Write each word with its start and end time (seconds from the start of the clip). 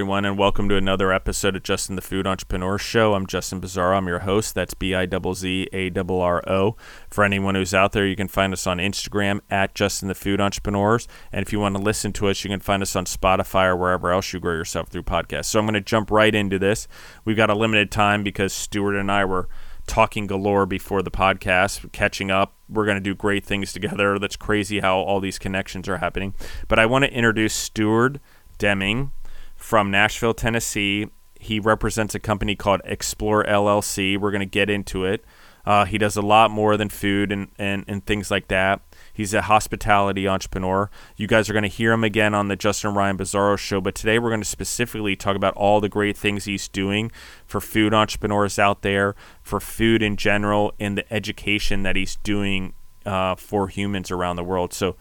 Everyone, 0.00 0.24
and 0.24 0.38
welcome 0.38 0.66
to 0.70 0.76
another 0.76 1.12
episode 1.12 1.54
of 1.56 1.62
Justin 1.62 1.94
the 1.94 2.00
Food 2.00 2.26
Entrepreneur 2.26 2.78
Show. 2.78 3.12
I'm 3.12 3.26
Justin 3.26 3.60
Bizzarro. 3.60 3.98
I'm 3.98 4.08
your 4.08 4.20
host. 4.20 4.54
That's 4.54 4.72
B 4.72 4.94
I 4.94 5.06
Z 5.06 5.34
Z 5.34 5.68
A 5.74 5.90
R 5.90 6.22
R 6.22 6.48
O. 6.48 6.74
For 7.10 7.22
anyone 7.22 7.54
who's 7.54 7.74
out 7.74 7.92
there, 7.92 8.06
you 8.06 8.16
can 8.16 8.26
find 8.26 8.54
us 8.54 8.66
on 8.66 8.78
Instagram 8.78 9.40
at 9.50 9.74
Justin 9.74 10.08
the 10.08 10.14
Food 10.14 10.40
Entrepreneurs. 10.40 11.06
And 11.30 11.42
if 11.42 11.52
you 11.52 11.60
want 11.60 11.76
to 11.76 11.82
listen 11.82 12.14
to 12.14 12.28
us, 12.28 12.42
you 12.42 12.48
can 12.48 12.60
find 12.60 12.82
us 12.82 12.96
on 12.96 13.04
Spotify 13.04 13.66
or 13.66 13.76
wherever 13.76 14.10
else 14.10 14.32
you 14.32 14.40
grow 14.40 14.54
yourself 14.54 14.88
through 14.88 15.02
podcasts. 15.02 15.44
So 15.44 15.58
I'm 15.58 15.66
going 15.66 15.74
to 15.74 15.82
jump 15.82 16.10
right 16.10 16.34
into 16.34 16.58
this. 16.58 16.88
We've 17.26 17.36
got 17.36 17.50
a 17.50 17.54
limited 17.54 17.90
time 17.90 18.24
because 18.24 18.54
Stuart 18.54 18.96
and 18.96 19.12
I 19.12 19.26
were 19.26 19.50
talking 19.86 20.26
galore 20.26 20.64
before 20.64 21.02
the 21.02 21.10
podcast, 21.10 21.92
catching 21.92 22.30
up. 22.30 22.54
We're 22.70 22.86
going 22.86 22.96
to 22.96 23.02
do 23.02 23.14
great 23.14 23.44
things 23.44 23.74
together. 23.74 24.18
That's 24.18 24.36
crazy 24.36 24.80
how 24.80 24.96
all 25.00 25.20
these 25.20 25.38
connections 25.38 25.90
are 25.90 25.98
happening. 25.98 26.32
But 26.68 26.78
I 26.78 26.86
want 26.86 27.04
to 27.04 27.12
introduce 27.12 27.52
Stuart 27.52 28.18
Deming 28.56 29.12
from 29.60 29.90
Nashville, 29.90 30.34
Tennessee. 30.34 31.06
He 31.38 31.60
represents 31.60 32.14
a 32.14 32.18
company 32.18 32.56
called 32.56 32.80
Explore 32.84 33.44
LLC. 33.44 34.18
We're 34.18 34.30
going 34.30 34.40
to 34.40 34.46
get 34.46 34.68
into 34.68 35.04
it. 35.04 35.24
Uh, 35.64 35.84
he 35.84 35.98
does 35.98 36.16
a 36.16 36.22
lot 36.22 36.50
more 36.50 36.76
than 36.78 36.88
food 36.88 37.30
and, 37.30 37.48
and, 37.58 37.84
and 37.86 38.04
things 38.04 38.30
like 38.30 38.48
that. 38.48 38.80
He's 39.12 39.34
a 39.34 39.42
hospitality 39.42 40.26
entrepreneur. 40.26 40.90
You 41.16 41.26
guys 41.26 41.50
are 41.50 41.52
going 41.52 41.62
to 41.64 41.68
hear 41.68 41.92
him 41.92 42.02
again 42.02 42.34
on 42.34 42.48
the 42.48 42.56
Justin 42.56 42.94
Ryan 42.94 43.18
Bizzarro 43.18 43.58
show, 43.58 43.80
but 43.80 43.94
today 43.94 44.18
we're 44.18 44.30
going 44.30 44.40
to 44.40 44.48
specifically 44.48 45.14
talk 45.14 45.36
about 45.36 45.54
all 45.54 45.80
the 45.80 45.90
great 45.90 46.16
things 46.16 46.46
he's 46.46 46.66
doing 46.66 47.12
for 47.46 47.60
food 47.60 47.92
entrepreneurs 47.92 48.58
out 48.58 48.80
there, 48.80 49.14
for 49.42 49.60
food 49.60 50.02
in 50.02 50.16
general, 50.16 50.72
and 50.80 50.96
the 50.96 51.12
education 51.12 51.82
that 51.82 51.96
he's 51.96 52.16
doing 52.16 52.72
uh, 53.04 53.34
for 53.34 53.68
humans 53.68 54.10
around 54.10 54.36
the 54.36 54.44
world. 54.44 54.72
So, 54.72 54.96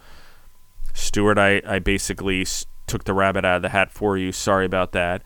Stuart, 0.93 1.37
I, 1.37 1.61
I 1.65 1.79
basically 1.79 2.45
took 2.89 3.05
the 3.05 3.13
rabbit 3.13 3.45
out 3.45 3.57
of 3.57 3.61
the 3.61 3.69
hat 3.69 3.91
for 3.91 4.17
you. 4.17 4.31
Sorry 4.31 4.65
about 4.65 4.91
that. 4.91 5.21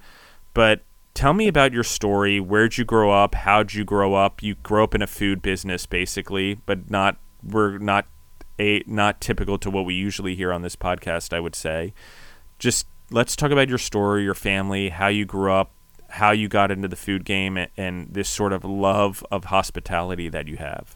But 0.53 0.81
tell 1.13 1.33
me 1.33 1.47
about 1.47 1.73
your 1.73 1.83
story. 1.83 2.39
Where'd 2.39 2.77
you 2.77 2.85
grow 2.85 3.11
up? 3.11 3.33
How'd 3.33 3.73
you 3.73 3.83
grow 3.83 4.13
up? 4.13 4.43
You 4.43 4.55
grew 4.55 4.83
up 4.83 4.93
in 4.93 5.01
a 5.01 5.07
food 5.07 5.41
business, 5.41 5.85
basically, 5.85 6.55
but 6.65 6.91
not 6.91 7.17
we're 7.43 7.77
not 7.77 8.05
a 8.59 8.83
not 8.85 9.19
typical 9.19 9.57
to 9.57 9.69
what 9.69 9.85
we 9.85 9.93
usually 9.93 10.35
hear 10.35 10.53
on 10.53 10.61
this 10.61 10.75
podcast. 10.75 11.33
I 11.33 11.39
would 11.39 11.55
say. 11.55 11.93
Just 12.59 12.85
let's 13.09 13.35
talk 13.35 13.51
about 13.51 13.69
your 13.69 13.77
story, 13.77 14.23
your 14.23 14.35
family, 14.35 14.89
how 14.89 15.07
you 15.07 15.25
grew 15.25 15.51
up, 15.51 15.71
how 16.09 16.31
you 16.31 16.47
got 16.47 16.71
into 16.71 16.87
the 16.87 16.95
food 16.95 17.25
game, 17.25 17.57
and, 17.57 17.69
and 17.75 18.13
this 18.13 18.29
sort 18.29 18.53
of 18.53 18.63
love 18.63 19.25
of 19.31 19.45
hospitality 19.45 20.29
that 20.29 20.47
you 20.47 20.57
have. 20.57 20.95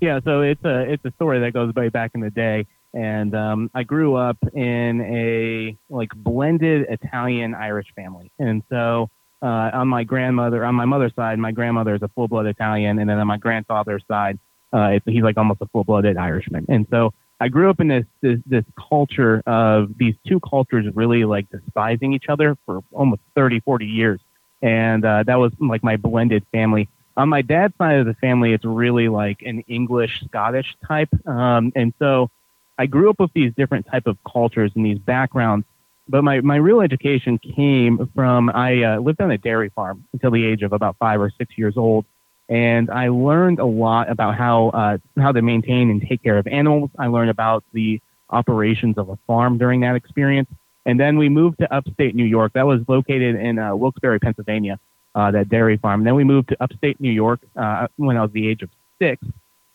Yeah, 0.00 0.20
so 0.24 0.42
it's 0.42 0.64
a 0.64 0.92
it's 0.92 1.04
a 1.04 1.12
story 1.12 1.40
that 1.40 1.52
goes 1.52 1.74
way 1.74 1.88
back 1.88 2.12
in 2.14 2.20
the 2.20 2.30
day 2.30 2.66
and 2.96 3.34
um, 3.34 3.70
I 3.74 3.82
grew 3.82 4.16
up 4.16 4.38
in 4.54 5.02
a 5.02 5.76
like 5.90 6.14
blended 6.16 6.86
Italian 6.88 7.54
Irish 7.54 7.92
family, 7.94 8.32
and 8.38 8.62
so 8.70 9.10
uh, 9.42 9.70
on 9.74 9.88
my 9.88 10.02
grandmother, 10.02 10.64
on 10.64 10.74
my 10.74 10.86
mother's 10.86 11.14
side, 11.14 11.38
my 11.38 11.52
grandmother 11.52 11.94
is 11.94 12.02
a 12.02 12.08
full 12.08 12.26
blood 12.26 12.46
Italian, 12.46 12.98
and 12.98 13.08
then 13.10 13.18
on 13.18 13.26
my 13.26 13.36
grandfather's 13.36 14.02
side, 14.08 14.38
uh, 14.72 14.98
he's 15.04 15.22
like 15.22 15.36
almost 15.36 15.60
a 15.60 15.66
full 15.66 15.84
blooded 15.84 16.16
Irishman, 16.16 16.64
and 16.70 16.86
so 16.90 17.12
I 17.38 17.48
grew 17.48 17.68
up 17.68 17.80
in 17.80 17.88
this, 17.88 18.06
this 18.22 18.40
this 18.46 18.64
culture 18.88 19.42
of 19.46 19.98
these 19.98 20.14
two 20.26 20.40
cultures 20.40 20.86
really 20.94 21.26
like 21.26 21.50
despising 21.50 22.14
each 22.14 22.30
other 22.30 22.56
for 22.64 22.82
almost 22.92 23.20
30, 23.34 23.60
40 23.60 23.84
years, 23.84 24.20
and 24.62 25.04
uh, 25.04 25.22
that 25.24 25.36
was 25.36 25.52
like 25.60 25.84
my 25.84 25.96
blended 25.98 26.46
family. 26.50 26.88
On 27.18 27.28
my 27.28 27.42
dad's 27.42 27.74
side 27.76 27.98
of 27.98 28.06
the 28.06 28.14
family, 28.14 28.54
it's 28.54 28.64
really 28.64 29.08
like 29.08 29.42
an 29.42 29.60
English 29.68 30.22
Scottish 30.24 30.76
type, 30.86 31.10
um, 31.26 31.72
and 31.76 31.92
so 31.98 32.30
I 32.78 32.86
grew 32.86 33.10
up 33.10 33.18
with 33.18 33.32
these 33.32 33.52
different 33.54 33.86
type 33.86 34.06
of 34.06 34.18
cultures 34.30 34.72
and 34.74 34.84
these 34.84 34.98
backgrounds, 34.98 35.66
but 36.08 36.22
my, 36.22 36.40
my 36.40 36.56
real 36.56 36.80
education 36.80 37.38
came 37.38 38.10
from 38.14 38.50
I 38.50 38.82
uh, 38.82 38.98
lived 38.98 39.20
on 39.20 39.30
a 39.30 39.38
dairy 39.38 39.70
farm 39.70 40.04
until 40.12 40.30
the 40.30 40.44
age 40.44 40.62
of 40.62 40.72
about 40.72 40.96
five 40.98 41.20
or 41.20 41.30
six 41.30 41.56
years 41.56 41.76
old, 41.76 42.04
and 42.48 42.90
I 42.90 43.08
learned 43.08 43.58
a 43.58 43.64
lot 43.64 44.10
about 44.10 44.36
how 44.36 44.68
uh, 44.68 44.98
how 45.16 45.32
to 45.32 45.42
maintain 45.42 45.90
and 45.90 46.00
take 46.00 46.22
care 46.22 46.38
of 46.38 46.46
animals. 46.46 46.90
I 46.98 47.08
learned 47.08 47.30
about 47.30 47.64
the 47.72 48.00
operations 48.30 48.98
of 48.98 49.08
a 49.08 49.16
farm 49.26 49.58
during 49.58 49.80
that 49.80 49.96
experience, 49.96 50.48
and 50.84 51.00
then 51.00 51.18
we 51.18 51.28
moved 51.28 51.58
to 51.58 51.74
upstate 51.74 52.14
New 52.14 52.24
York. 52.24 52.52
That 52.52 52.66
was 52.66 52.82
located 52.88 53.36
in 53.36 53.58
uh, 53.58 53.74
Wilkes-Barre, 53.74 54.20
Pennsylvania, 54.20 54.78
uh, 55.14 55.30
that 55.32 55.48
dairy 55.48 55.76
farm. 55.78 56.04
then 56.04 56.14
we 56.14 56.24
moved 56.24 56.50
to 56.50 56.62
upstate 56.62 57.00
New 57.00 57.10
York 57.10 57.40
uh, 57.56 57.88
when 57.96 58.16
I 58.16 58.22
was 58.22 58.30
the 58.32 58.46
age 58.46 58.62
of 58.62 58.70
six, 59.00 59.24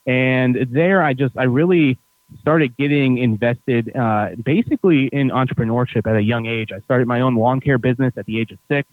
and 0.06 0.68
there 0.72 1.04
I 1.04 1.14
just 1.14 1.36
I 1.36 1.44
really 1.44 1.98
started 2.40 2.78
getting 2.78 3.18
invested 3.18 3.96
uh, 3.96 4.30
basically 4.44 5.08
in 5.08 5.30
entrepreneurship 5.30 6.08
at 6.08 6.16
a 6.16 6.22
young 6.22 6.46
age. 6.46 6.72
I 6.72 6.80
started 6.82 7.08
my 7.08 7.22
own 7.22 7.36
lawn 7.36 7.60
care 7.60 7.78
business 7.78 8.14
at 8.18 8.26
the 8.26 8.40
age 8.40 8.52
of 8.52 8.58
six. 8.68 8.88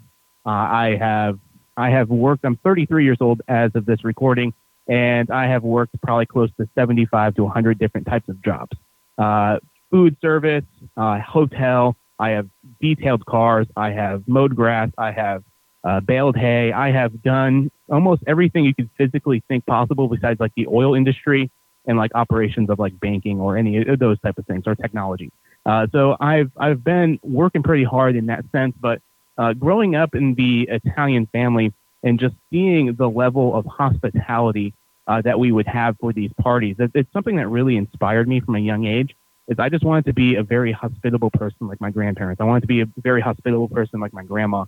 Uh, 0.44 0.50
I 0.50 0.96
have 0.96 1.38
I 1.76 1.90
have 1.90 2.08
worked. 2.08 2.44
I'm 2.44 2.56
33 2.56 3.04
years 3.04 3.18
old 3.20 3.40
as 3.46 3.70
of 3.74 3.86
this 3.86 4.02
recording, 4.04 4.52
and 4.88 5.30
I 5.30 5.46
have 5.46 5.62
worked 5.62 6.00
probably 6.00 6.26
close 6.26 6.50
to 6.58 6.68
75 6.74 7.36
to 7.36 7.44
100 7.44 7.78
different 7.78 8.06
types 8.06 8.28
of 8.28 8.42
jobs. 8.42 8.76
Uh, 9.16 9.58
food 9.90 10.16
service, 10.20 10.64
uh, 10.96 11.20
hotel. 11.20 11.96
I 12.18 12.30
have 12.30 12.48
detailed 12.80 13.24
cars. 13.26 13.66
I 13.76 13.90
have 13.90 14.26
mowed 14.26 14.56
grass. 14.56 14.90
I 14.98 15.12
have 15.12 15.44
uh, 15.84 16.00
baled 16.00 16.36
hay. 16.36 16.72
I 16.72 16.90
have 16.90 17.22
done 17.22 17.70
almost 17.88 18.22
everything 18.26 18.64
you 18.64 18.74
could 18.74 18.90
physically 18.98 19.42
think 19.48 19.64
possible 19.66 20.08
besides 20.08 20.40
like 20.40 20.52
the 20.56 20.66
oil 20.66 20.94
industry 20.94 21.50
and 21.88 21.98
like 21.98 22.14
operations 22.14 22.70
of 22.70 22.78
like 22.78 22.98
banking 23.00 23.40
or 23.40 23.56
any 23.56 23.78
of 23.78 23.98
those 23.98 24.20
type 24.20 24.38
of 24.38 24.46
things 24.46 24.64
or 24.66 24.76
technology. 24.76 25.32
Uh, 25.66 25.86
so 25.90 26.16
I've 26.20 26.52
I've 26.56 26.84
been 26.84 27.18
working 27.22 27.62
pretty 27.64 27.84
hard 27.84 28.14
in 28.14 28.26
that 28.26 28.44
sense, 28.52 28.74
but 28.80 29.02
uh, 29.36 29.54
growing 29.54 29.96
up 29.96 30.14
in 30.14 30.34
the 30.34 30.68
Italian 30.70 31.26
family 31.26 31.72
and 32.02 32.20
just 32.20 32.34
seeing 32.50 32.94
the 32.94 33.08
level 33.08 33.54
of 33.56 33.66
hospitality 33.66 34.74
uh, 35.06 35.22
that 35.22 35.38
we 35.38 35.50
would 35.50 35.66
have 35.66 35.96
for 35.98 36.12
these 36.12 36.30
parties, 36.40 36.76
it, 36.78 36.90
it's 36.94 37.12
something 37.12 37.36
that 37.36 37.48
really 37.48 37.76
inspired 37.76 38.28
me 38.28 38.40
from 38.40 38.54
a 38.54 38.60
young 38.60 38.86
age. 38.86 39.16
Is 39.48 39.58
I 39.58 39.70
just 39.70 39.82
wanted 39.82 40.04
to 40.04 40.12
be 40.12 40.34
a 40.34 40.42
very 40.42 40.72
hospitable 40.72 41.30
person 41.30 41.68
like 41.68 41.80
my 41.80 41.90
grandparents. 41.90 42.40
I 42.40 42.44
wanted 42.44 42.60
to 42.60 42.66
be 42.66 42.82
a 42.82 42.86
very 42.98 43.22
hospitable 43.22 43.68
person 43.68 43.98
like 43.98 44.12
my 44.12 44.22
grandma 44.22 44.66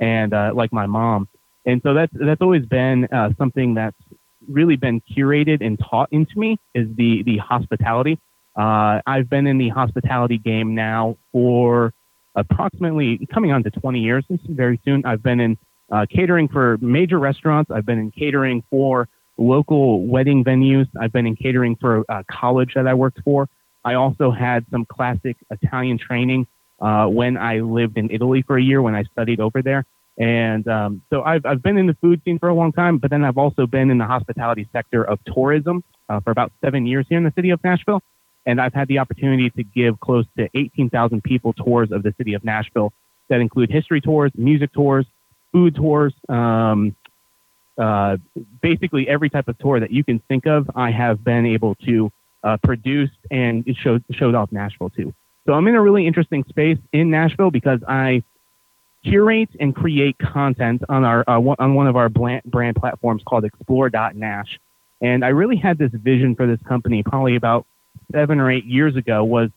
and 0.00 0.32
uh, 0.32 0.52
like 0.54 0.72
my 0.72 0.86
mom. 0.86 1.28
And 1.66 1.80
so 1.82 1.94
that's 1.94 2.12
that's 2.14 2.40
always 2.40 2.64
been 2.64 3.04
uh, 3.12 3.30
something 3.38 3.74
that's 3.74 3.96
really 4.48 4.76
been 4.76 5.00
curated 5.00 5.64
and 5.64 5.78
taught 5.78 6.08
into 6.12 6.38
me 6.38 6.58
is 6.74 6.88
the 6.96 7.22
the 7.24 7.38
hospitality. 7.38 8.18
Uh, 8.56 9.00
I've 9.06 9.30
been 9.30 9.46
in 9.46 9.58
the 9.58 9.70
hospitality 9.70 10.38
game 10.38 10.74
now 10.74 11.16
for 11.32 11.94
approximately 12.34 13.26
coming 13.32 13.52
on 13.52 13.62
to 13.64 13.70
20 13.70 14.00
years. 14.00 14.24
very 14.48 14.80
soon. 14.84 15.04
I've 15.04 15.22
been 15.22 15.40
in 15.40 15.58
uh, 15.90 16.06
catering 16.10 16.48
for 16.48 16.78
major 16.80 17.18
restaurants. 17.18 17.70
I've 17.70 17.86
been 17.86 17.98
in 17.98 18.10
catering 18.10 18.62
for 18.70 19.08
local 19.38 20.06
wedding 20.06 20.44
venues. 20.44 20.86
I've 21.00 21.12
been 21.12 21.26
in 21.26 21.36
catering 21.36 21.76
for 21.76 22.04
a 22.08 22.24
college 22.30 22.72
that 22.74 22.86
I 22.86 22.94
worked 22.94 23.20
for. 23.24 23.48
I 23.84 23.94
also 23.94 24.30
had 24.30 24.64
some 24.70 24.84
classic 24.84 25.36
Italian 25.50 25.98
training 25.98 26.46
uh, 26.80 27.06
when 27.06 27.36
I 27.36 27.60
lived 27.60 27.98
in 27.98 28.10
Italy 28.10 28.42
for 28.42 28.56
a 28.56 28.62
year 28.62 28.80
when 28.82 28.94
I 28.94 29.04
studied 29.04 29.40
over 29.40 29.62
there. 29.62 29.84
And 30.18 30.66
um, 30.68 31.02
so 31.10 31.22
I've, 31.22 31.44
I've 31.46 31.62
been 31.62 31.78
in 31.78 31.86
the 31.86 31.96
food 32.00 32.20
scene 32.24 32.38
for 32.38 32.48
a 32.48 32.54
long 32.54 32.72
time, 32.72 32.98
but 32.98 33.10
then 33.10 33.24
I've 33.24 33.38
also 33.38 33.66
been 33.66 33.90
in 33.90 33.98
the 33.98 34.04
hospitality 34.04 34.68
sector 34.72 35.02
of 35.02 35.18
tourism 35.24 35.82
uh, 36.08 36.20
for 36.20 36.30
about 36.30 36.52
seven 36.62 36.86
years 36.86 37.06
here 37.08 37.18
in 37.18 37.24
the 37.24 37.32
city 37.34 37.50
of 37.50 37.62
Nashville. 37.64 38.02
And 38.44 38.60
I've 38.60 38.74
had 38.74 38.88
the 38.88 38.98
opportunity 38.98 39.50
to 39.50 39.62
give 39.62 40.00
close 40.00 40.26
to 40.36 40.48
18,000 40.54 41.22
people 41.22 41.52
tours 41.52 41.92
of 41.92 42.02
the 42.02 42.12
city 42.18 42.34
of 42.34 42.44
Nashville 42.44 42.92
that 43.28 43.40
include 43.40 43.70
history 43.70 44.00
tours, 44.00 44.32
music 44.34 44.72
tours, 44.72 45.06
food 45.52 45.74
tours, 45.74 46.12
um, 46.28 46.94
uh, 47.78 48.16
basically 48.60 49.08
every 49.08 49.30
type 49.30 49.48
of 49.48 49.56
tour 49.58 49.80
that 49.80 49.90
you 49.90 50.04
can 50.04 50.18
think 50.28 50.46
of, 50.46 50.70
I 50.74 50.90
have 50.90 51.24
been 51.24 51.46
able 51.46 51.74
to 51.86 52.12
uh, 52.44 52.56
produce 52.62 53.10
and 53.30 53.64
show, 53.80 54.00
showed 54.10 54.34
off 54.34 54.52
Nashville 54.52 54.90
too. 54.90 55.14
So 55.46 55.54
I'm 55.54 55.66
in 55.68 55.74
a 55.74 55.80
really 55.80 56.06
interesting 56.06 56.44
space 56.48 56.78
in 56.92 57.10
Nashville 57.10 57.50
because 57.50 57.80
I 57.88 58.22
curate 59.04 59.50
and 59.58 59.74
create 59.74 60.16
content 60.18 60.82
on 60.88 61.04
our 61.04 61.24
uh, 61.28 61.40
on 61.58 61.74
one 61.74 61.86
of 61.86 61.96
our 61.96 62.08
brand 62.08 62.76
platforms 62.76 63.22
called 63.26 63.44
Explore.Nash. 63.44 64.60
And 65.00 65.24
I 65.24 65.28
really 65.28 65.56
had 65.56 65.78
this 65.78 65.90
vision 65.92 66.34
for 66.36 66.46
this 66.46 66.60
company 66.62 67.02
probably 67.02 67.36
about 67.36 67.66
seven 68.12 68.38
or 68.38 68.50
eight 68.50 68.64
years 68.64 68.96
ago. 68.96 69.24
Was 69.24 69.50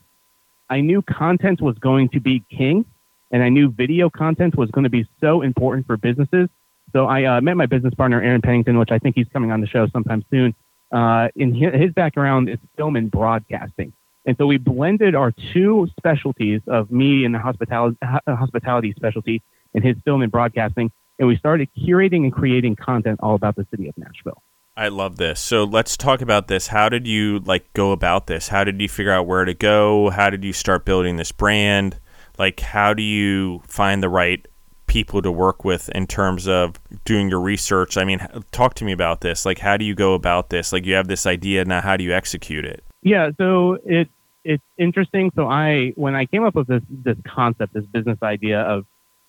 I 0.68 0.80
knew 0.80 1.02
content 1.02 1.60
was 1.60 1.78
going 1.78 2.08
to 2.10 2.20
be 2.20 2.42
king, 2.50 2.84
and 3.30 3.42
I 3.42 3.48
knew 3.48 3.70
video 3.70 4.10
content 4.10 4.56
was 4.56 4.70
going 4.70 4.84
to 4.84 4.90
be 4.90 5.06
so 5.20 5.42
important 5.42 5.86
for 5.86 5.96
businesses. 5.96 6.48
So 6.92 7.06
I 7.06 7.24
uh, 7.24 7.40
met 7.40 7.56
my 7.56 7.66
business 7.66 7.94
partner 7.94 8.22
Aaron 8.22 8.40
Pennington, 8.40 8.78
which 8.78 8.90
I 8.90 8.98
think 8.98 9.16
he's 9.16 9.28
coming 9.32 9.50
on 9.50 9.60
the 9.60 9.66
show 9.66 9.86
sometime 9.88 10.24
soon. 10.30 10.54
Uh, 10.92 11.28
in 11.34 11.52
his 11.52 11.92
background 11.92 12.48
is 12.48 12.58
film 12.76 12.96
and 12.96 13.10
broadcasting. 13.10 13.92
And 14.26 14.36
so 14.36 14.46
we 14.46 14.58
blended 14.58 15.14
our 15.14 15.32
two 15.52 15.88
specialties 15.98 16.60
of 16.66 16.90
me 16.90 17.24
and 17.24 17.34
the 17.34 17.38
hospitality, 17.38 17.96
uh, 18.02 18.36
hospitality 18.36 18.92
specialty 18.96 19.42
and 19.74 19.84
his 19.84 19.96
film 20.04 20.22
and 20.22 20.30
broadcasting. 20.30 20.90
And 21.18 21.28
we 21.28 21.36
started 21.36 21.68
curating 21.78 22.24
and 22.24 22.32
creating 22.32 22.76
content 22.76 23.20
all 23.22 23.34
about 23.34 23.56
the 23.56 23.66
city 23.70 23.88
of 23.88 23.96
Nashville. 23.96 24.42
I 24.76 24.88
love 24.88 25.16
this. 25.16 25.40
So 25.40 25.64
let's 25.64 25.96
talk 25.96 26.20
about 26.20 26.48
this. 26.48 26.66
How 26.66 26.90
did 26.90 27.06
you 27.06 27.38
like 27.40 27.72
go 27.72 27.92
about 27.92 28.26
this? 28.26 28.48
How 28.48 28.64
did 28.64 28.78
you 28.80 28.88
figure 28.88 29.12
out 29.12 29.26
where 29.26 29.46
to 29.46 29.54
go? 29.54 30.10
How 30.10 30.28
did 30.28 30.44
you 30.44 30.52
start 30.52 30.84
building 30.84 31.16
this 31.16 31.32
brand? 31.32 31.98
like 32.38 32.60
how 32.60 32.94
do 32.94 33.02
you 33.02 33.62
find 33.66 34.02
the 34.02 34.08
right 34.08 34.46
people 34.86 35.20
to 35.20 35.32
work 35.32 35.64
with 35.64 35.88
in 35.90 36.06
terms 36.06 36.46
of 36.46 36.78
doing 37.04 37.28
your 37.28 37.40
research? 37.40 37.96
I 37.96 38.04
mean, 38.04 38.20
talk 38.52 38.74
to 38.74 38.84
me 38.84 38.92
about 38.92 39.20
this. 39.20 39.44
Like, 39.44 39.58
how 39.58 39.76
do 39.76 39.84
you 39.84 39.94
go 39.94 40.14
about 40.14 40.50
this? 40.50 40.72
Like, 40.72 40.86
you 40.86 40.94
have 40.94 41.08
this 41.08 41.26
idea 41.26 41.64
now. 41.64 41.80
How 41.80 41.96
do 41.96 42.04
you 42.04 42.12
execute 42.12 42.64
it? 42.64 42.84
Yeah, 43.02 43.30
so 43.36 43.78
it's 43.84 44.10
it's 44.46 44.62
interesting. 44.78 45.32
So 45.36 45.48
I, 45.48 45.92
when 45.96 46.14
I 46.14 46.24
came 46.26 46.44
up 46.44 46.54
with 46.54 46.68
this 46.68 46.82
this 46.90 47.16
concept, 47.26 47.74
this 47.74 47.84
business 47.86 48.18
idea 48.22 48.60
of 48.60 48.86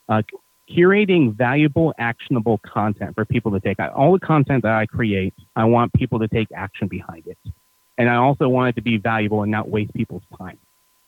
uh, 0.09 0.21
curating 0.69 1.33
valuable, 1.33 1.93
actionable 1.97 2.59
content 2.59 3.15
for 3.15 3.25
people 3.25 3.51
to 3.51 3.59
take. 3.59 3.77
All 3.79 4.11
the 4.13 4.19
content 4.19 4.63
that 4.63 4.73
I 4.73 4.85
create, 4.85 5.33
I 5.55 5.65
want 5.65 5.93
people 5.93 6.19
to 6.19 6.27
take 6.27 6.47
action 6.55 6.87
behind 6.87 7.27
it, 7.27 7.37
and 7.97 8.09
I 8.09 8.15
also 8.15 8.47
want 8.47 8.69
it 8.69 8.75
to 8.75 8.81
be 8.81 8.97
valuable 8.97 9.43
and 9.43 9.51
not 9.51 9.69
waste 9.69 9.93
people's 9.93 10.23
time. 10.37 10.57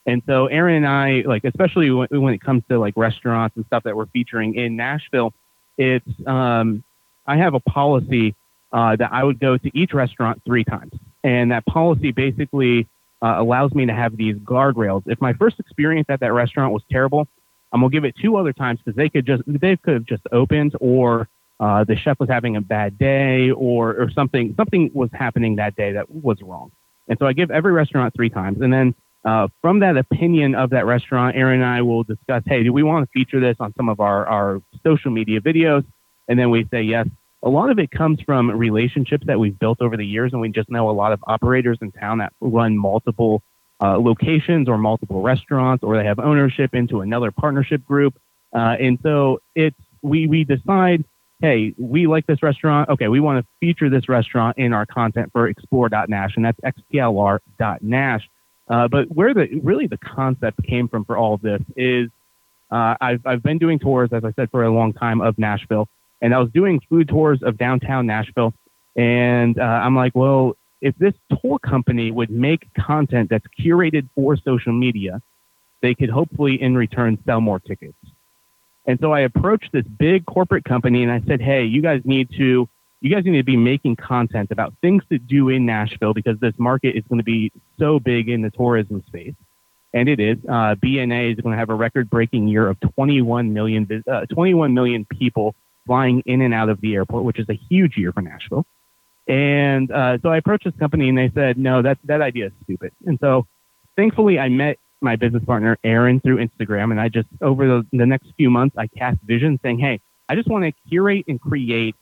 And 0.05 0.23
so 0.25 0.47
Aaron 0.47 0.77
and 0.77 0.87
I, 0.87 1.23
like, 1.27 1.43
especially 1.43 1.91
when, 1.91 2.07
when 2.09 2.33
it 2.33 2.41
comes 2.41 2.63
to 2.69 2.79
like 2.79 2.95
restaurants 2.97 3.55
and 3.57 3.65
stuff 3.65 3.83
that 3.83 3.95
we're 3.95 4.07
featuring 4.07 4.55
in 4.55 4.75
Nashville, 4.75 5.33
it's, 5.77 6.09
um, 6.25 6.83
I 7.27 7.37
have 7.37 7.53
a 7.53 7.59
policy 7.59 8.33
uh, 8.71 8.95
that 8.95 9.11
I 9.11 9.23
would 9.23 9.39
go 9.39 9.57
to 9.57 9.77
each 9.77 9.93
restaurant 9.93 10.41
three 10.45 10.63
times. 10.63 10.93
And 11.23 11.51
that 11.51 11.65
policy 11.65 12.11
basically 12.11 12.87
uh, 13.21 13.35
allows 13.37 13.73
me 13.73 13.85
to 13.85 13.93
have 13.93 14.15
these 14.17 14.35
guardrails. 14.37 15.03
If 15.05 15.19
my 15.21 15.33
first 15.33 15.59
experience 15.59 16.07
at 16.09 16.19
that 16.21 16.33
restaurant 16.33 16.73
was 16.73 16.83
terrible, 16.91 17.27
I'm 17.71 17.81
gonna 17.81 17.91
give 17.91 18.05
it 18.05 18.15
two 18.21 18.37
other 18.37 18.53
times 18.53 18.79
because 18.83 18.95
they 18.95 19.09
could 19.09 19.25
just 19.25 19.43
they 19.45 19.75
could 19.77 19.93
have 19.93 20.05
just 20.05 20.23
opened 20.31 20.75
or 20.79 21.27
uh, 21.59 21.83
the 21.83 21.95
chef 21.95 22.19
was 22.19 22.29
having 22.29 22.55
a 22.55 22.61
bad 22.61 22.97
day 22.97 23.51
or 23.51 23.95
or 23.95 24.09
something 24.11 24.53
something 24.57 24.89
was 24.93 25.09
happening 25.13 25.57
that 25.57 25.75
day 25.75 25.93
that 25.93 26.09
was 26.09 26.41
wrong. 26.41 26.71
And 27.07 27.17
so 27.19 27.25
I 27.25 27.33
give 27.33 27.51
every 27.51 27.71
restaurant 27.71 28.13
three 28.13 28.29
times, 28.29 28.61
and 28.61 28.71
then 28.71 28.95
uh, 29.25 29.47
from 29.61 29.79
that 29.79 29.97
opinion 29.97 30.55
of 30.55 30.69
that 30.69 30.85
restaurant, 30.85 31.35
Aaron 31.35 31.61
and 31.61 31.69
I 31.69 31.81
will 31.81 32.03
discuss, 32.03 32.43
hey, 32.45 32.63
do 32.63 32.71
we 32.71 32.83
want 32.83 33.05
to 33.05 33.11
feature 33.11 33.39
this 33.39 33.57
on 33.59 33.73
some 33.75 33.89
of 33.89 33.99
our, 33.99 34.25
our 34.25 34.61
social 34.83 35.11
media 35.11 35.41
videos? 35.41 35.85
And 36.27 36.39
then 36.39 36.49
we 36.49 36.67
say 36.71 36.83
yes. 36.83 37.07
A 37.41 37.49
lot 37.49 37.69
of 37.69 37.79
it 37.79 37.89
comes 37.91 38.19
from 38.21 38.51
relationships 38.51 39.25
that 39.27 39.39
we've 39.39 39.57
built 39.57 39.81
over 39.81 39.95
the 39.95 40.05
years, 40.05 40.33
and 40.33 40.41
we 40.41 40.49
just 40.49 40.69
know 40.69 40.89
a 40.89 40.91
lot 40.91 41.13
of 41.13 41.23
operators 41.25 41.77
in 41.81 41.91
town 41.91 42.17
that 42.17 42.33
run 42.41 42.77
multiple 42.77 43.41
uh, 43.81 43.97
locations 43.97 44.67
or 44.67 44.77
multiple 44.77 45.21
restaurants, 45.21 45.83
or 45.83 45.97
they 45.97 46.05
have 46.05 46.19
ownership 46.19 46.75
into 46.75 47.01
another 47.01 47.31
partnership 47.31 47.85
group. 47.85 48.19
Uh, 48.53 48.75
and 48.79 48.99
so 49.01 49.41
it's 49.55 49.79
we 50.01 50.27
we 50.27 50.43
decide, 50.43 51.05
hey, 51.41 51.73
we 51.77 52.07
like 52.07 52.25
this 52.27 52.43
restaurant. 52.43 52.89
Okay, 52.89 53.07
we 53.07 53.21
want 53.21 53.43
to 53.43 53.47
feature 53.59 53.89
this 53.89 54.09
restaurant 54.09 54.57
in 54.57 54.73
our 54.73 54.85
content 54.85 55.31
for 55.31 55.47
explore.nash, 55.47 56.35
and 56.35 56.43
that's 56.43 56.59
xplr.nash. 56.59 58.29
Uh, 58.67 58.87
but 58.87 59.09
where 59.09 59.33
the 59.33 59.47
really 59.63 59.87
the 59.87 59.97
concept 59.97 60.61
came 60.63 60.87
from 60.87 61.05
for 61.05 61.17
all 61.17 61.35
of 61.35 61.41
this 61.41 61.61
is 61.77 62.09
uh, 62.69 62.95
I've 62.99 63.25
I've 63.25 63.43
been 63.43 63.59
doing 63.59 63.79
tours, 63.79 64.09
as 64.11 64.25
I 64.25 64.33
said, 64.33 64.51
for 64.51 64.63
a 64.63 64.71
long 64.71 64.93
time 64.93 65.21
of 65.21 65.39
Nashville, 65.39 65.87
and 66.21 66.33
I 66.33 66.39
was 66.39 66.49
doing 66.51 66.81
food 66.89 67.09
tours 67.09 67.41
of 67.43 67.57
downtown 67.57 68.05
Nashville, 68.05 68.53
and 68.95 69.59
uh, 69.59 69.63
I'm 69.63 69.95
like, 69.95 70.15
well, 70.15 70.55
if 70.81 70.95
this 70.97 71.13
tour 71.41 71.59
company 71.59 72.11
would 72.11 72.29
make 72.29 72.73
content 72.73 73.29
that's 73.29 73.45
curated 73.59 74.07
for 74.15 74.37
social 74.37 74.73
media, 74.73 75.21
they 75.81 75.93
could 75.93 76.09
hopefully 76.09 76.61
in 76.61 76.75
return 76.75 77.17
sell 77.25 77.41
more 77.41 77.59
tickets. 77.59 77.97
And 78.85 78.99
so 78.99 79.11
I 79.11 79.21
approached 79.21 79.71
this 79.71 79.85
big 79.85 80.25
corporate 80.25 80.65
company 80.65 81.03
and 81.03 81.11
I 81.11 81.21
said, 81.27 81.41
hey, 81.41 81.65
you 81.65 81.81
guys 81.81 82.01
need 82.05 82.29
to 82.37 82.67
you 83.01 83.15
guys 83.15 83.23
need 83.23 83.37
to 83.37 83.43
be 83.43 83.55
making 83.55 83.95
content 83.95 84.51
about 84.51 84.73
things 84.81 85.03
to 85.09 85.17
do 85.17 85.47
in 85.47 85.65
Nashville 85.65 86.13
because 86.13 86.37
this 86.39 86.53
market 86.57 86.97
is 86.97 87.03
going 87.07 87.19
to 87.19 87.23
be 87.23 87.49
so 87.77 87.97
big 87.97 88.27
in 88.27 88.41
the 88.41 88.49
tourism 88.49 89.01
space. 89.07 89.35
And 89.93 90.09
it 90.09 90.19
is. 90.19 90.37
Uh, 90.43 90.75
BNA 90.75 91.33
is 91.33 91.39
going 91.39 91.53
to 91.53 91.57
have 91.57 91.69
a 91.69 91.75
record 91.75 92.09
breaking 92.09 92.49
year 92.49 92.67
of 92.67 92.77
21 92.95 93.53
million, 93.53 94.03
uh, 94.11 94.25
21 94.25 94.73
million 94.73 95.05
people 95.05 95.55
flying 95.89 96.21
in 96.27 96.41
and 96.41 96.53
out 96.53 96.69
of 96.69 96.79
the 96.81 96.93
airport, 96.93 97.23
which 97.23 97.39
is 97.39 97.49
a 97.49 97.59
huge 97.67 97.97
year 97.97 98.11
for 98.11 98.21
Nashville. 98.21 98.63
And 99.27 99.89
uh, 99.89 100.19
so 100.21 100.29
I 100.29 100.37
approached 100.37 100.65
this 100.65 100.75
company 100.77 101.09
and 101.09 101.17
they 101.17 101.31
said, 101.33 101.57
no, 101.57 101.81
that, 101.81 101.97
that 102.03 102.21
idea 102.21 102.47
is 102.47 102.51
stupid. 102.63 102.91
And 103.07 103.17
so 103.19 103.47
thankfully, 103.95 104.37
I 104.37 104.49
met 104.49 104.77
my 105.01 105.15
business 105.15 105.43
partner, 105.43 105.79
Aaron, 105.83 106.19
through 106.19 106.45
Instagram. 106.45 106.91
And 106.91 107.01
I 107.01 107.09
just, 107.09 107.27
over 107.41 107.67
the, 107.67 107.87
the 107.91 108.05
next 108.05 108.27
few 108.37 108.51
months, 108.51 108.77
I 108.77 108.85
cast 108.85 109.19
vision 109.23 109.59
saying, 109.63 109.79
hey, 109.79 109.99
I 110.29 110.35
just 110.35 110.47
want 110.47 110.63
to 110.65 110.73
curate 110.87 111.25
and 111.27 111.41
create 111.41 111.95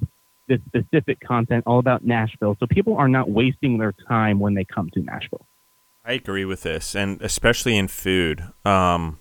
this 0.50 0.60
specific 0.68 1.22
content 1.22 1.63
all 1.66 1.80
about 1.80 2.04
Nashville 2.04 2.57
so 2.60 2.68
people 2.68 2.98
are 2.98 3.07
not 3.07 3.30
wasting 3.30 3.78
their 3.78 3.94
time 4.10 4.40
when 4.40 4.54
they 4.54 4.66
come 4.66 4.90
to 4.95 5.00
Nashville. 5.00 5.45
I 6.04 6.12
agree 6.12 6.44
with 6.44 6.63
this, 6.63 6.94
and 6.94 7.22
especially 7.22 7.78
in 7.78 7.88
food. 7.88 8.44
Um, 8.66 9.19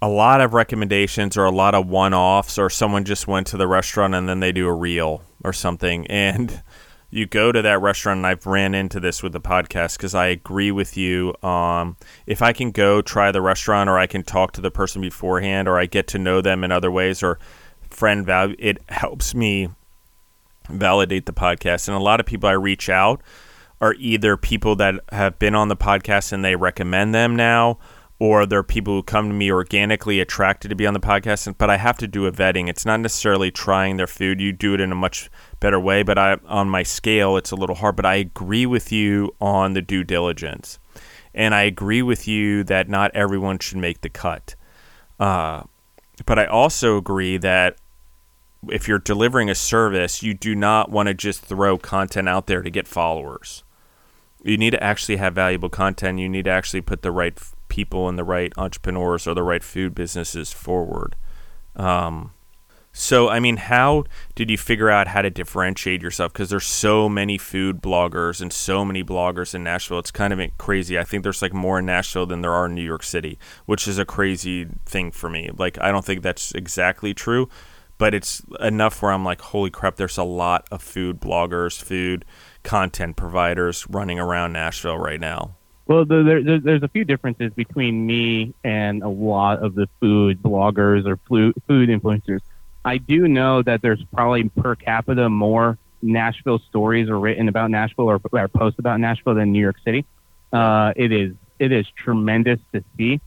a 0.00 0.08
lot 0.08 0.40
of 0.40 0.54
recommendations 0.54 1.36
or 1.36 1.44
a 1.44 1.50
lot 1.50 1.74
of 1.74 1.88
one 1.88 2.14
offs, 2.14 2.58
or 2.58 2.70
someone 2.70 3.04
just 3.04 3.26
went 3.26 3.46
to 3.48 3.56
the 3.56 3.66
restaurant 3.66 4.14
and 4.14 4.28
then 4.28 4.40
they 4.40 4.52
do 4.52 4.66
a 4.66 4.74
reel 4.74 5.22
or 5.44 5.52
something. 5.52 6.06
And 6.10 6.62
you 7.10 7.24
go 7.26 7.52
to 7.52 7.62
that 7.62 7.80
restaurant, 7.80 8.18
and 8.18 8.26
I've 8.26 8.44
ran 8.44 8.74
into 8.74 9.00
this 9.00 9.22
with 9.22 9.32
the 9.32 9.40
podcast 9.40 9.96
because 9.96 10.14
I 10.14 10.26
agree 10.26 10.70
with 10.70 10.96
you. 10.96 11.34
Um, 11.42 11.96
if 12.26 12.42
I 12.42 12.52
can 12.52 12.70
go 12.70 13.00
try 13.00 13.32
the 13.32 13.40
restaurant, 13.40 13.88
or 13.88 13.98
I 13.98 14.06
can 14.06 14.22
talk 14.22 14.52
to 14.52 14.60
the 14.60 14.70
person 14.70 15.00
beforehand, 15.00 15.68
or 15.68 15.78
I 15.78 15.86
get 15.86 16.06
to 16.08 16.18
know 16.18 16.42
them 16.42 16.64
in 16.64 16.70
other 16.70 16.90
ways, 16.90 17.22
or 17.22 17.38
friend 17.88 18.26
value, 18.26 18.56
it 18.58 18.82
helps 18.90 19.34
me 19.34 19.70
validate 20.68 21.24
the 21.24 21.32
podcast. 21.32 21.88
And 21.88 21.96
a 21.96 22.00
lot 22.00 22.20
of 22.20 22.26
people 22.26 22.48
I 22.48 22.52
reach 22.52 22.90
out 22.90 23.22
are 23.80 23.94
either 23.94 24.36
people 24.36 24.76
that 24.76 24.96
have 25.10 25.38
been 25.38 25.54
on 25.54 25.68
the 25.68 25.76
podcast 25.76 26.32
and 26.32 26.44
they 26.44 26.56
recommend 26.56 27.14
them 27.14 27.36
now, 27.36 27.78
or 28.20 28.46
there 28.46 28.58
are 28.58 28.64
people 28.64 28.94
who 28.94 29.02
come 29.02 29.28
to 29.28 29.34
me 29.34 29.50
organically 29.50 30.18
attracted 30.18 30.68
to 30.68 30.74
be 30.74 30.86
on 30.86 30.94
the 30.94 31.00
podcast. 31.00 31.54
But 31.56 31.70
I 31.70 31.76
have 31.76 31.98
to 31.98 32.08
do 32.08 32.26
a 32.26 32.32
vetting. 32.32 32.68
It's 32.68 32.84
not 32.84 33.00
necessarily 33.00 33.50
trying 33.50 33.96
their 33.96 34.08
food. 34.08 34.40
You 34.40 34.52
do 34.52 34.74
it 34.74 34.80
in 34.80 34.90
a 34.90 34.96
much 34.96 35.30
better 35.60 35.78
way. 35.78 36.02
But 36.02 36.18
I, 36.18 36.38
on 36.46 36.68
my 36.68 36.82
scale, 36.82 37.36
it's 37.36 37.52
a 37.52 37.56
little 37.56 37.76
hard. 37.76 37.94
But 37.94 38.06
I 38.06 38.16
agree 38.16 38.66
with 38.66 38.90
you 38.90 39.34
on 39.40 39.74
the 39.74 39.82
due 39.82 40.02
diligence. 40.02 40.80
And 41.32 41.54
I 41.54 41.62
agree 41.62 42.02
with 42.02 42.26
you 42.26 42.64
that 42.64 42.88
not 42.88 43.12
everyone 43.14 43.60
should 43.60 43.78
make 43.78 44.00
the 44.00 44.08
cut. 44.08 44.56
Uh, 45.20 45.62
but 46.26 46.40
I 46.40 46.46
also 46.46 46.96
agree 46.96 47.36
that 47.36 47.76
if 48.68 48.88
you're 48.88 48.98
delivering 48.98 49.48
a 49.48 49.54
service, 49.54 50.24
you 50.24 50.34
do 50.34 50.56
not 50.56 50.90
want 50.90 51.06
to 51.06 51.14
just 51.14 51.42
throw 51.42 51.78
content 51.78 52.28
out 52.28 52.48
there 52.48 52.62
to 52.62 52.70
get 52.70 52.88
followers. 52.88 53.62
You 54.42 54.56
need 54.56 54.70
to 54.70 54.82
actually 54.82 55.16
have 55.16 55.34
valuable 55.34 55.68
content. 55.68 56.18
You 56.18 56.28
need 56.28 56.46
to 56.46 56.50
actually 56.50 56.80
put 56.80 57.02
the 57.02 57.12
right 57.12 57.38
people 57.68 58.08
and 58.08 58.18
the 58.18 58.24
right 58.24 58.52
entrepreneurs 58.56 59.26
or 59.26 59.34
the 59.34 59.42
right 59.42 59.62
food 59.62 59.94
businesses 59.94 60.52
forward. 60.52 61.16
Um, 61.76 62.32
so, 62.92 63.28
I 63.28 63.38
mean, 63.38 63.58
how 63.58 64.04
did 64.34 64.50
you 64.50 64.58
figure 64.58 64.90
out 64.90 65.08
how 65.08 65.22
to 65.22 65.30
differentiate 65.30 66.02
yourself? 66.02 66.32
Because 66.32 66.50
there's 66.50 66.66
so 66.66 67.08
many 67.08 67.38
food 67.38 67.80
bloggers 67.80 68.40
and 68.40 68.52
so 68.52 68.84
many 68.84 69.04
bloggers 69.04 69.54
in 69.54 69.62
Nashville. 69.62 70.00
It's 70.00 70.10
kind 70.10 70.32
of 70.32 70.58
crazy. 70.58 70.98
I 70.98 71.04
think 71.04 71.22
there's 71.22 71.42
like 71.42 71.52
more 71.52 71.78
in 71.78 71.86
Nashville 71.86 72.26
than 72.26 72.40
there 72.40 72.52
are 72.52 72.66
in 72.66 72.74
New 72.74 72.82
York 72.82 73.04
City, 73.04 73.38
which 73.66 73.86
is 73.86 73.98
a 73.98 74.04
crazy 74.04 74.66
thing 74.84 75.12
for 75.12 75.30
me. 75.30 75.50
Like, 75.56 75.78
I 75.80 75.92
don't 75.92 76.04
think 76.04 76.22
that's 76.22 76.52
exactly 76.52 77.14
true 77.14 77.48
but 77.98 78.14
it's 78.14 78.42
enough 78.60 79.02
where 79.02 79.10
I'm 79.10 79.24
like, 79.24 79.40
holy 79.40 79.70
crap, 79.70 79.96
there's 79.96 80.16
a 80.16 80.24
lot 80.24 80.66
of 80.70 80.80
food 80.80 81.20
bloggers, 81.20 81.82
food 81.82 82.24
content 82.62 83.16
providers 83.16 83.86
running 83.90 84.20
around 84.20 84.52
Nashville 84.52 84.96
right 84.96 85.20
now. 85.20 85.56
Well, 85.88 86.04
there, 86.04 86.42
there, 86.42 86.60
there's 86.60 86.82
a 86.82 86.88
few 86.88 87.04
differences 87.04 87.50
between 87.54 88.06
me 88.06 88.54
and 88.62 89.02
a 89.02 89.08
lot 89.08 89.62
of 89.62 89.74
the 89.74 89.88
food 90.00 90.42
bloggers 90.42 91.06
or 91.06 91.16
food 91.26 91.88
influencers. 91.88 92.40
I 92.84 92.98
do 92.98 93.26
know 93.26 93.62
that 93.62 93.80
there's 93.80 94.02
probably 94.12 94.50
per 94.50 94.76
capita 94.76 95.28
more 95.30 95.78
Nashville 96.02 96.58
stories 96.68 97.08
are 97.08 97.18
written 97.18 97.48
about 97.48 97.70
Nashville 97.70 98.10
or, 98.10 98.20
or 98.30 98.48
posts 98.48 98.78
about 98.78 99.00
Nashville 99.00 99.34
than 99.34 99.50
New 99.52 99.60
York 99.60 99.76
City. 99.84 100.04
Uh, 100.52 100.92
it 100.94 101.10
is 101.10 101.34
it 101.58 101.72
is 101.72 101.86
tremendous 101.96 102.60
to 102.72 102.84
see 102.96 103.20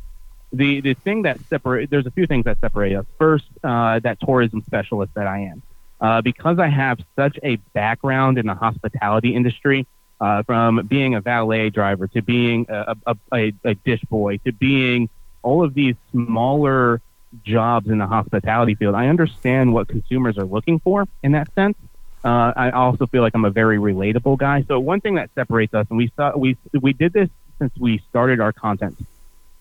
the 0.54 0.82
the 0.82 0.94
thing 0.94 1.24
that 1.24 1.40
separate 1.50 1.90
there's 1.90 2.06
a 2.06 2.12
few 2.12 2.28
things 2.28 2.46
that 2.46 2.60
separate 2.60 2.96
us. 2.96 3.06
First, 3.18 3.46
uh, 3.64 4.00
that 4.00 4.20
tourism 4.22 4.64
specialist 4.66 5.14
that 5.16 5.28
I 5.28 5.40
am, 5.40 5.62
uh, 6.00 6.22
because 6.22 6.60
I 6.60 6.68
have 6.68 7.00
such 7.16 7.38
a 7.44 7.58
background 7.74 8.38
in 8.38 8.48
the 8.48 8.56
hospitality 8.56 9.36
industry, 9.36 9.86
uh, 10.22 10.44
from 10.44 10.86
being 10.88 11.16
a 11.16 11.22
valet 11.22 11.70
driver 11.70 12.08
to 12.08 12.22
being 12.22 12.66
a, 12.70 12.96
a, 13.06 13.18
a, 13.34 13.54
a 13.66 13.74
dish 13.74 14.02
boy 14.10 14.38
to 14.46 14.54
being 14.54 15.10
all 15.42 15.64
of 15.64 15.74
these 15.74 15.96
smaller 16.12 17.02
jobs 17.44 17.90
in 17.90 17.98
the 17.98 18.08
hospitality 18.08 18.76
field. 18.76 18.96
I 18.96 19.08
understand 19.08 19.74
what 19.74 19.90
consumers 19.90 20.38
are 20.38 20.46
looking 20.46 20.80
for 20.80 21.08
in 21.24 21.34
that 21.34 21.54
sense. 21.56 21.76
Uh, 22.24 22.54
I 22.56 22.70
also 22.70 23.08
feel 23.08 23.24
like 23.24 23.34
I'm 23.36 23.46
a 23.46 23.50
very 23.50 23.78
relatable 23.78 24.38
guy. 24.38 24.64
So 24.68 24.80
one 24.80 25.02
thing 25.02 25.16
that 25.16 25.32
separates 25.36 25.74
us, 25.74 25.88
and 25.90 25.98
we 25.98 26.12
saw 26.16 26.38
we 26.38 26.56
we 26.80 26.94
did 26.94 27.12
this 27.12 27.30
since 27.60 27.76
we 27.78 27.98
started 28.10 28.40
our 28.40 28.54
content 28.54 28.96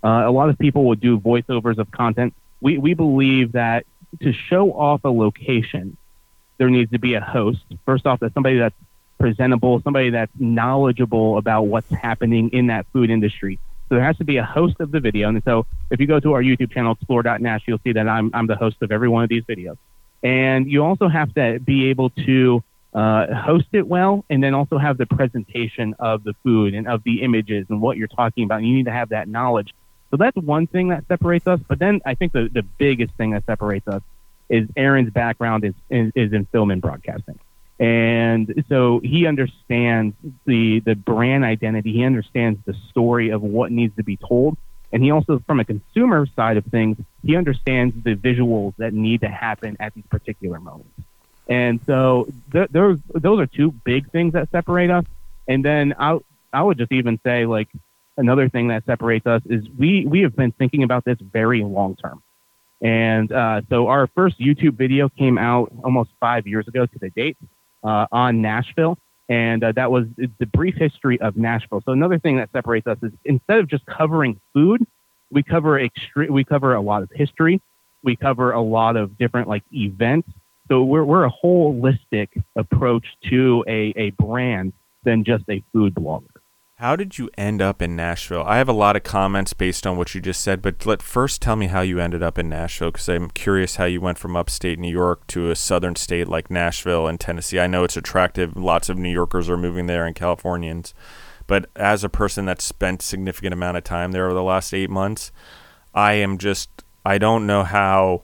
uh, 0.02 0.24
a 0.26 0.30
lot 0.30 0.48
of 0.48 0.58
people 0.58 0.84
will 0.84 0.94
do 0.94 1.18
voiceovers 1.18 1.78
of 1.78 1.90
content. 1.90 2.34
We, 2.60 2.78
we 2.78 2.94
believe 2.94 3.52
that 3.52 3.86
to 4.22 4.32
show 4.32 4.72
off 4.72 5.04
a 5.04 5.10
location, 5.10 5.96
there 6.58 6.70
needs 6.70 6.90
to 6.92 6.98
be 6.98 7.14
a 7.14 7.20
host. 7.20 7.60
First 7.84 8.06
off, 8.06 8.20
that's 8.20 8.34
somebody 8.34 8.58
that's 8.58 8.74
presentable, 9.20 9.80
somebody 9.82 10.10
that's 10.10 10.32
knowledgeable 10.38 11.38
about 11.38 11.62
what's 11.62 11.90
happening 11.90 12.48
in 12.50 12.66
that 12.68 12.86
food 12.92 13.10
industry. 13.10 13.58
So 13.88 13.96
there 13.96 14.04
has 14.04 14.16
to 14.18 14.24
be 14.24 14.38
a 14.38 14.44
host 14.44 14.76
of 14.80 14.90
the 14.90 15.00
video. 15.00 15.28
And 15.28 15.42
so 15.44 15.66
if 15.90 16.00
you 16.00 16.06
go 16.06 16.18
to 16.20 16.32
our 16.32 16.42
YouTube 16.42 16.72
channel, 16.72 16.92
explore.nash, 16.92 17.62
you'll 17.66 17.80
see 17.84 17.92
that 17.92 18.08
I'm, 18.08 18.30
I'm 18.34 18.46
the 18.46 18.56
host 18.56 18.76
of 18.82 18.90
every 18.90 19.08
one 19.08 19.22
of 19.22 19.28
these 19.28 19.44
videos. 19.44 19.76
And 20.22 20.70
you 20.70 20.84
also 20.84 21.08
have 21.08 21.34
to 21.34 21.60
be 21.60 21.90
able 21.90 22.10
to 22.10 22.62
uh, 22.94 23.34
host 23.34 23.66
it 23.72 23.86
well 23.86 24.24
and 24.30 24.42
then 24.42 24.54
also 24.54 24.78
have 24.78 24.98
the 24.98 25.06
presentation 25.06 25.94
of 25.98 26.24
the 26.24 26.34
food 26.42 26.74
and 26.74 26.88
of 26.88 27.02
the 27.04 27.22
images 27.22 27.66
and 27.68 27.80
what 27.80 27.96
you're 27.96 28.08
talking 28.08 28.44
about. 28.44 28.58
And 28.58 28.68
you 28.68 28.74
need 28.74 28.86
to 28.86 28.92
have 28.92 29.10
that 29.10 29.28
knowledge. 29.28 29.74
So 30.10 30.16
that's 30.16 30.36
one 30.36 30.66
thing 30.66 30.88
that 30.88 31.04
separates 31.08 31.46
us. 31.46 31.60
But 31.68 31.78
then 31.78 32.00
I 32.04 32.14
think 32.14 32.32
the, 32.32 32.48
the 32.52 32.62
biggest 32.62 33.14
thing 33.14 33.30
that 33.32 33.44
separates 33.46 33.86
us 33.86 34.02
is 34.48 34.68
Aaron's 34.76 35.10
background 35.10 35.64
is, 35.64 35.74
is, 35.88 36.12
is 36.14 36.32
in 36.32 36.46
film 36.46 36.70
and 36.70 36.82
broadcasting. 36.82 37.38
And 37.80 38.62
so 38.68 39.00
he 39.02 39.26
understands 39.26 40.14
the, 40.44 40.80
the 40.80 40.94
brand 40.94 41.44
identity. 41.44 41.94
He 41.94 42.04
understands 42.04 42.60
the 42.66 42.74
story 42.90 43.30
of 43.30 43.40
what 43.40 43.72
needs 43.72 43.96
to 43.96 44.04
be 44.04 44.18
told. 44.18 44.58
And 44.92 45.02
he 45.02 45.10
also, 45.10 45.42
from 45.46 45.60
a 45.60 45.64
consumer 45.64 46.26
side 46.36 46.58
of 46.58 46.66
things, 46.66 46.98
he 47.24 47.36
understands 47.36 47.94
the 48.04 48.14
visuals 48.16 48.74
that 48.76 48.92
need 48.92 49.22
to 49.22 49.28
happen 49.28 49.78
at 49.80 49.94
these 49.94 50.04
particular 50.10 50.60
moments. 50.60 50.90
And 51.48 51.80
so 51.86 52.28
th- 52.52 52.68
those 52.70 52.98
those 53.14 53.40
are 53.40 53.46
two 53.46 53.72
big 53.84 54.10
things 54.10 54.34
that 54.34 54.50
separate 54.50 54.90
us. 54.90 55.04
And 55.48 55.64
then 55.64 55.94
I 55.98 56.18
I 56.52 56.62
would 56.62 56.76
just 56.76 56.92
even 56.92 57.18
say 57.24 57.46
like 57.46 57.68
another 58.16 58.48
thing 58.48 58.68
that 58.68 58.84
separates 58.84 59.26
us 59.26 59.42
is 59.46 59.64
we 59.78 60.04
we 60.06 60.20
have 60.20 60.36
been 60.36 60.52
thinking 60.52 60.82
about 60.82 61.04
this 61.04 61.18
very 61.20 61.64
long 61.64 61.96
term. 61.96 62.22
And 62.82 63.32
uh, 63.32 63.62
so 63.68 63.88
our 63.88 64.06
first 64.08 64.38
YouTube 64.38 64.74
video 64.74 65.08
came 65.08 65.38
out 65.38 65.72
almost 65.82 66.10
five 66.20 66.46
years 66.46 66.68
ago 66.68 66.86
to 66.86 66.98
the 66.98 67.10
date 67.10 67.36
uh, 67.84 68.06
on 68.12 68.42
Nashville. 68.42 68.98
And 69.28 69.62
uh, 69.62 69.72
that 69.72 69.92
was 69.92 70.06
the 70.16 70.46
brief 70.46 70.74
history 70.74 71.20
of 71.20 71.36
Nashville. 71.36 71.82
So 71.86 71.92
another 71.92 72.18
thing 72.18 72.36
that 72.38 72.50
separates 72.52 72.88
us 72.88 72.98
is 73.02 73.12
instead 73.24 73.58
of 73.60 73.68
just 73.68 73.86
covering 73.86 74.40
food, 74.52 74.84
we 75.30 75.44
cover 75.44 75.80
extre- 75.80 76.30
we 76.30 76.42
cover 76.42 76.74
a 76.74 76.80
lot 76.80 77.02
of 77.02 77.10
history. 77.12 77.60
We 78.02 78.16
cover 78.16 78.50
a 78.50 78.60
lot 78.60 78.96
of 78.96 79.16
different 79.18 79.48
like 79.48 79.62
events. 79.72 80.28
So 80.68 80.82
we're, 80.82 81.04
we're 81.04 81.26
a 81.26 81.32
holistic 81.32 82.28
approach 82.56 83.06
to 83.28 83.64
a, 83.68 83.92
a 83.96 84.10
brand 84.10 84.72
than 85.04 85.24
just 85.24 85.44
a 85.48 85.62
food 85.72 85.94
blogger. 85.94 86.39
How 86.80 86.96
did 86.96 87.18
you 87.18 87.28
end 87.36 87.60
up 87.60 87.82
in 87.82 87.94
Nashville? 87.94 88.42
I 88.46 88.56
have 88.56 88.68
a 88.70 88.72
lot 88.72 88.96
of 88.96 89.02
comments 89.02 89.52
based 89.52 89.86
on 89.86 89.98
what 89.98 90.14
you 90.14 90.20
just 90.22 90.40
said, 90.40 90.62
but 90.62 90.86
let 90.86 91.02
first 91.02 91.42
tell 91.42 91.54
me 91.54 91.66
how 91.66 91.82
you 91.82 92.00
ended 92.00 92.22
up 92.22 92.38
in 92.38 92.48
Nashville 92.48 92.90
because 92.90 93.06
I'm 93.06 93.28
curious 93.28 93.76
how 93.76 93.84
you 93.84 94.00
went 94.00 94.16
from 94.16 94.34
upstate 94.34 94.78
New 94.78 94.90
York 94.90 95.26
to 95.26 95.50
a 95.50 95.56
southern 95.56 95.94
state 95.94 96.26
like 96.26 96.50
Nashville 96.50 97.06
and 97.06 97.20
Tennessee. 97.20 97.60
I 97.60 97.66
know 97.66 97.84
it's 97.84 97.98
attractive; 97.98 98.56
lots 98.56 98.88
of 98.88 98.96
New 98.96 99.10
Yorkers 99.10 99.50
are 99.50 99.58
moving 99.58 99.88
there 99.88 100.06
and 100.06 100.16
Californians. 100.16 100.94
But 101.46 101.68
as 101.76 102.02
a 102.02 102.08
person 102.08 102.46
that's 102.46 102.64
spent 102.64 103.02
significant 103.02 103.52
amount 103.52 103.76
of 103.76 103.84
time 103.84 104.12
there 104.12 104.24
over 104.24 104.34
the 104.34 104.42
last 104.42 104.72
eight 104.72 104.88
months, 104.88 105.32
I 105.92 106.14
am 106.14 106.38
just 106.38 106.70
I 107.04 107.18
don't 107.18 107.46
know 107.46 107.62
how 107.62 108.22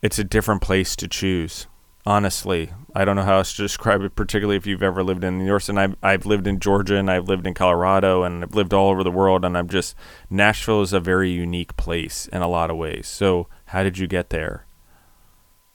it's 0.00 0.18
a 0.18 0.24
different 0.24 0.62
place 0.62 0.96
to 0.96 1.06
choose 1.06 1.66
honestly. 2.10 2.72
I 2.92 3.04
don't 3.04 3.14
know 3.14 3.22
how 3.22 3.36
else 3.36 3.54
to 3.54 3.62
describe 3.62 4.02
it, 4.02 4.16
particularly 4.16 4.56
if 4.56 4.66
you've 4.66 4.82
ever 4.82 5.04
lived 5.04 5.22
in 5.22 5.38
New 5.38 5.46
York. 5.46 5.68
And 5.68 5.78
I've, 5.78 5.96
I've 6.02 6.26
lived 6.26 6.48
in 6.48 6.58
Georgia 6.58 6.96
and 6.96 7.08
I've 7.08 7.28
lived 7.28 7.46
in 7.46 7.54
Colorado 7.54 8.24
and 8.24 8.42
I've 8.42 8.54
lived 8.54 8.74
all 8.74 8.90
over 8.90 9.04
the 9.04 9.12
world. 9.12 9.44
And 9.44 9.56
I'm 9.56 9.68
just, 9.68 9.94
Nashville 10.28 10.82
is 10.82 10.92
a 10.92 10.98
very 10.98 11.30
unique 11.30 11.76
place 11.76 12.26
in 12.32 12.42
a 12.42 12.48
lot 12.48 12.68
of 12.68 12.76
ways. 12.76 13.06
So, 13.06 13.46
how 13.66 13.84
did 13.84 13.96
you 13.98 14.08
get 14.08 14.30
there? 14.30 14.66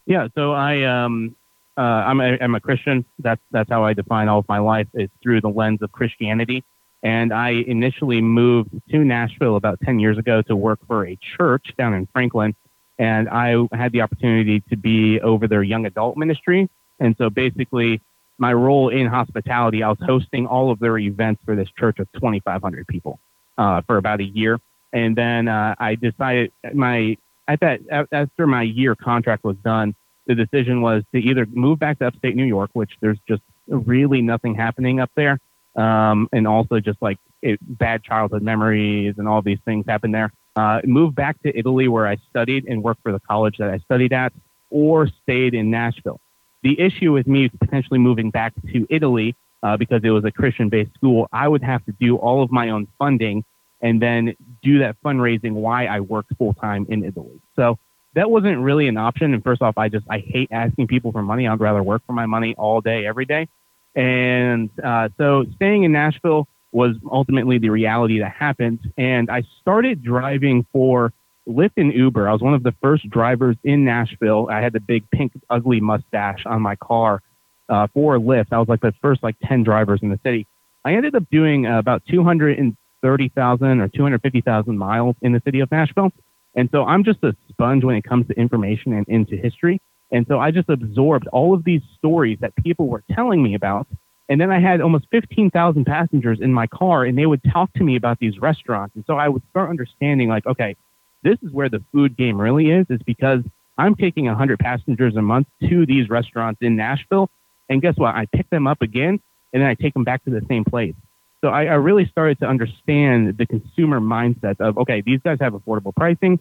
Yeah, 0.06 0.28
so 0.36 0.52
I, 0.52 0.84
um, 0.84 1.38
uh, 1.78 1.82
I'm, 1.82 2.20
a, 2.20 2.38
I'm 2.42 2.54
a 2.54 2.60
Christian. 2.60 3.06
That's, 3.18 3.42
that's 3.52 3.70
how 3.70 3.86
I 3.86 3.94
define 3.94 4.28
all 4.28 4.40
of 4.40 4.48
my 4.50 4.60
life 4.60 4.88
is 4.94 5.10
through 5.24 5.40
the 5.40 5.50
lens 5.50 5.82
of 5.82 5.94
Christianity. 5.94 6.66
And 7.02 7.34
I 7.34 7.52
initially 7.52 8.20
moved 8.20 8.72
to 8.90 8.98
Nashville 8.98 9.56
about 9.56 9.80
10 9.86 10.00
years 10.00 10.18
ago 10.18 10.42
to 10.44 10.56
work 10.56 10.80
for 10.86 11.08
a 11.08 11.18
church 11.38 11.68
down 11.78 11.94
in 11.94 12.08
Franklin 12.12 12.56
and 12.98 13.30
I 13.30 13.56
had 13.74 13.92
the 13.92 14.02
opportunity 14.02 14.62
to 14.70 14.78
be 14.78 15.20
over 15.22 15.48
their 15.48 15.64
young 15.64 15.86
adult 15.86 16.18
ministry. 16.18 16.70
And 17.00 17.16
so 17.18 17.30
basically, 17.30 18.02
my 18.38 18.54
role 18.54 18.90
in 18.90 19.08
hospitality, 19.08 19.84
I 19.84 19.90
was 19.90 19.98
hosting 20.02 20.48
all 20.48 20.72
of 20.72 20.80
their 20.80 20.98
events 20.98 21.42
for 21.46 21.56
this 21.56 21.70
church 21.78 22.00
of 22.00 22.12
2,500 22.14 22.88
people 22.88 23.20
uh, 23.58 23.82
for 23.82 23.98
about 23.98 24.20
a 24.20 24.26
year. 24.26 24.60
And 24.94 25.16
then 25.16 25.48
uh, 25.48 25.76
I 25.78 25.96
decided 25.96 26.52
my 26.74 27.18
at 27.48 27.60
that 27.60 27.82
after 28.12 28.48
my 28.48 28.64
year 28.64 28.96
contract 28.96 29.44
was 29.44 29.58
done, 29.58 29.94
the 30.26 30.36
decision 30.36 30.82
was 30.82 31.04
to 31.14 31.20
either 31.20 31.46
move 31.46 31.80
back 31.80 32.00
to 32.00 32.08
upstate 32.08 32.36
New 32.36 32.46
York, 32.46 32.72
which 32.74 32.92
there's 33.02 33.20
just 33.28 33.42
really 33.68 34.22
nothing 34.22 34.56
happening 34.56 35.00
up 35.00 35.12
there, 35.16 35.40
um, 35.76 36.28
and 36.32 36.48
also 36.48 36.80
just 36.80 37.00
like 37.02 37.20
it, 37.42 37.60
bad 37.62 38.04
childhood 38.04 38.42
memories 38.42 39.16
and 39.18 39.28
all 39.28 39.42
these 39.42 39.60
things 39.66 39.86
happen 39.88 40.12
there, 40.12 40.32
uh, 40.56 40.82
moved 40.86 41.16
back 41.16 41.42
to 41.44 41.58
Italy 41.58 41.88
where 41.88 42.08
I 42.08 42.18
studied 42.30 42.66
and 42.66 42.84
worked 42.84 43.02
for 43.04 43.12
the 43.12 43.20
college 43.20 43.58
that 43.58 43.70
I 43.70 43.80
studied 43.80 44.14
at, 44.14 44.34
or 44.70 45.08
stayed 45.24 45.54
in 45.54 45.70
Nashville. 45.70 46.20
The 46.64 46.80
issue 46.80 47.12
with 47.12 47.28
me 47.28 47.50
potentially 47.50 48.00
moving 48.00 48.32
back 48.32 48.54
to 48.72 48.88
Italy 48.90 49.36
uh, 49.64 49.78
because 49.78 50.02
it 50.04 50.10
was 50.10 50.26
a 50.26 50.32
Christian 50.32 50.70
based 50.70 50.94
school, 50.96 51.28
I 51.32 51.48
would 51.48 51.64
have 51.64 51.84
to 51.86 51.92
do 52.00 52.18
all 52.18 52.44
of 52.44 52.52
my 52.52 52.70
own 52.70 52.88
funding 52.98 53.44
and 53.82 54.02
then 54.02 54.36
do 54.64 54.80
that 54.80 54.96
fundraising 55.04 55.52
while 55.52 55.88
I 55.88 56.00
worked 56.00 56.36
full 56.38 56.54
time 56.54 56.86
in 56.90 57.04
Italy. 57.04 57.40
So 57.56 57.78
that 58.16 58.32
wasn't 58.32 58.60
really 58.60 58.88
an 58.88 58.98
option. 58.98 59.34
And 59.34 59.44
first 59.44 59.62
off, 59.62 59.78
I 59.78 59.90
just, 59.90 60.06
I 60.10 60.20
hate 60.20 60.50
asking 60.52 60.88
people 60.88 61.12
for 61.12 61.22
money. 61.22 61.48
I'd 61.48 61.60
rather 61.60 61.84
work 61.84 62.02
for 62.08 62.14
my 62.14 62.26
money 62.26 62.56
all 62.58 62.82
day, 62.82 63.06
every 63.06 63.26
day. 63.26 63.48
And 63.96 64.70
uh, 64.84 65.10
so 65.18 65.46
staying 65.56 65.84
in 65.84 65.92
Nashville 65.92 66.48
was 66.76 66.98
ultimately 67.10 67.58
the 67.58 67.70
reality 67.70 68.20
that 68.20 68.34
happened. 68.34 68.80
And 68.98 69.32
I 69.32 69.44
started 69.62 70.04
driving 70.04 70.66
for 70.74 71.14
Lyft 71.48 71.72
and 71.78 71.94
Uber. 71.94 72.28
I 72.28 72.34
was 72.34 72.42
one 72.42 72.54
of 72.54 72.64
the 72.64 72.74
first 72.82 73.10
drivers 73.10 73.56
in 73.64 73.86
Nashville. 73.86 74.50
I 74.52 74.60
had 74.60 74.74
the 74.74 74.82
big 74.82 75.10
pink 75.10 75.32
ugly 75.50 75.80
mustache 75.80 76.46
on 76.46 76.62
my 76.62 76.76
car 76.76 77.22
uh, 77.70 77.88
for 77.94 78.18
Lyft. 78.18 78.48
I 78.52 78.60
was 78.60 78.68
like 78.68 78.82
the 78.82 78.94
first 79.02 79.24
like 79.24 79.38
10 79.46 79.64
drivers 79.64 80.02
in 80.04 80.10
the 80.10 80.20
city. 80.22 80.48
I 80.84 80.96
ended 80.96 81.16
up 81.16 81.24
doing 81.32 81.66
uh, 81.66 81.80
about 81.80 82.04
230,000 82.10 83.80
or 83.80 83.88
250,000 83.88 84.78
miles 84.78 85.16
in 85.22 85.32
the 85.32 85.42
city 85.46 85.62
of 85.62 85.72
Nashville. 85.72 86.12
And 86.56 86.68
so 86.74 86.84
I'm 86.84 87.06
just 87.06 87.24
a 87.24 87.38
sponge 87.48 87.86
when 87.86 87.96
it 87.96 88.04
comes 88.04 88.28
to 88.28 88.34
information 88.34 88.92
and 88.92 89.08
into 89.08 89.38
history. 89.38 89.80
And 90.12 90.26
so 90.28 90.40
I 90.40 90.52
just 90.52 90.68
absorbed 90.68 91.28
all 91.28 91.54
of 91.54 91.64
these 91.64 91.82
stories 91.98 92.40
that 92.42 92.54
people 92.58 92.88
were 92.88 93.04
telling 93.14 93.42
me 93.42 93.56
about 93.56 93.88
and 94.28 94.42
then 94.42 94.52
I 94.52 94.60
had 94.60 94.82
almost 94.82 95.06
15,000 95.12 95.86
passengers 95.86 96.40
in 96.42 96.52
my 96.52 96.68
car, 96.68 97.04
and 97.04 97.18
they 97.18 97.26
would 97.26 97.42
talk 97.44 97.72
to 97.74 97.84
me 97.84 97.96
about 97.96 98.20
these 98.20 98.40
restaurants. 98.40 98.96
And 98.96 99.04
so 99.06 99.16
I 99.18 99.30
would 99.30 99.44
start 99.52 99.70
understanding, 99.70 100.30
like, 100.30 100.46
okay, 100.46 100.76
this 101.24 101.38
is 101.44 101.52
where 101.52 101.70
the 101.70 101.84
food 101.92 102.18
game 102.18 102.40
really 102.40 102.72
is, 102.72 102.88
is 102.90 103.02
because 103.04 103.42
I'm 103.78 103.96
taking 103.96 104.26
100 104.26 104.60
passengers 104.60 105.16
a 105.16 105.22
month 105.22 105.48
to 105.70 105.86
these 105.86 106.10
restaurants 106.10 106.62
in 106.62 106.76
Nashville. 106.76 107.30
And 107.70 107.82
guess 107.82 107.98
what? 107.98 108.16
I 108.16 108.26
pick 108.26 108.50
them 108.50 108.68
up 108.68 108.82
again, 108.82 109.20
and 109.54 109.62
then 109.62 109.70
I 109.70 109.76
take 109.76 109.94
them 109.94 110.04
back 110.04 110.24
to 110.26 110.32
the 110.32 110.42
same 110.48 110.64
place. 110.64 110.96
So 111.42 111.50
I, 111.50 111.66
I 111.66 111.74
really 111.76 112.06
started 112.08 112.40
to 112.40 112.48
understand 112.48 113.38
the 113.38 113.46
consumer 113.46 114.00
mindset 114.00 114.60
of, 114.60 114.78
okay, 114.80 115.02
these 115.02 115.20
guys 115.24 115.38
have 115.42 115.54
affordable 115.54 115.96
pricing. 115.96 116.40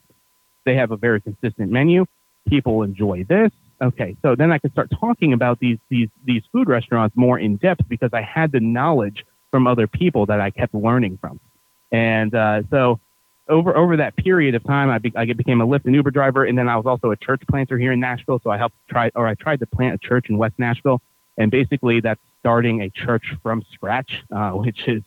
They 0.65 0.77
have 0.77 0.91
a 0.91 0.97
very 0.97 1.21
consistent 1.21 1.71
menu. 1.71 2.07
People 2.49 2.83
enjoy 2.83 3.25
this. 3.25 3.51
Okay, 3.83 4.17
so 4.23 4.35
then 4.35 4.53
I 4.53 4.59
could 4.59 4.73
start 4.73 4.91
talking 4.99 5.33
about 5.33 5.59
these 5.59 5.79
these 5.89 6.09
these 6.25 6.43
food 6.53 6.69
restaurants 6.69 7.17
more 7.17 7.39
in 7.39 7.57
depth 7.57 7.89
because 7.89 8.11
I 8.13 8.23
had 8.23 8.53
the 8.53 8.61
knowledge 8.61 9.25
from 9.51 9.67
other 9.67 9.87
people 9.87 10.27
that 10.27 10.41
I 10.41 10.51
kept 10.51 10.75
learning 10.75 11.19
from, 11.21 11.41
and 11.91 12.35
uh, 12.35 12.63
so 12.71 13.01
over 13.49 13.77
over 13.77 13.97
that 13.97 14.17
period 14.17 14.55
of 14.55 14.65
time, 14.65 14.91
I, 14.91 14.99
be, 14.99 15.13
I 15.17 15.25
became 15.33 15.61
a 15.61 15.67
Lyft 15.67 15.85
and 15.85 15.95
Uber 15.95 16.11
driver, 16.11 16.45
and 16.45 16.57
then 16.57 16.69
I 16.69 16.77
was 16.77 16.87
also 16.87 17.11
a 17.11 17.17
church 17.17 17.43
planter 17.49 17.79
here 17.79 17.93
in 17.93 18.01
Nashville. 18.01 18.41
So 18.43 18.51
I 18.51 18.59
helped 18.59 18.77
try 18.89 19.11
or 19.15 19.27
I 19.27 19.35
tried 19.35 19.61
to 19.61 19.67
plant 19.67 19.95
a 19.95 19.99
church 19.99 20.29
in 20.29 20.39
West 20.39 20.55
Nashville, 20.59 21.03
and 21.37 21.51
basically 21.51 22.01
that's 22.01 22.21
starting 22.41 22.83
a 22.83 22.91
church 22.91 23.35
from 23.43 23.65
scratch, 23.73 24.23
uh, 24.31 24.51
which 24.53 24.87
is 24.87 25.03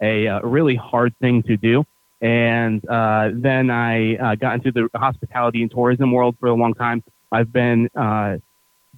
a 0.00 0.28
uh, 0.28 0.40
really 0.40 0.76
hard 0.76 1.16
thing 1.18 1.42
to 1.44 1.56
do. 1.56 1.84
And 2.20 2.86
uh, 2.88 3.30
then 3.32 3.68
I 3.68 4.16
uh, 4.16 4.34
got 4.36 4.54
into 4.54 4.70
the 4.70 4.88
hospitality 4.96 5.62
and 5.62 5.70
tourism 5.70 6.12
world 6.12 6.36
for 6.38 6.46
a 6.46 6.54
long 6.54 6.74
time. 6.74 7.02
I've 7.32 7.52
been 7.52 7.88
uh, 7.96 8.36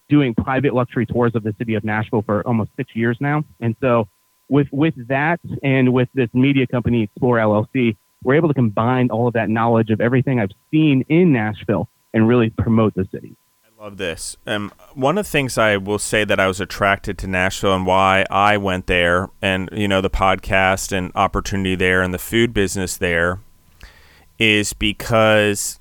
doing 0.09 0.35
private 0.35 0.75
luxury 0.75 1.07
tours 1.07 1.35
of 1.35 1.43
the 1.43 1.55
city 1.59 1.75
of 1.75 1.85
Nashville 1.85 2.23
for 2.23 2.47
almost 2.47 2.71
six 2.77 2.95
years 2.95 3.17
now. 3.21 3.45
And 3.61 3.77
so 3.81 4.09
with 4.49 4.69
with 4.73 4.95
that 5.09 5.41
and 5.63 5.93
with 5.93 6.09
this 6.15 6.29
media 6.35 6.67
company 6.67 7.05
Explore 7.05 7.39
LLC, 7.39 7.97
we're 8.23 8.35
able 8.35 8.49
to 8.49 8.55
combine 8.55 9.11
all 9.11 9.27
of 9.27 9.35
that 9.35 9.49
knowledge 9.49 9.91
of 9.91 10.01
everything 10.01 10.41
I've 10.41 10.53
seen 10.71 11.05
in 11.09 11.33
Nashville 11.33 11.89
and 12.13 12.29
really 12.29 12.51
promote 12.51 12.95
the 12.95 13.07
city. 13.11 13.37
I 13.65 13.83
love 13.83 13.97
this. 13.97 14.37
Um, 14.47 14.73
one 14.95 15.19
of 15.19 15.27
the 15.27 15.31
things 15.31 15.59
I 15.59 15.77
will 15.77 15.99
say 15.99 16.25
that 16.25 16.41
I 16.41 16.47
was 16.47 16.61
attracted 16.61 17.19
to 17.19 17.27
Nashville 17.27 17.75
and 17.75 17.87
why 17.87 18.25
I 18.31 18.57
went 18.57 18.87
there, 18.87 19.31
and 19.41 19.69
you 19.73 19.89
know 19.89 20.01
the 20.01 20.11
podcast 20.11 20.93
and 20.93 21.13
opportunity 21.15 21.75
there 21.75 22.03
and 22.03 22.13
the 22.13 22.19
food 22.19 22.55
business 22.55 22.97
there, 22.97 23.41
is 24.39 24.73
because 24.73 25.81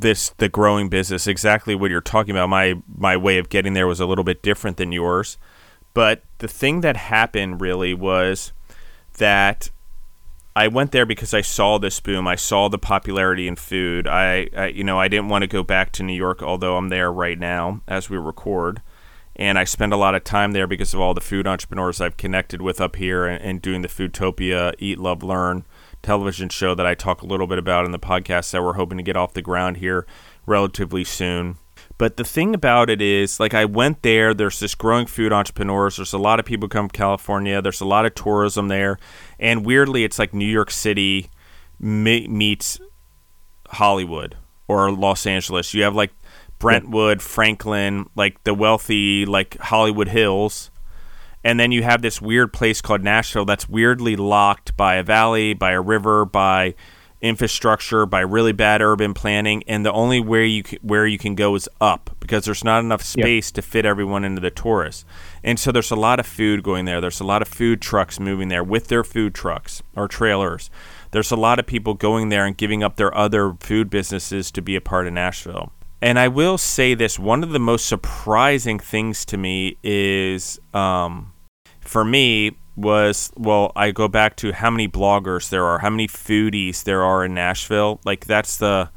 this 0.00 0.30
the 0.38 0.48
growing 0.48 0.88
business 0.88 1.26
exactly 1.26 1.74
what 1.74 1.90
you're 1.90 2.00
talking 2.00 2.30
about 2.30 2.48
my 2.48 2.74
my 2.96 3.16
way 3.16 3.38
of 3.38 3.48
getting 3.48 3.74
there 3.74 3.86
was 3.86 4.00
a 4.00 4.06
little 4.06 4.24
bit 4.24 4.42
different 4.42 4.76
than 4.76 4.92
yours 4.92 5.38
but 5.94 6.22
the 6.38 6.48
thing 6.48 6.80
that 6.80 6.96
happened 6.96 7.60
really 7.60 7.94
was 7.94 8.52
that 9.18 9.70
I 10.56 10.68
went 10.68 10.92
there 10.92 11.06
because 11.06 11.34
I 11.34 11.40
saw 11.40 11.78
this 11.78 11.98
boom. 11.98 12.28
I 12.28 12.36
saw 12.36 12.68
the 12.68 12.78
popularity 12.78 13.48
in 13.48 13.56
food. 13.56 14.06
I, 14.06 14.48
I, 14.56 14.66
you 14.66 14.84
know, 14.84 15.00
I 15.00 15.08
didn't 15.08 15.28
want 15.28 15.42
to 15.42 15.48
go 15.48 15.64
back 15.64 15.90
to 15.92 16.04
New 16.04 16.14
York, 16.14 16.42
although 16.42 16.76
I'm 16.76 16.90
there 16.90 17.12
right 17.12 17.38
now 17.38 17.80
as 17.88 18.08
we 18.08 18.16
record. 18.16 18.80
And 19.36 19.58
I 19.58 19.64
spend 19.64 19.92
a 19.92 19.96
lot 19.96 20.14
of 20.14 20.22
time 20.22 20.52
there 20.52 20.68
because 20.68 20.94
of 20.94 21.00
all 21.00 21.12
the 21.12 21.20
food 21.20 21.48
entrepreneurs 21.48 22.00
I've 22.00 22.16
connected 22.16 22.62
with 22.62 22.80
up 22.80 22.94
here 22.94 23.26
and, 23.26 23.42
and 23.42 23.62
doing 23.62 23.82
the 23.82 23.88
Foodtopia 23.88 24.74
Eat, 24.78 24.98
Love, 24.98 25.24
Learn 25.24 25.64
television 26.04 26.48
show 26.48 26.74
that 26.74 26.86
I 26.86 26.94
talk 26.94 27.22
a 27.22 27.26
little 27.26 27.46
bit 27.46 27.58
about 27.58 27.84
in 27.84 27.90
the 27.90 27.98
podcast 27.98 28.52
that 28.52 28.62
we're 28.62 28.74
hoping 28.74 28.98
to 28.98 29.04
get 29.04 29.16
off 29.16 29.34
the 29.34 29.42
ground 29.42 29.78
here 29.78 30.06
relatively 30.46 31.02
soon. 31.04 31.56
But 31.96 32.16
the 32.16 32.24
thing 32.24 32.54
about 32.54 32.90
it 32.90 33.00
is, 33.00 33.38
like, 33.38 33.54
I 33.54 33.64
went 33.64 34.02
there. 34.02 34.34
There's 34.34 34.58
this 34.58 34.74
growing 34.74 35.06
food 35.06 35.32
entrepreneurs. 35.32 35.96
There's 35.96 36.12
a 36.12 36.18
lot 36.18 36.40
of 36.40 36.46
people 36.46 36.68
come 36.68 36.88
from 36.88 36.90
California. 36.90 37.62
There's 37.62 37.80
a 37.80 37.86
lot 37.86 38.04
of 38.04 38.14
tourism 38.14 38.68
there, 38.68 38.98
and 39.38 39.64
weirdly, 39.64 40.04
it's 40.04 40.18
like 40.18 40.34
New 40.34 40.44
York 40.44 40.70
City 40.70 41.30
meets 41.78 42.80
Hollywood 43.68 44.36
or 44.66 44.90
Los 44.92 45.26
Angeles. 45.26 45.74
You 45.74 45.82
have 45.84 45.94
like 45.94 46.12
Brentwood, 46.58 47.20
Franklin, 47.22 48.08
like 48.16 48.42
the 48.44 48.54
wealthy, 48.54 49.26
like 49.26 49.58
Hollywood 49.58 50.08
Hills, 50.08 50.70
and 51.44 51.60
then 51.60 51.70
you 51.70 51.82
have 51.82 52.02
this 52.02 52.20
weird 52.20 52.52
place 52.52 52.80
called 52.80 53.04
Nashville 53.04 53.44
that's 53.44 53.68
weirdly 53.68 54.16
locked 54.16 54.76
by 54.76 54.96
a 54.96 55.02
valley, 55.02 55.54
by 55.54 55.72
a 55.72 55.80
river, 55.80 56.24
by 56.24 56.74
infrastructure 57.24 58.04
by 58.04 58.20
really 58.20 58.52
bad 58.52 58.82
urban 58.82 59.14
planning 59.14 59.62
and 59.66 59.84
the 59.84 59.92
only 59.92 60.20
way 60.20 60.46
you 60.46 60.62
can, 60.62 60.78
where 60.82 61.06
you 61.06 61.16
can 61.16 61.34
go 61.34 61.54
is 61.54 61.66
up 61.80 62.14
because 62.20 62.44
there's 62.44 62.62
not 62.62 62.80
enough 62.84 63.02
space 63.02 63.48
yep. 63.48 63.54
to 63.54 63.62
fit 63.62 63.86
everyone 63.86 64.24
into 64.24 64.42
the 64.42 64.50
tourists. 64.50 65.06
And 65.42 65.58
so 65.58 65.72
there's 65.72 65.90
a 65.90 65.96
lot 65.96 66.20
of 66.20 66.26
food 66.26 66.62
going 66.62 66.84
there. 66.84 67.00
There's 67.00 67.20
a 67.20 67.24
lot 67.24 67.40
of 67.40 67.48
food 67.48 67.80
trucks 67.80 68.20
moving 68.20 68.48
there 68.48 68.62
with 68.62 68.88
their 68.88 69.02
food 69.02 69.34
trucks 69.34 69.82
or 69.96 70.06
trailers. 70.06 70.68
There's 71.12 71.30
a 71.30 71.36
lot 71.36 71.58
of 71.58 71.66
people 71.66 71.94
going 71.94 72.28
there 72.28 72.44
and 72.44 72.56
giving 72.56 72.82
up 72.82 72.96
their 72.96 73.16
other 73.16 73.54
food 73.58 73.88
businesses 73.88 74.50
to 74.50 74.60
be 74.60 74.76
a 74.76 74.82
part 74.82 75.06
of 75.06 75.14
Nashville. 75.14 75.72
And 76.02 76.18
I 76.18 76.28
will 76.28 76.58
say 76.58 76.92
this 76.92 77.18
one 77.18 77.42
of 77.42 77.50
the 77.50 77.58
most 77.58 77.86
surprising 77.86 78.78
things 78.78 79.24
to 79.26 79.38
me 79.38 79.78
is 79.82 80.60
um, 80.74 81.32
for 81.84 82.04
me, 82.04 82.56
was 82.76 83.30
well 83.36 83.70
i 83.76 83.90
go 83.92 84.08
back 84.08 84.34
to 84.36 84.52
how 84.52 84.68
many 84.68 84.88
bloggers 84.88 85.48
there 85.48 85.64
are 85.64 85.78
how 85.78 85.90
many 85.90 86.08
foodies 86.08 86.82
there 86.84 87.04
are 87.04 87.24
in 87.24 87.34
nashville. 87.34 88.00
Like 88.04 88.26
that's 88.26 88.56
the 88.56 88.90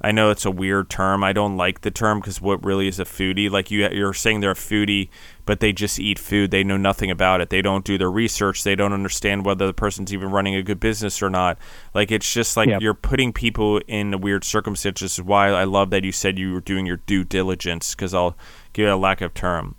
i 0.00 0.10
know 0.10 0.30
it's 0.30 0.44
a 0.44 0.50
weird 0.50 0.90
term. 0.90 1.22
I 1.22 1.32
don't 1.32 1.56
like 1.56 1.82
the 1.82 1.90
term 1.90 2.20
because 2.20 2.40
what 2.40 2.64
really 2.64 2.88
is 2.88 2.98
a 2.98 3.04
foodie? 3.04 3.50
Like 3.50 3.70
you, 3.70 3.88
you're 3.90 4.14
saying 4.14 4.40
they're 4.40 4.50
a 4.50 4.54
foodie 4.54 5.10
but 5.46 5.60
they 5.60 5.72
just 5.72 5.98
eat 5.98 6.18
food. 6.18 6.50
They 6.50 6.62
know 6.62 6.76
nothing 6.76 7.10
about 7.10 7.40
it. 7.40 7.50
They 7.50 7.60
don't 7.60 7.84
do 7.84 7.98
their 7.98 8.10
research. 8.10 8.62
They 8.62 8.76
don't 8.76 8.92
understand 8.92 9.44
whether 9.44 9.66
the 9.66 9.72
person's 9.72 10.12
even 10.12 10.30
running 10.30 10.54
a 10.54 10.62
good 10.62 10.78
business 10.78 11.22
or 11.22 11.30
not. 11.30 11.58
Like 11.92 12.12
it's 12.12 12.32
just 12.32 12.56
like 12.56 12.68
yep. 12.68 12.80
you're 12.80 12.94
putting 12.94 13.32
people 13.32 13.80
in 13.88 14.20
weird 14.20 14.44
circumstances 14.44 15.20
why 15.20 15.48
i 15.48 15.64
love 15.64 15.90
that 15.90 16.04
you 16.04 16.12
said 16.12 16.38
you 16.38 16.52
were 16.52 16.60
doing 16.60 16.86
your 16.86 16.98
due 16.98 17.24
diligence 17.24 17.94
because 17.94 18.14
i'll 18.14 18.36
give 18.72 18.86
it 18.86 18.90
a 18.90 18.96
lack 18.96 19.20
of 19.20 19.34
term 19.34 19.76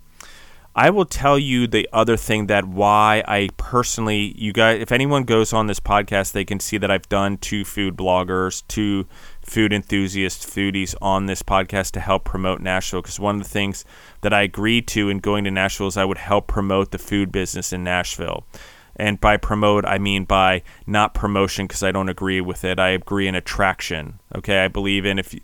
I 0.73 0.89
will 0.89 1.05
tell 1.05 1.37
you 1.37 1.67
the 1.67 1.89
other 1.91 2.15
thing 2.15 2.47
that 2.47 2.65
why 2.65 3.23
I 3.27 3.49
personally, 3.57 4.33
you 4.37 4.53
guys, 4.53 4.81
if 4.81 4.93
anyone 4.93 5.25
goes 5.25 5.51
on 5.51 5.67
this 5.67 5.81
podcast, 5.81 6.31
they 6.31 6.45
can 6.45 6.61
see 6.61 6.77
that 6.77 6.89
I've 6.89 7.09
done 7.09 7.37
two 7.37 7.65
food 7.65 7.97
bloggers, 7.97 8.63
two 8.69 9.05
food 9.41 9.73
enthusiasts, 9.73 10.45
foodies 10.45 10.95
on 11.01 11.25
this 11.25 11.43
podcast 11.43 11.91
to 11.91 12.00
help 12.00 12.24
promote 12.24 12.61
Nashville. 12.61 13.01
Because 13.01 13.19
one 13.19 13.35
of 13.35 13.43
the 13.43 13.50
things 13.50 13.83
that 14.22 14.31
I 14.31 14.43
agreed 14.43 14.87
to 14.89 15.09
in 15.09 15.19
going 15.19 15.43
to 15.43 15.51
Nashville 15.51 15.87
is 15.87 15.98
I 15.98 16.05
would 16.05 16.19
help 16.19 16.48
promote 16.48 16.91
the 16.91 16.98
food 16.98 17.33
business 17.33 17.74
in 17.74 17.83
Nashville. 17.83 18.46
And 18.96 19.19
by 19.19 19.35
promote, 19.35 19.85
I 19.85 19.98
mean 19.98 20.24
by 20.24 20.63
not 20.87 21.13
promotion 21.13 21.67
because 21.67 21.83
I 21.83 21.91
don't 21.91 22.09
agree 22.09 22.39
with 22.39 22.63
it. 22.63 22.79
I 22.79 22.89
agree 22.89 23.27
in 23.27 23.35
attraction. 23.35 24.19
Okay. 24.35 24.63
I 24.63 24.69
believe 24.69 25.05
in 25.05 25.19
if 25.19 25.35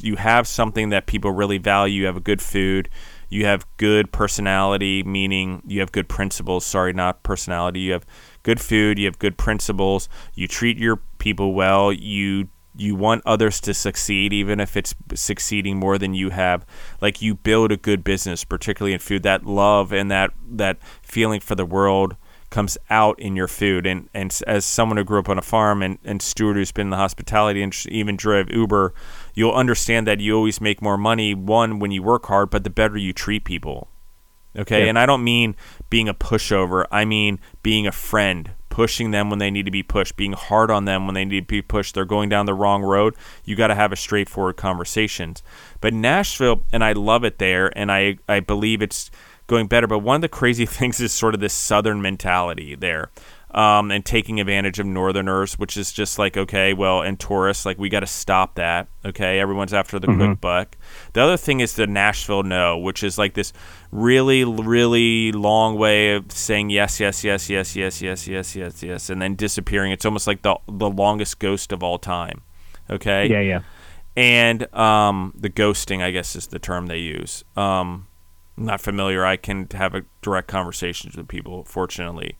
you 0.00 0.14
have 0.14 0.46
something 0.46 0.90
that 0.90 1.06
people 1.06 1.32
really 1.32 1.58
value, 1.58 2.02
you 2.02 2.06
have 2.06 2.16
a 2.16 2.20
good 2.20 2.40
food 2.40 2.88
you 3.30 3.46
have 3.46 3.64
good 3.76 4.12
personality, 4.12 5.04
meaning 5.04 5.62
you 5.64 5.80
have 5.80 5.92
good 5.92 6.08
principles. 6.08 6.66
Sorry, 6.66 6.92
not 6.92 7.22
personality. 7.22 7.80
You 7.80 7.92
have 7.92 8.04
good 8.42 8.60
food. 8.60 8.98
You 8.98 9.06
have 9.06 9.20
good 9.20 9.38
principles. 9.38 10.08
You 10.34 10.48
treat 10.48 10.76
your 10.76 10.96
people 11.18 11.54
well. 11.54 11.92
You 11.92 12.48
you 12.76 12.94
want 12.94 13.22
others 13.26 13.60
to 13.60 13.74
succeed, 13.74 14.32
even 14.32 14.60
if 14.60 14.76
it's 14.76 14.94
succeeding 15.14 15.76
more 15.76 15.98
than 15.98 16.14
you 16.14 16.30
have. 16.30 16.64
Like 17.00 17.22
you 17.22 17.34
build 17.34 17.72
a 17.72 17.76
good 17.76 18.02
business, 18.02 18.44
particularly 18.44 18.94
in 18.94 19.00
food. 19.00 19.22
That 19.22 19.46
love 19.46 19.92
and 19.92 20.10
that 20.10 20.32
that 20.48 20.78
feeling 21.02 21.40
for 21.40 21.54
the 21.54 21.64
world 21.64 22.16
comes 22.50 22.76
out 22.90 23.18
in 23.20 23.36
your 23.36 23.48
food. 23.48 23.86
And 23.86 24.08
and 24.12 24.36
as 24.46 24.64
someone 24.64 24.96
who 24.96 25.04
grew 25.04 25.20
up 25.20 25.28
on 25.28 25.38
a 25.38 25.42
farm 25.42 25.82
and 25.82 25.98
and 26.04 26.20
Stuart 26.20 26.54
who's 26.54 26.72
been 26.72 26.88
in 26.88 26.90
the 26.90 26.96
hospitality 26.96 27.62
and 27.62 27.74
even 27.88 28.16
drove 28.16 28.50
Uber 28.50 28.92
you'll 29.40 29.52
understand 29.52 30.06
that 30.06 30.20
you 30.20 30.36
always 30.36 30.60
make 30.60 30.82
more 30.82 30.98
money 30.98 31.32
one 31.34 31.78
when 31.78 31.90
you 31.90 32.02
work 32.02 32.26
hard, 32.26 32.50
but 32.50 32.62
the 32.62 32.68
better 32.68 32.98
you 32.98 33.10
treat 33.10 33.42
people. 33.42 33.88
Okay, 34.54 34.86
and 34.86 34.98
I 34.98 35.06
don't 35.06 35.24
mean 35.24 35.56
being 35.88 36.10
a 36.10 36.14
pushover. 36.14 36.84
I 36.90 37.06
mean 37.06 37.40
being 37.62 37.86
a 37.86 37.92
friend, 37.92 38.50
pushing 38.68 39.12
them 39.12 39.30
when 39.30 39.38
they 39.38 39.50
need 39.50 39.64
to 39.64 39.70
be 39.70 39.82
pushed, 39.82 40.14
being 40.16 40.34
hard 40.34 40.70
on 40.70 40.84
them 40.84 41.06
when 41.06 41.14
they 41.14 41.24
need 41.24 41.40
to 41.40 41.46
be 41.46 41.62
pushed. 41.62 41.94
They're 41.94 42.04
going 42.04 42.28
down 42.28 42.44
the 42.44 42.52
wrong 42.52 42.82
road. 42.82 43.14
You 43.42 43.56
got 43.56 43.68
to 43.68 43.74
have 43.74 43.92
a 43.92 43.96
straightforward 43.96 44.58
conversations. 44.58 45.42
But 45.80 45.94
Nashville, 45.94 46.62
and 46.70 46.84
I 46.84 46.92
love 46.92 47.24
it 47.24 47.38
there, 47.38 47.72
and 47.78 47.90
I 47.90 48.18
I 48.28 48.40
believe 48.40 48.82
it's 48.82 49.10
going 49.46 49.68
better. 49.68 49.86
But 49.86 50.00
one 50.00 50.16
of 50.16 50.20
the 50.20 50.28
crazy 50.28 50.66
things 50.76 51.00
is 51.00 51.12
sort 51.12 51.32
of 51.32 51.40
this 51.40 51.54
southern 51.54 52.02
mentality 52.02 52.74
there 52.74 53.10
um, 53.52 53.90
and 53.90 54.04
taking 54.04 54.38
advantage 54.38 54.78
of 54.78 54.86
Northerners, 54.86 55.58
which 55.58 55.76
is 55.76 55.92
just 55.92 56.18
like 56.18 56.36
okay, 56.36 56.72
well, 56.72 57.02
and 57.02 57.18
tourists, 57.18 57.66
like 57.66 57.78
we 57.78 57.88
got 57.88 58.00
to 58.00 58.06
stop 58.06 58.54
that. 58.54 58.88
Okay, 59.04 59.40
everyone's 59.40 59.74
after 59.74 59.98
the 59.98 60.06
mm-hmm. 60.06 60.18
quick 60.18 60.40
buck. 60.40 60.76
The 61.14 61.22
other 61.22 61.36
thing 61.36 61.60
is 61.60 61.74
the 61.74 61.86
Nashville 61.86 62.44
no, 62.44 62.78
which 62.78 63.02
is 63.02 63.18
like 63.18 63.34
this 63.34 63.52
really, 63.90 64.44
really 64.44 65.32
long 65.32 65.76
way 65.76 66.14
of 66.14 66.30
saying 66.30 66.70
yes, 66.70 67.00
yes, 67.00 67.24
yes, 67.24 67.50
yes, 67.50 67.74
yes, 67.74 68.00
yes, 68.00 68.28
yes, 68.28 68.56
yes, 68.56 68.82
yes, 68.82 69.10
and 69.10 69.20
then 69.20 69.34
disappearing. 69.34 69.90
It's 69.90 70.04
almost 70.04 70.26
like 70.26 70.42
the 70.42 70.56
the 70.68 70.90
longest 70.90 71.38
ghost 71.40 71.72
of 71.72 71.82
all 71.82 71.98
time. 71.98 72.42
Okay. 72.88 73.28
Yeah, 73.28 73.40
yeah. 73.40 73.60
And 74.16 74.72
um, 74.74 75.32
the 75.36 75.50
ghosting, 75.50 76.02
I 76.02 76.10
guess, 76.10 76.34
is 76.34 76.48
the 76.48 76.58
term 76.58 76.86
they 76.86 76.98
use. 76.98 77.44
Um, 77.56 78.08
I'm 78.58 78.66
not 78.66 78.80
familiar. 78.80 79.24
I 79.24 79.36
can 79.36 79.68
have 79.72 79.94
a 79.94 80.02
direct 80.20 80.48
conversations 80.48 81.16
with 81.16 81.28
people, 81.28 81.64
fortunately 81.64 82.36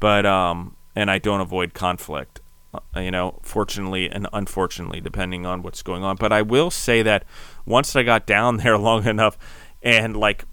but 0.00 0.26
um, 0.26 0.76
and 0.96 1.10
I 1.10 1.18
don't 1.18 1.40
avoid 1.40 1.74
conflict. 1.74 2.40
Uh, 2.72 3.00
you 3.00 3.10
know, 3.10 3.40
fortunately 3.42 4.08
and 4.08 4.28
unfortunately, 4.32 5.00
depending 5.00 5.44
on 5.44 5.62
what's 5.62 5.82
going 5.82 6.04
on. 6.04 6.16
But 6.16 6.32
I 6.32 6.42
will 6.42 6.70
say 6.70 7.02
that 7.02 7.24
once 7.66 7.96
I 7.96 8.02
got 8.02 8.26
down 8.26 8.56
there 8.58 8.78
long 8.78 9.06
enough, 9.06 9.38
and 9.82 10.16
like, 10.16 10.44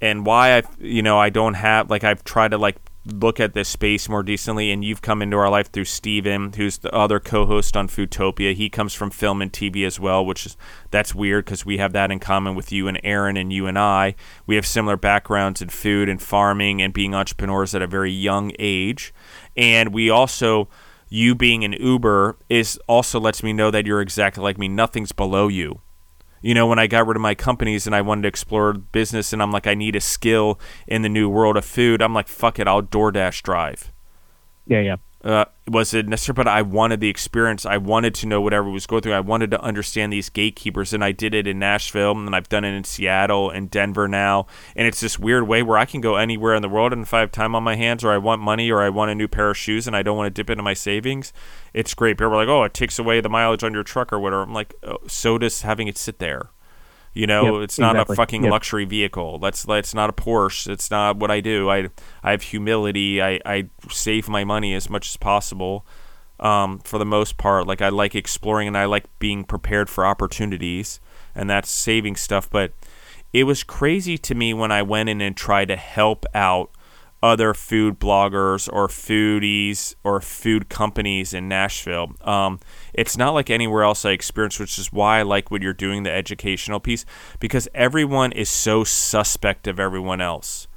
and 0.00 0.26
why 0.26 0.58
I, 0.58 0.62
you 0.78 1.02
know, 1.02 1.18
I 1.18 1.30
don't 1.30 1.54
have 1.54 1.90
like 1.90 2.04
I've 2.04 2.24
tried 2.24 2.52
to 2.52 2.58
like 2.58 2.76
look 3.06 3.38
at 3.38 3.54
this 3.54 3.68
space 3.68 4.08
more 4.08 4.22
decently. 4.22 4.70
And 4.70 4.84
you've 4.84 5.02
come 5.02 5.22
into 5.22 5.36
our 5.36 5.50
life 5.50 5.70
through 5.70 5.84
Steven, 5.84 6.52
who's 6.52 6.78
the 6.78 6.94
other 6.94 7.20
co-host 7.20 7.76
on 7.76 7.88
Foodtopia. 7.88 8.54
He 8.54 8.70
comes 8.70 8.94
from 8.94 9.10
film 9.10 9.42
and 9.42 9.52
TV 9.52 9.86
as 9.86 10.00
well, 10.00 10.24
which 10.24 10.46
is 10.46 10.56
that's 10.90 11.14
weird 11.14 11.44
because 11.44 11.66
we 11.66 11.78
have 11.78 11.92
that 11.92 12.10
in 12.10 12.18
common 12.18 12.54
with 12.54 12.72
you 12.72 12.88
and 12.88 13.00
Aaron 13.04 13.36
and 13.36 13.52
you 13.52 13.66
and 13.66 13.78
I. 13.78 14.14
We 14.46 14.56
have 14.56 14.66
similar 14.66 14.96
backgrounds 14.96 15.60
in 15.60 15.68
food 15.68 16.08
and 16.08 16.20
farming 16.20 16.80
and 16.80 16.92
being 16.92 17.14
entrepreneurs 17.14 17.74
at 17.74 17.82
a 17.82 17.86
very 17.86 18.12
young 18.12 18.52
age, 18.58 19.12
and 19.56 19.92
we 19.92 20.10
also. 20.10 20.68
You 21.10 21.36
being 21.36 21.64
an 21.64 21.74
Uber 21.74 22.38
is 22.48 22.76
also 22.88 23.20
lets 23.20 23.44
me 23.44 23.52
know 23.52 23.70
that 23.70 23.86
you're 23.86 24.00
exactly 24.00 24.42
like 24.42 24.58
me. 24.58 24.66
Nothing's 24.66 25.12
below 25.12 25.46
you 25.46 25.80
you 26.44 26.52
know, 26.52 26.66
when 26.66 26.78
I 26.78 26.86
got 26.86 27.06
rid 27.06 27.16
of 27.16 27.22
my 27.22 27.34
companies 27.34 27.86
and 27.86 27.96
I 27.96 28.02
wanted 28.02 28.22
to 28.22 28.28
explore 28.28 28.74
business 28.74 29.32
and 29.32 29.42
I'm 29.42 29.50
like, 29.50 29.66
I 29.66 29.72
need 29.72 29.96
a 29.96 30.00
skill 30.00 30.60
in 30.86 31.00
the 31.00 31.08
new 31.08 31.26
world 31.26 31.56
of 31.56 31.64
food, 31.64 32.02
I'm 32.02 32.12
like, 32.12 32.28
fuck 32.28 32.58
it, 32.58 32.68
I'll 32.68 32.82
DoorDash 32.82 33.42
drive. 33.42 33.90
Yeah, 34.66 34.80
yeah. 34.80 34.96
Uh, 35.24 35.46
was 35.66 35.94
it 35.94 36.06
necessary? 36.06 36.34
But 36.34 36.48
I 36.48 36.60
wanted 36.60 37.00
the 37.00 37.08
experience. 37.08 37.64
I 37.64 37.78
wanted 37.78 38.14
to 38.16 38.26
know 38.26 38.42
whatever 38.42 38.68
was 38.68 38.86
going 38.86 39.00
through. 39.00 39.14
I 39.14 39.20
wanted 39.20 39.50
to 39.52 39.60
understand 39.62 40.12
these 40.12 40.28
gatekeepers, 40.28 40.92
and 40.92 41.02
I 41.02 41.12
did 41.12 41.34
it 41.34 41.46
in 41.46 41.58
Nashville, 41.58 42.12
and 42.12 42.36
I've 42.36 42.50
done 42.50 42.62
it 42.62 42.74
in 42.74 42.84
Seattle 42.84 43.48
and 43.48 43.70
Denver 43.70 44.06
now. 44.06 44.46
And 44.76 44.86
it's 44.86 45.00
this 45.00 45.18
weird 45.18 45.48
way 45.48 45.62
where 45.62 45.78
I 45.78 45.86
can 45.86 46.02
go 46.02 46.16
anywhere 46.16 46.54
in 46.54 46.60
the 46.60 46.68
world, 46.68 46.92
and 46.92 47.02
if 47.02 47.14
I 47.14 47.20
have 47.20 47.32
time 47.32 47.54
on 47.54 47.62
my 47.62 47.74
hands, 47.74 48.04
or 48.04 48.12
I 48.12 48.18
want 48.18 48.42
money, 48.42 48.70
or 48.70 48.82
I 48.82 48.90
want 48.90 49.12
a 49.12 49.14
new 49.14 49.26
pair 49.26 49.48
of 49.48 49.56
shoes, 49.56 49.86
and 49.86 49.96
I 49.96 50.02
don't 50.02 50.18
want 50.18 50.26
to 50.26 50.42
dip 50.42 50.50
into 50.50 50.62
my 50.62 50.74
savings, 50.74 51.32
it's 51.72 51.94
great. 51.94 52.18
People 52.18 52.34
are 52.34 52.36
like, 52.36 52.48
"Oh, 52.48 52.64
it 52.64 52.74
takes 52.74 52.98
away 52.98 53.22
the 53.22 53.30
mileage 53.30 53.64
on 53.64 53.72
your 53.72 53.82
truck 53.82 54.12
or 54.12 54.18
whatever." 54.18 54.42
I'm 54.42 54.52
like, 54.52 54.74
oh, 54.82 54.98
"So 55.06 55.38
does 55.38 55.62
having 55.62 55.88
it 55.88 55.96
sit 55.96 56.18
there." 56.18 56.50
You 57.14 57.28
know, 57.28 57.60
yep, 57.60 57.64
it's 57.64 57.78
not 57.78 57.94
exactly. 57.94 58.12
a 58.12 58.16
fucking 58.16 58.42
yep. 58.42 58.50
luxury 58.50 58.84
vehicle. 58.84 59.38
Let's 59.40 59.64
it's 59.68 59.94
not 59.94 60.10
a 60.10 60.12
Porsche. 60.12 60.68
It's 60.68 60.90
not 60.90 61.16
what 61.16 61.30
I 61.30 61.40
do. 61.40 61.70
I 61.70 61.88
I 62.24 62.32
have 62.32 62.42
humility. 62.42 63.22
I, 63.22 63.40
I 63.46 63.68
save 63.88 64.28
my 64.28 64.42
money 64.42 64.74
as 64.74 64.90
much 64.90 65.08
as 65.08 65.16
possible. 65.16 65.86
Um, 66.40 66.80
for 66.80 66.98
the 66.98 67.04
most 67.06 67.38
part, 67.38 67.68
like 67.68 67.80
I 67.80 67.88
like 67.90 68.16
exploring 68.16 68.66
and 68.66 68.76
I 68.76 68.86
like 68.86 69.04
being 69.20 69.44
prepared 69.44 69.88
for 69.88 70.04
opportunities, 70.04 70.98
and 71.36 71.48
that's 71.48 71.70
saving 71.70 72.16
stuff. 72.16 72.50
But 72.50 72.72
it 73.32 73.44
was 73.44 73.62
crazy 73.62 74.18
to 74.18 74.34
me 74.34 74.52
when 74.52 74.72
I 74.72 74.82
went 74.82 75.08
in 75.08 75.20
and 75.20 75.36
tried 75.36 75.68
to 75.68 75.76
help 75.76 76.26
out 76.34 76.72
other 77.24 77.54
food 77.54 77.98
bloggers 77.98 78.68
or 78.70 78.86
foodies 78.86 79.94
or 80.04 80.20
food 80.20 80.68
companies 80.68 81.32
in 81.32 81.48
Nashville. 81.48 82.12
Um, 82.20 82.60
it's 82.92 83.16
not 83.16 83.30
like 83.30 83.48
anywhere 83.48 83.82
else 83.82 84.04
I 84.04 84.10
experienced, 84.10 84.60
which 84.60 84.78
is 84.78 84.92
why 84.92 85.20
I 85.20 85.22
like 85.22 85.50
what 85.50 85.62
you're 85.62 85.72
doing, 85.72 86.02
the 86.02 86.12
educational 86.12 86.80
piece, 86.80 87.06
because 87.40 87.66
everyone 87.74 88.30
is 88.32 88.50
so 88.50 88.84
suspect 88.84 89.66
of 89.66 89.80
everyone 89.80 90.20
else. 90.20 90.68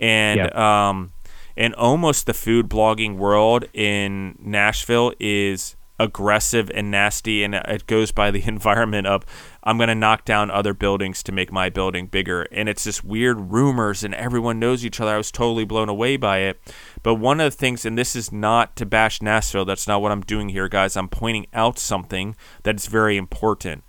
And, 0.00 0.38
yeah. 0.38 0.88
um, 0.88 1.12
and 1.56 1.72
almost 1.76 2.26
the 2.26 2.34
food 2.34 2.68
blogging 2.68 3.16
world 3.16 3.66
in 3.72 4.36
Nashville 4.40 5.12
is 5.20 5.76
aggressive 6.00 6.68
and 6.74 6.90
nasty, 6.90 7.44
and 7.44 7.54
it 7.54 7.86
goes 7.86 8.10
by 8.10 8.32
the 8.32 8.42
environment 8.48 9.06
of 9.06 9.24
I'm 9.64 9.76
going 9.76 9.88
to 9.88 9.94
knock 9.94 10.24
down 10.24 10.50
other 10.50 10.74
buildings 10.74 11.22
to 11.24 11.32
make 11.32 11.52
my 11.52 11.68
building 11.68 12.06
bigger. 12.06 12.42
And 12.52 12.68
it's 12.68 12.84
just 12.84 13.04
weird 13.04 13.52
rumors, 13.52 14.02
and 14.02 14.14
everyone 14.14 14.58
knows 14.58 14.84
each 14.84 15.00
other. 15.00 15.14
I 15.14 15.16
was 15.16 15.30
totally 15.30 15.64
blown 15.64 15.88
away 15.88 16.16
by 16.16 16.38
it. 16.38 16.60
But 17.02 17.14
one 17.14 17.40
of 17.40 17.52
the 17.52 17.56
things, 17.56 17.84
and 17.84 17.96
this 17.96 18.16
is 18.16 18.32
not 18.32 18.76
to 18.76 18.86
bash 18.86 19.22
Nashville, 19.22 19.64
that's 19.64 19.86
not 19.86 20.02
what 20.02 20.12
I'm 20.12 20.22
doing 20.22 20.48
here, 20.48 20.68
guys. 20.68 20.96
I'm 20.96 21.08
pointing 21.08 21.46
out 21.52 21.78
something 21.78 22.36
that's 22.62 22.86
very 22.86 23.16
important. 23.16 23.84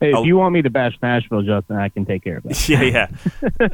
Hey, 0.00 0.10
if 0.10 0.16
oh. 0.16 0.22
you 0.22 0.36
want 0.36 0.52
me 0.52 0.62
to 0.62 0.70
bash 0.70 0.96
Nashville, 1.02 1.42
Justin, 1.42 1.76
I 1.76 1.88
can 1.88 2.04
take 2.04 2.22
care 2.22 2.36
of 2.36 2.44
that. 2.44 2.68
yeah, 2.68 2.82
yeah. 2.82 3.08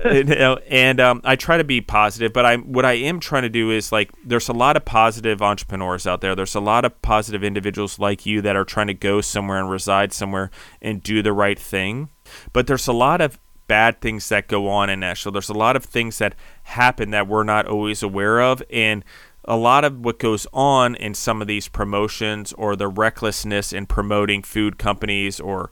and, 0.05 0.29
you 0.29 0.35
know, 0.35 0.59
and 0.69 0.99
um, 1.01 1.21
I 1.23 1.37
try 1.37 1.59
to 1.59 1.65
be 1.65 1.81
positive, 1.81 2.33
but 2.33 2.47
I 2.47 2.57
what 2.57 2.85
I 2.85 2.93
am 2.95 3.21
trying 3.21 3.43
to 3.43 3.51
do 3.51 3.71
is 3.71 3.93
like 3.93 4.11
there's 4.25 4.49
a 4.49 4.55
lot 4.55 4.77
of 4.77 4.85
positive 4.85 5.43
entrepreneurs 5.43 6.07
out 6.07 6.23
there. 6.23 6.35
There's 6.35 6.55
a 6.55 6.61
lot 6.61 6.85
of 6.85 7.01
positive 7.03 7.45
individuals 7.45 7.99
like 7.99 8.25
you 8.25 8.41
that 8.41 8.57
are 8.57 8.65
trying 8.65 8.87
to 8.87 8.95
go 8.95 9.21
somewhere 9.21 9.59
and 9.59 9.71
reside 9.71 10.13
somewhere 10.13 10.51
and 10.81 11.03
do 11.03 11.23
the 11.23 11.33
right 11.33 11.59
thing. 11.59 12.09
But 12.53 12.67
there's 12.67 12.89
a 12.89 12.93
lot 12.93 13.21
of 13.21 13.39
bad 13.67 14.01
things 14.01 14.29
that 14.31 14.49
go 14.49 14.69
on 14.69 14.89
in 14.89 15.01
Nashville. 15.01 15.33
There's 15.33 15.49
a 15.51 15.55
lot 15.55 15.77
of 15.77 15.85
things 15.85 16.19
that 16.19 16.35
happen 16.65 17.11
that 17.11 17.29
we're 17.29 17.45
not 17.45 17.67
always 17.67 18.03
aware 18.03 18.41
of, 18.41 18.63
and 18.71 19.05
a 19.45 19.57
lot 19.57 19.85
of 19.85 20.01
what 20.01 20.19
goes 20.19 20.47
on 20.55 20.95
in 20.95 21.13
some 21.13 21.43
of 21.43 21.49
these 21.49 21.69
promotions 21.69 22.55
or 22.55 22.77
the 22.77 22.89
recklessness 22.89 23.75
in 23.75 23.85
promoting 23.85 24.43
food 24.43 24.79
companies 24.79 25.39
or 25.39 25.71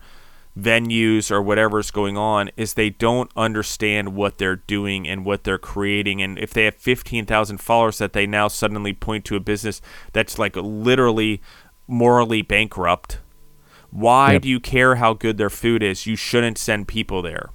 venues 0.58 1.30
or 1.30 1.40
whatever's 1.40 1.90
going 1.90 2.16
on 2.16 2.50
is 2.56 2.74
they 2.74 2.90
don't 2.90 3.30
understand 3.36 4.14
what 4.14 4.38
they're 4.38 4.56
doing 4.56 5.08
and 5.08 5.24
what 5.24 5.44
they're 5.44 5.58
creating. 5.58 6.20
And 6.20 6.38
if 6.38 6.52
they 6.52 6.64
have 6.64 6.74
15,000 6.74 7.58
followers 7.58 7.98
that 7.98 8.12
they 8.12 8.26
now 8.26 8.48
suddenly 8.48 8.92
point 8.92 9.24
to 9.26 9.36
a 9.36 9.40
business 9.40 9.80
that's 10.12 10.38
like 10.38 10.54
literally 10.56 11.40
morally 11.86 12.42
bankrupt 12.42 13.18
why 13.92 14.32
yep. 14.32 14.42
do 14.42 14.48
you 14.48 14.58
care 14.58 14.94
how 14.96 15.12
good 15.12 15.36
their 15.36 15.50
food 15.50 15.82
is? 15.82 16.06
You 16.06 16.16
shouldn't 16.16 16.56
send 16.56 16.88
people 16.88 17.20
there. 17.20 17.50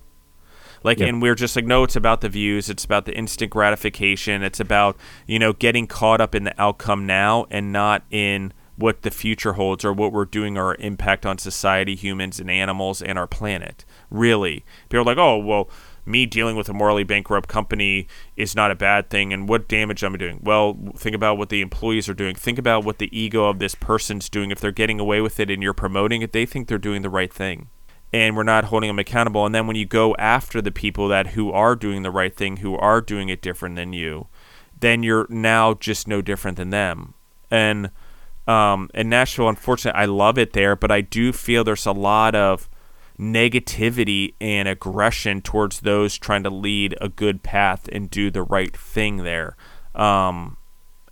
Like 0.83 0.99
yep. 0.99 1.09
and 1.09 1.21
we're 1.21 1.35
just 1.35 1.55
like 1.55 1.65
no 1.65 1.83
it's 1.83 1.95
about 1.95 2.21
the 2.21 2.29
views. 2.29 2.69
It's 2.69 2.85
about 2.85 3.05
the 3.05 3.17
instant 3.17 3.51
gratification. 3.51 4.43
It's 4.43 4.59
about 4.59 4.97
you 5.25 5.39
know 5.39 5.51
getting 5.51 5.87
caught 5.87 6.21
up 6.21 6.35
in 6.35 6.43
the 6.43 6.53
outcome 6.61 7.07
now 7.07 7.47
and 7.49 7.73
not 7.73 8.03
in 8.11 8.53
what 8.77 9.01
the 9.01 9.11
future 9.11 9.53
holds 9.53 9.83
or 9.83 9.91
what 9.91 10.13
we're 10.13 10.25
doing 10.25 10.57
or 10.57 10.67
our 10.67 10.75
impact 10.75 11.25
on 11.25 11.37
society, 11.37 11.95
humans, 11.95 12.39
and 12.39 12.49
animals, 12.49 13.01
and 13.01 13.17
our 13.17 13.27
planet. 13.27 13.83
Really. 14.09 14.63
People 14.87 15.01
are 15.01 15.05
like, 15.05 15.17
oh, 15.17 15.37
well, 15.37 15.69
me 16.05 16.25
dealing 16.25 16.55
with 16.55 16.69
a 16.69 16.73
morally 16.73 17.03
bankrupt 17.03 17.49
company 17.49 18.07
is 18.35 18.55
not 18.55 18.71
a 18.71 18.75
bad 18.75 19.09
thing 19.09 19.33
and 19.33 19.49
what 19.49 19.67
damage 19.67 20.03
am 20.03 20.13
I'm 20.13 20.19
doing. 20.19 20.39
Well, 20.41 20.77
think 20.95 21.15
about 21.15 21.37
what 21.37 21.49
the 21.49 21.61
employees 21.61 22.07
are 22.07 22.13
doing. 22.13 22.35
Think 22.35 22.57
about 22.57 22.85
what 22.85 22.99
the 22.99 23.15
ego 23.17 23.45
of 23.45 23.59
this 23.59 23.75
person's 23.75 24.29
doing. 24.29 24.51
If 24.51 24.59
they're 24.59 24.71
getting 24.71 24.99
away 24.99 25.21
with 25.21 25.39
it 25.39 25.49
and 25.49 25.61
you're 25.61 25.73
promoting 25.73 26.21
it, 26.21 26.31
they 26.31 26.45
think 26.45 26.67
they're 26.67 26.77
doing 26.77 27.01
the 27.01 27.09
right 27.09 27.33
thing. 27.33 27.67
And 28.13 28.37
we're 28.37 28.43
not 28.43 28.65
holding 28.65 28.87
them 28.87 28.99
accountable. 28.99 29.45
And 29.45 29.53
then 29.53 29.67
when 29.67 29.75
you 29.75 29.85
go 29.85 30.15
after 30.15 30.61
the 30.61 30.71
people 30.71 31.09
that 31.09 31.27
who 31.27 31.51
are 31.51 31.75
doing 31.75 32.03
the 32.03 32.11
right 32.11 32.33
thing, 32.33 32.57
who 32.57 32.75
are 32.77 33.01
doing 33.01 33.27
it 33.27 33.41
different 33.41 33.75
than 33.75 33.91
you, 33.91 34.27
then 34.79 35.03
you're 35.03 35.27
now 35.29 35.73
just 35.73 36.07
no 36.07 36.21
different 36.21 36.55
than 36.55 36.69
them. 36.69 37.15
And 37.51 37.91
um, 38.47 38.89
in 38.93 39.09
Nashville, 39.09 39.49
unfortunately, 39.49 39.99
I 39.99 40.05
love 40.05 40.37
it 40.37 40.53
there, 40.53 40.75
but 40.75 40.91
I 40.91 41.01
do 41.01 41.33
feel 41.33 41.63
there's 41.63 41.85
a 41.85 41.91
lot 41.91 42.35
of 42.35 42.69
negativity 43.19 44.35
and 44.39 44.67
aggression 44.67 45.41
towards 45.41 45.81
those 45.81 46.17
trying 46.17 46.43
to 46.43 46.49
lead 46.49 46.95
a 47.01 47.09
good 47.09 47.43
path 47.43 47.89
and 47.91 48.09
do 48.09 48.29
the 48.29 48.43
right 48.43 48.75
thing 48.75 49.17
there. 49.17 49.57
Um, 49.95 50.57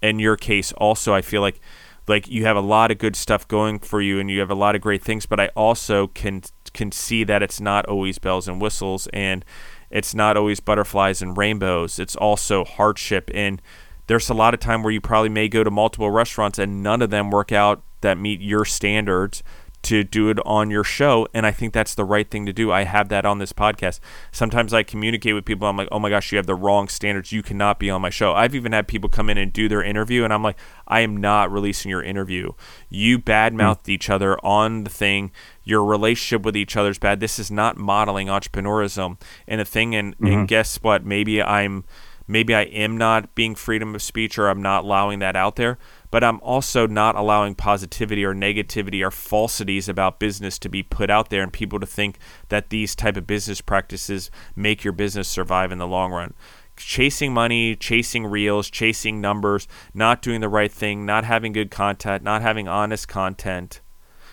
in 0.02 0.19
your 0.19 0.38
case, 0.38 0.71
also, 0.74 1.13
I 1.13 1.21
feel 1.21 1.41
like 1.41 1.60
like 2.08 2.28
you 2.28 2.45
have 2.45 2.56
a 2.56 2.62
lot 2.62 2.91
of 2.91 3.00
good 3.00 3.15
stuff 3.15 3.48
going 3.48 3.80
for 3.80 4.00
you 4.00 4.19
and 4.19 4.30
you 4.30 4.39
have 4.39 4.52
a 4.52 4.56
lot 4.56 4.76
of 4.76 4.82
great 4.82 5.02
things, 5.02 5.26
but 5.26 5.39
I 5.39 5.48
also 5.56 6.08
can 6.08 6.43
can 6.74 6.91
see 6.91 7.24
that 7.24 7.41
it's 7.41 7.60
not 7.60 7.86
always 7.88 8.19
bells 8.19 8.48
and 8.48 8.62
whistles 8.62 9.08
and 9.08 9.43
it's 9.89 10.13
not 10.13 10.38
always 10.38 10.60
butterflies 10.60 11.21
and 11.21 11.36
rainbows. 11.36 12.00
It's 12.00 12.15
also 12.15 12.63
hardship 12.63 13.32
and 13.34 13.62
there's 14.08 14.30
a 14.30 14.34
lot 14.34 14.54
of 14.54 14.60
time 14.60 14.84
where 14.84 14.91
you 14.91 15.02
probably 15.02 15.30
may 15.30 15.48
go 15.48 15.63
to 15.63 15.72
multiple 15.72 16.12
restaurants 16.12 16.60
and 16.60 16.84
none 16.84 17.02
of 17.02 17.10
them 17.10 17.32
work 17.32 17.52
out 17.52 17.84
that 18.02 18.18
meet 18.18 18.41
your 18.41 18.65
standards 18.65 19.44
to 19.86 20.04
do 20.04 20.30
it 20.30 20.39
on 20.48 20.72
your 20.72 20.84
show 20.84 21.28
and 21.32 21.46
i 21.46 21.52
think 21.52 21.72
that's 21.72 21.94
the 21.94 22.04
right 22.04 22.32
thing 22.32 22.44
to 22.48 22.52
do. 22.52 22.72
I 22.72 22.86
have 22.86 23.10
that 23.10 23.24
on 23.24 23.38
this 23.38 23.54
podcast. 23.54 24.00
Sometimes 24.32 24.74
i 24.74 24.82
communicate 24.82 25.36
with 25.36 25.46
people 25.46 25.68
i'm 25.68 25.78
like 25.78 25.89
oh 25.91 26.00
my 26.00 26.10
gosh 26.10 26.32
you 26.32 26.38
have 26.38 26.48
the 26.48 26.56
wrong 26.56 26.88
standards. 26.88 27.32
You 27.32 27.44
cannot 27.44 27.78
be 27.78 27.91
on 27.91 28.02
my 28.02 28.10
show. 28.10 28.34
I've 28.34 28.56
even 28.56 28.72
had 28.72 28.88
people 28.88 29.10
come 29.10 29.30
in 29.30 29.38
and 29.38 29.54
do 29.54 29.70
their 29.70 29.84
interview 29.84 30.24
and 30.24 30.34
i'm 30.34 30.41
like 30.41 30.58
i 30.88 31.02
am 31.02 31.18
not 31.18 31.52
releasing 31.52 31.91
your 31.91 32.02
interview. 32.02 32.54
You 32.89 33.20
badmouthed 33.20 33.84
mm. 33.84 33.89
each 33.89 34.10
other 34.10 34.44
on 34.44 34.86
the 34.86 34.89
thing. 34.89 35.32
Your 35.63 35.86
relationship 35.86 36.44
with 36.44 36.58
each 36.58 36.76
other 36.76 36.89
is 36.89 36.98
bad. 36.98 37.20
This 37.20 37.38
is 37.38 37.52
not 37.52 37.78
modeling 37.78 38.28
entrepreneurism. 38.28 39.20
And 39.48 39.62
a 39.62 39.65
thing 39.65 39.94
and, 39.94 40.15
mm-hmm. 40.15 40.26
and 40.26 40.48
guess 40.48 40.78
what? 40.78 41.06
Maybe 41.06 41.44
i'm 41.44 41.84
maybe 42.28 42.54
I 42.56 42.64
am 42.64 42.98
not 42.98 43.36
being 43.36 43.56
freedom 43.56 43.96
of 43.96 44.02
speech 44.02 44.38
or 44.38 44.48
I'm 44.48 44.62
not 44.62 44.84
allowing 44.84 45.20
that 45.20 45.36
out 45.36 45.56
there, 45.56 45.78
but 46.12 46.24
I'm 46.24 46.40
also 46.42 46.88
not 46.88 47.16
allowing 47.16 47.56
positivity 47.56 48.24
or 48.24 48.34
negativity 48.34 49.06
or 49.06 49.12
falsities 49.12 49.90
about 49.90 50.20
business 50.20 50.58
to 50.60 50.70
be 50.70 50.84
put 50.84 51.10
out 51.10 51.30
there 51.30 51.44
and 51.44 51.52
people 51.52 51.80
to 51.80 51.86
think 51.86 52.18
that 52.50 52.70
these 52.70 52.96
type 52.96 53.18
of 53.18 53.28
business 53.28 53.62
practices 53.62 54.32
make 54.56 54.84
your 54.84 54.94
business 54.94 55.28
survive 55.28 55.72
in 55.72 55.78
the 55.78 55.88
long 55.88 56.12
run. 56.12 56.34
Chasing 56.78 57.34
money, 57.34 57.76
chasing 57.76 58.26
reels, 58.26 58.70
chasing 58.70 59.22
numbers, 59.22 59.68
not 59.94 60.22
doing 60.22 60.42
the 60.42 60.50
right 60.50 60.72
thing, 60.72 61.06
not 61.06 61.24
having 61.24 61.54
good 61.54 61.72
content, 61.72 62.24
not 62.24 62.42
having 62.42 62.68
honest 62.68 63.08
content 63.08 63.82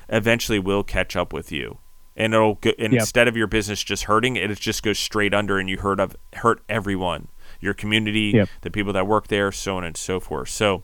eventually 0.08 0.58
will 0.58 0.82
catch 0.82 1.14
up 1.14 1.32
with 1.32 1.52
you 1.52 1.78
and 2.16 2.34
it'll 2.34 2.56
go, 2.56 2.72
and 2.78 2.92
yep. 2.92 3.00
instead 3.00 3.28
of 3.28 3.36
your 3.36 3.46
business 3.46 3.82
just 3.82 4.04
hurting, 4.04 4.36
it 4.36 4.54
just 4.58 4.82
goes 4.82 4.98
straight 4.98 5.32
under, 5.32 5.58
and 5.58 5.68
you 5.68 5.78
hurt 5.78 6.00
of 6.00 6.16
hurt 6.34 6.60
everyone 6.68 7.28
your 7.62 7.74
community, 7.74 8.32
yep. 8.34 8.48
the 8.60 8.70
people 8.70 8.92
that 8.92 9.06
work 9.06 9.28
there, 9.28 9.52
so 9.52 9.76
on 9.76 9.84
and 9.84 9.96
so 9.96 10.20
forth. 10.20 10.48
So 10.48 10.82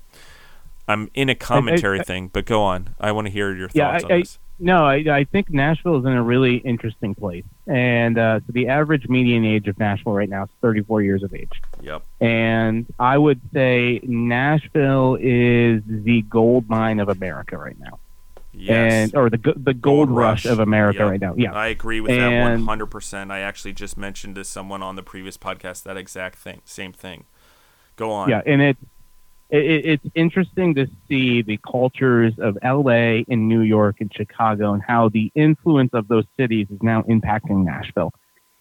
I'm 0.87 1.11
in 1.13 1.29
a 1.29 1.35
commentary 1.35 1.99
I, 1.99 2.03
I, 2.03 2.05
thing, 2.05 2.29
but 2.29 2.47
go 2.47 2.63
on. 2.63 2.95
I 2.99 3.13
want 3.13 3.27
to 3.27 3.31
hear 3.31 3.55
your 3.55 3.69
yeah, 3.75 3.93
thoughts 3.93 4.05
on 4.05 4.21
this. 4.21 4.39
No, 4.61 4.85
I, 4.85 4.97
I 5.09 5.25
think 5.25 5.51
Nashville 5.51 5.99
is 5.99 6.05
in 6.05 6.13
a 6.13 6.23
really 6.23 6.57
interesting 6.57 7.15
place. 7.15 7.45
And 7.69 8.19
uh, 8.19 8.41
so 8.41 8.53
the 8.53 8.69
average 8.69 9.09
median 9.09 9.45
age 9.45 9.69
of 9.69 9.79
Nashville 9.79 10.15
right 10.15 10.29
now 10.29 10.45
is 10.45 10.51
34 10.63 11.03
years 11.03 11.23
of 11.23 11.33
age. 11.33 11.63
Yep. 11.81 12.03
And 12.21 12.87
I 12.99 13.19
would 13.19 13.41
say 13.53 14.01
Nashville 14.03 15.17
is 15.21 15.83
the 15.87 16.25
gold 16.29 16.69
mine 16.69 16.99
of 16.99 17.09
America 17.09 17.57
right 17.57 17.79
now. 17.79 18.01
Yes. 18.59 18.93
And 18.93 19.15
or 19.15 19.31
the 19.31 19.39
the 19.39 19.75
gold, 19.75 20.09
gold 20.09 20.11
rush. 20.11 20.45
rush. 20.45 20.53
of 20.53 20.59
America 20.59 21.01
yep. 21.01 21.11
right 21.11 21.21
now. 21.21 21.35
Yeah, 21.37 21.53
I 21.53 21.69
agree 21.69 22.01
with 22.01 22.11
and, 22.11 22.21
that 22.21 22.43
one 22.43 22.65
hundred 22.65 22.87
percent. 22.87 23.31
I 23.31 23.41
actually 23.41 23.73
just 23.73 23.97
mentioned 23.97 24.35
to 24.35 24.45
someone 24.45 24.83
on 24.83 24.97
the 24.97 25.03
previous 25.03 25.37
podcast 25.37 25.85
that 25.85 25.97
exact 25.97 26.37
thing, 26.37 26.63
same 26.65 26.93
thing. 26.93 27.25
Go 27.97 28.11
on. 28.11 28.29
Yeah, 28.29 28.43
and 28.45 28.61
it, 28.61 28.77
it 29.51 29.85
it's 30.03 30.07
interesting 30.15 30.75
to 30.75 30.89
see 31.09 31.43
the 31.43 31.59
cultures 31.59 32.35
of 32.39 32.59
L.A. 32.63 33.25
and 33.29 33.49
New 33.49 33.61
York 33.61 33.97
and 34.01 34.13
Chicago 34.13 34.73
and 34.73 34.83
how 34.83 35.09
the 35.09 35.31
influence 35.35 35.91
of 35.93 36.09
those 36.09 36.25
cities 36.37 36.67
is 36.71 36.83
now 36.83 37.03
impacting 37.03 37.65
Nashville. 37.65 38.13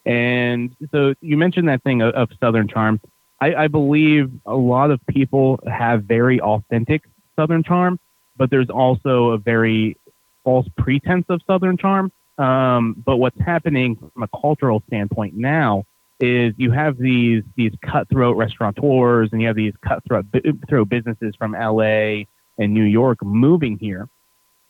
And 0.05 0.75
so 0.91 1.15
you 1.21 1.37
mentioned 1.37 1.67
that 1.67 1.83
thing 1.83 2.01
of, 2.01 2.13
of 2.13 2.29
Southern 2.39 2.67
charm. 2.67 3.01
I, 3.41 3.53
I 3.55 3.67
believe 3.67 4.31
a 4.45 4.55
lot 4.55 4.89
of 4.89 4.99
people 5.07 5.59
have 5.67 6.03
very 6.03 6.39
authentic 6.39 7.03
Southern 7.35 7.63
charm 7.63 7.99
but 8.37 8.49
there's 8.49 8.69
also 8.69 9.29
a 9.31 9.37
very 9.37 9.97
false 10.43 10.67
pretense 10.77 11.25
of 11.29 11.41
Southern 11.45 11.77
charm. 11.77 12.11
Um, 12.37 12.95
but 13.05 13.17
what's 13.17 13.39
happening 13.39 13.95
from 13.95 14.23
a 14.23 14.27
cultural 14.27 14.83
standpoint 14.87 15.35
now 15.35 15.85
is 16.19 16.53
you 16.57 16.71
have 16.71 16.97
these 16.97 17.43
these 17.55 17.73
cutthroat 17.81 18.37
restaurateurs 18.37 19.29
and 19.31 19.41
you 19.41 19.47
have 19.47 19.55
these 19.55 19.73
cutthroat 19.81 20.25
throat 20.67 20.89
businesses 20.89 21.35
from 21.35 21.51
LA 21.51 22.23
and 22.57 22.73
New 22.73 22.83
York 22.83 23.23
moving 23.23 23.77
here. 23.77 24.07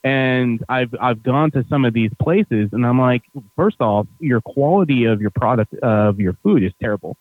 And 0.04 0.64
I've 0.70 0.94
I've 1.00 1.24
gone 1.24 1.52
to 1.52 1.66
some 1.70 1.86
of 1.86 1.94
these 1.94 2.12
places 2.22 2.70
and 2.72 2.86
I'm 2.86 3.00
like, 3.00 3.24
first 3.56 3.82
off, 3.82 4.08
your 4.20 4.42
quality 4.42 5.06
of 5.06 5.22
your 5.22 5.32
product 5.32 5.74
of 5.76 6.20
your 6.20 6.34
food 6.44 6.64
is 6.64 6.72
terrible. 6.82 7.18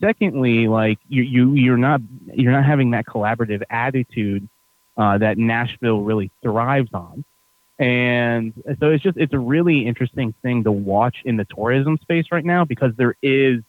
Secondly, 0.00 0.68
like 0.68 0.98
you 1.08 1.22
you 1.22 1.54
you're 1.54 1.76
not 1.76 2.00
you're 2.32 2.52
not 2.52 2.64
having 2.64 2.90
that 2.92 3.06
collaborative 3.06 3.62
attitude 3.70 4.48
uh, 4.96 5.18
that 5.18 5.38
Nashville 5.38 6.00
really 6.00 6.30
thrives 6.42 6.90
on. 6.92 7.24
And 7.78 8.52
so 8.78 8.90
it's 8.90 9.02
just 9.02 9.16
it's 9.16 9.32
a 9.32 9.38
really 9.38 9.86
interesting 9.86 10.32
thing 10.42 10.62
to 10.64 10.70
watch 10.70 11.16
in 11.24 11.36
the 11.36 11.44
tourism 11.44 11.98
space 12.02 12.26
right 12.30 12.44
now 12.44 12.64
because 12.64 12.92
there 12.96 13.16
is 13.20 13.62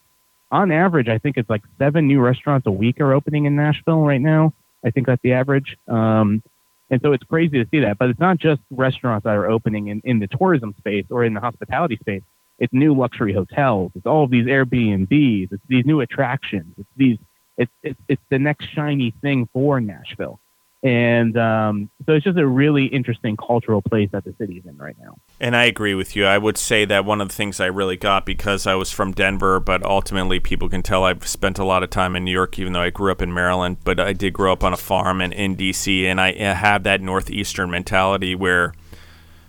on 0.52 0.72
average, 0.72 1.08
I 1.08 1.18
think 1.18 1.38
it's 1.38 1.50
like 1.50 1.64
seven 1.80 2.08
new 2.08 2.22
restaurants 2.22 2.68
a 2.68 2.72
week 2.72 3.02
are 3.02 3.14
opening 3.14 3.46
in 3.46 3.56
Nashville 3.56 4.02
right 4.02 4.22
now. 4.22 4.54
I 4.86 4.92
think 4.92 5.08
that's 5.08 5.22
the 5.24 5.34
average. 5.34 5.76
Um, 5.88 6.44
and 6.90 7.02
so 7.02 7.14
it's 7.14 7.24
crazy 7.24 7.64
to 7.64 7.70
see 7.72 7.80
that. 7.80 7.98
But 7.98 8.10
it's 8.10 8.20
not 8.20 8.38
just 8.38 8.62
restaurants 8.70 9.24
that 9.24 9.36
are 9.36 9.50
opening 9.50 9.88
in, 9.88 10.02
in 10.06 10.20
the 10.20 10.28
tourism 10.28 10.76
space 10.78 11.06
or 11.10 11.26
in 11.26 11.34
the 11.34 11.40
hospitality 11.40 11.98
space. 11.98 12.22
It's 12.60 12.72
new 12.72 12.96
luxury 12.96 13.34
hotels. 13.34 13.92
It's 13.96 14.06
all 14.06 14.24
of 14.24 14.32
these 14.32 14.46
Airbnbs. 14.46 15.52
It's 15.52 15.64
these 15.68 15.86
new 15.86 16.02
attractions. 16.02 16.74
It's 16.78 16.90
these. 16.96 17.18
It's 17.58 17.72
it's, 17.84 18.00
it's 18.08 18.22
the 18.30 18.40
next 18.40 18.68
shiny 18.68 19.14
thing 19.22 19.50
for 19.52 19.82
Nashville. 19.82 20.40
And 20.86 21.36
um, 21.36 21.90
so 22.06 22.14
it's 22.14 22.24
just 22.24 22.38
a 22.38 22.46
really 22.46 22.86
interesting 22.86 23.36
cultural 23.38 23.82
place 23.82 24.08
that 24.12 24.24
the 24.24 24.36
city 24.38 24.58
is 24.58 24.68
in 24.68 24.78
right 24.78 24.96
now. 25.02 25.18
And 25.40 25.56
I 25.56 25.64
agree 25.64 25.96
with 25.96 26.16
you. 26.16 26.28
I 26.28 26.38
would 26.38 26.60
say 26.60 26.86
that 26.86 27.06
one 27.06 27.22
of 27.22 27.28
the 27.28 27.34
things 27.34 27.60
I 27.60 27.66
really 27.66 27.98
got 27.98 28.24
because 28.24 28.68
I 28.68 28.76
was 28.76 28.92
from 28.92 29.12
Denver, 29.12 29.60
but 29.60 29.82
ultimately 29.82 30.40
people 30.40 30.70
can 30.70 30.84
tell 30.84 31.04
I've 31.04 31.26
spent 31.28 31.58
a 31.58 31.64
lot 31.64 31.82
of 31.82 31.90
time 31.90 32.16
in 32.16 32.24
New 32.24 32.32
York, 32.32 32.60
even 32.60 32.74
though 32.74 32.84
I 32.84 32.92
grew 32.92 33.12
up 33.12 33.24
in 33.24 33.34
Maryland. 33.34 33.78
But 33.84 34.00
I 34.00 34.14
did 34.14 34.34
grow 34.34 34.52
up 34.52 34.64
on 34.64 34.74
a 34.74 34.78
farm 34.78 35.22
in, 35.22 35.32
in 35.32 35.56
D.C., 35.56 36.06
and 36.06 36.22
I 36.22 36.34
have 36.54 36.84
that 36.84 37.02
Northeastern 37.02 37.72
mentality 37.72 38.36
where, 38.36 38.72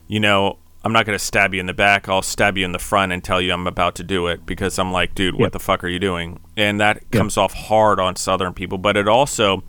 you 0.08 0.20
know, 0.20 0.56
I'm 0.84 0.92
not 0.94 1.04
going 1.04 1.18
to 1.18 1.22
stab 1.22 1.52
you 1.52 1.60
in 1.60 1.66
the 1.66 1.74
back. 1.74 2.08
I'll 2.08 2.22
stab 2.22 2.56
you 2.56 2.64
in 2.64 2.72
the 2.72 2.78
front 2.78 3.12
and 3.12 3.22
tell 3.22 3.42
you 3.42 3.52
I'm 3.52 3.66
about 3.66 3.94
to 3.96 4.02
do 4.02 4.26
it 4.28 4.46
because 4.46 4.78
I'm 4.78 4.90
like, 4.90 5.14
dude, 5.14 5.34
yep. 5.34 5.40
what 5.40 5.52
the 5.52 5.60
fuck 5.60 5.84
are 5.84 5.88
you 5.88 5.98
doing? 5.98 6.40
And 6.56 6.80
that 6.80 6.96
yep. 6.96 7.10
comes 7.10 7.36
off 7.36 7.52
hard 7.52 8.00
on 8.00 8.16
Southern 8.16 8.54
people. 8.54 8.78
But 8.78 8.96
it 8.96 9.06
also 9.06 9.64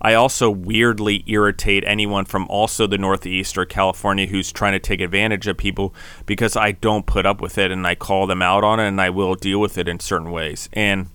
I 0.00 0.14
also 0.14 0.50
weirdly 0.50 1.24
irritate 1.26 1.84
anyone 1.86 2.24
from 2.24 2.46
also 2.48 2.86
the 2.86 2.98
Northeast 2.98 3.56
or 3.56 3.64
California 3.64 4.26
who's 4.26 4.52
trying 4.52 4.72
to 4.72 4.78
take 4.78 5.00
advantage 5.00 5.46
of 5.46 5.56
people 5.56 5.94
because 6.26 6.56
I 6.56 6.72
don't 6.72 7.06
put 7.06 7.26
up 7.26 7.40
with 7.40 7.58
it 7.58 7.70
and 7.70 7.86
I 7.86 7.94
call 7.94 8.26
them 8.26 8.42
out 8.42 8.64
on 8.64 8.80
it 8.80 8.88
and 8.88 9.00
I 9.00 9.10
will 9.10 9.34
deal 9.34 9.60
with 9.60 9.78
it 9.78 9.88
in 9.88 10.00
certain 10.00 10.30
ways. 10.30 10.68
And 10.72 11.08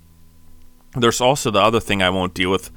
there's 0.96 1.22
also 1.22 1.52
the 1.52 1.62
other 1.62 1.80
thing 1.80 2.02
I 2.02 2.10
won't 2.10 2.34
deal 2.34 2.52
with 2.52 2.72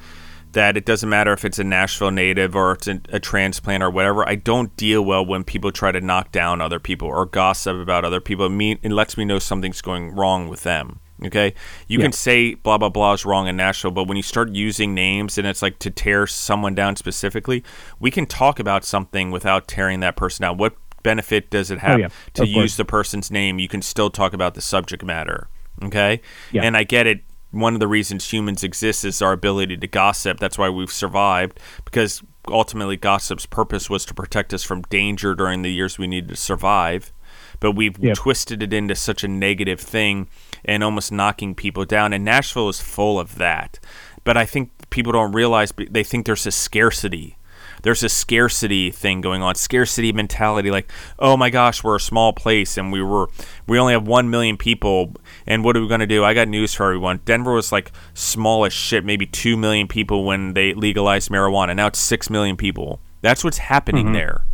that 0.52 0.76
it 0.76 0.86
doesn't 0.86 1.08
matter 1.08 1.32
if 1.32 1.44
it's 1.44 1.58
a 1.58 1.64
Nashville 1.64 2.10
native 2.10 2.54
or 2.56 2.72
it's 2.72 2.86
a, 2.86 3.20
transplant 3.20 3.82
or 3.82 3.90
whatever. 3.90 4.26
I 4.28 4.36
don't 4.36 4.74
deal 4.76 5.04
well 5.04 5.24
when 5.24 5.44
people 5.44 5.72
try 5.72 5.92
to 5.92 6.00
knock 6.00 6.32
down 6.32 6.60
other 6.60 6.78
people 6.78 7.08
or 7.08 7.26
gossip 7.26 7.76
about 7.76 8.04
other 8.04 8.20
people. 8.20 8.46
It, 8.46 8.50
mean, 8.50 8.78
it 8.82 8.92
lets 8.92 9.16
me 9.16 9.24
know 9.24 9.38
something's 9.38 9.82
going 9.82 10.14
wrong 10.14 10.48
with 10.48 10.62
them. 10.62 11.00
Okay, 11.24 11.54
you 11.86 11.98
yeah. 11.98 12.04
can 12.04 12.12
say 12.12 12.54
blah 12.54 12.76
blah 12.76 12.88
blah 12.88 13.12
is 13.12 13.24
wrong 13.24 13.46
in 13.46 13.56
Nashville, 13.56 13.92
but 13.92 14.08
when 14.08 14.16
you 14.16 14.22
start 14.22 14.50
using 14.50 14.94
names 14.94 15.38
and 15.38 15.46
it's 15.46 15.62
like 15.62 15.78
to 15.78 15.90
tear 15.90 16.26
someone 16.26 16.74
down 16.74 16.96
specifically, 16.96 17.62
we 18.00 18.10
can 18.10 18.26
talk 18.26 18.58
about 18.58 18.84
something 18.84 19.30
without 19.30 19.68
tearing 19.68 20.00
that 20.00 20.16
person 20.16 20.42
down. 20.42 20.58
What 20.58 20.74
benefit 21.04 21.50
does 21.50 21.70
it 21.70 21.76
oh, 21.76 21.86
have 21.86 21.96
oh, 21.96 22.00
yeah. 22.00 22.08
to 22.34 22.42
of 22.42 22.48
use 22.48 22.56
course. 22.56 22.76
the 22.76 22.84
person's 22.84 23.30
name? 23.30 23.60
You 23.60 23.68
can 23.68 23.80
still 23.80 24.10
talk 24.10 24.32
about 24.32 24.54
the 24.54 24.60
subject 24.60 25.04
matter. 25.04 25.48
Okay, 25.82 26.20
yeah. 26.50 26.62
and 26.62 26.76
I 26.76 26.82
get 26.82 27.06
it. 27.06 27.20
One 27.52 27.74
of 27.74 27.80
the 27.80 27.86
reasons 27.86 28.28
humans 28.32 28.64
exist 28.64 29.04
is 29.04 29.22
our 29.22 29.32
ability 29.32 29.76
to 29.76 29.86
gossip. 29.86 30.40
That's 30.40 30.58
why 30.58 30.68
we've 30.68 30.90
survived 30.90 31.60
because 31.84 32.20
ultimately 32.48 32.96
gossip's 32.96 33.46
purpose 33.46 33.88
was 33.88 34.04
to 34.06 34.14
protect 34.14 34.52
us 34.52 34.64
from 34.64 34.82
danger 34.82 35.34
during 35.34 35.62
the 35.62 35.72
years 35.72 35.98
we 35.98 36.06
needed 36.06 36.28
to 36.28 36.36
survive 36.36 37.12
but 37.60 37.72
we've 37.72 37.98
yep. 37.98 38.16
twisted 38.16 38.62
it 38.62 38.72
into 38.72 38.94
such 38.94 39.24
a 39.24 39.28
negative 39.28 39.80
thing 39.80 40.28
and 40.64 40.82
almost 40.82 41.12
knocking 41.12 41.54
people 41.54 41.84
down. 41.84 42.12
And 42.12 42.24
Nashville 42.24 42.68
is 42.68 42.80
full 42.80 43.18
of 43.18 43.36
that. 43.36 43.78
But 44.24 44.36
I 44.36 44.46
think 44.46 44.70
people 44.90 45.12
don't 45.12 45.32
realize 45.32 45.72
they 45.90 46.04
think 46.04 46.26
there's 46.26 46.46
a 46.46 46.50
scarcity. 46.50 47.36
There's 47.82 48.02
a 48.02 48.08
scarcity 48.08 48.90
thing 48.90 49.20
going 49.20 49.42
on, 49.42 49.56
scarcity 49.56 50.10
mentality. 50.10 50.70
Like, 50.70 50.90
oh 51.18 51.36
my 51.36 51.50
gosh, 51.50 51.84
we're 51.84 51.96
a 51.96 52.00
small 52.00 52.32
place 52.32 52.78
and 52.78 52.90
we 52.90 53.02
were 53.02 53.28
we 53.66 53.78
only 53.78 53.92
have 53.92 54.08
one 54.08 54.30
million 54.30 54.56
people, 54.56 55.12
and 55.46 55.62
what 55.62 55.76
are 55.76 55.82
we 55.82 55.88
gonna 55.88 56.06
do? 56.06 56.24
I 56.24 56.32
got 56.32 56.48
news 56.48 56.72
for 56.72 56.86
everyone. 56.86 57.20
Denver 57.26 57.52
was 57.52 57.72
like 57.72 57.92
small 58.14 58.64
as 58.64 58.72
shit, 58.72 59.04
maybe 59.04 59.26
two 59.26 59.58
million 59.58 59.86
people 59.86 60.24
when 60.24 60.54
they 60.54 60.72
legalized 60.72 61.30
marijuana. 61.30 61.76
Now 61.76 61.88
it's 61.88 61.98
six 61.98 62.30
million 62.30 62.56
people. 62.56 63.00
That's 63.20 63.44
what's 63.44 63.58
happening 63.58 64.06
mm-hmm. 64.06 64.14
there. 64.14 64.46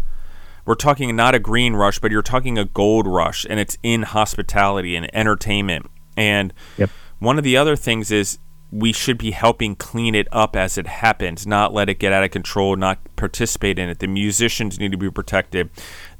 We're 0.66 0.74
talking 0.74 1.14
not 1.14 1.34
a 1.34 1.38
green 1.38 1.74
rush, 1.74 2.00
but 2.00 2.10
you're 2.10 2.22
talking 2.22 2.58
a 2.58 2.64
gold 2.64 3.06
rush, 3.06 3.46
and 3.48 3.60
it's 3.60 3.78
in 3.84 4.02
hospitality 4.02 4.96
and 4.96 5.08
entertainment 5.14 5.86
and 6.20 6.52
yep. 6.76 6.90
one 7.18 7.38
of 7.38 7.44
the 7.44 7.56
other 7.56 7.76
things 7.76 8.10
is 8.10 8.38
we 8.70 8.92
should 8.92 9.18
be 9.18 9.32
helping 9.32 9.74
clean 9.74 10.14
it 10.14 10.28
up 10.30 10.54
as 10.54 10.78
it 10.78 10.86
happens, 10.86 11.46
not 11.46 11.72
let 11.74 11.88
it 11.88 11.98
get 11.98 12.12
out 12.12 12.22
of 12.22 12.30
control, 12.30 12.76
not 12.76 12.98
participate 13.16 13.78
in 13.78 13.88
it. 13.88 13.98
The 13.98 14.06
musicians 14.06 14.78
need 14.78 14.92
to 14.92 14.98
be 14.98 15.10
protected. 15.10 15.70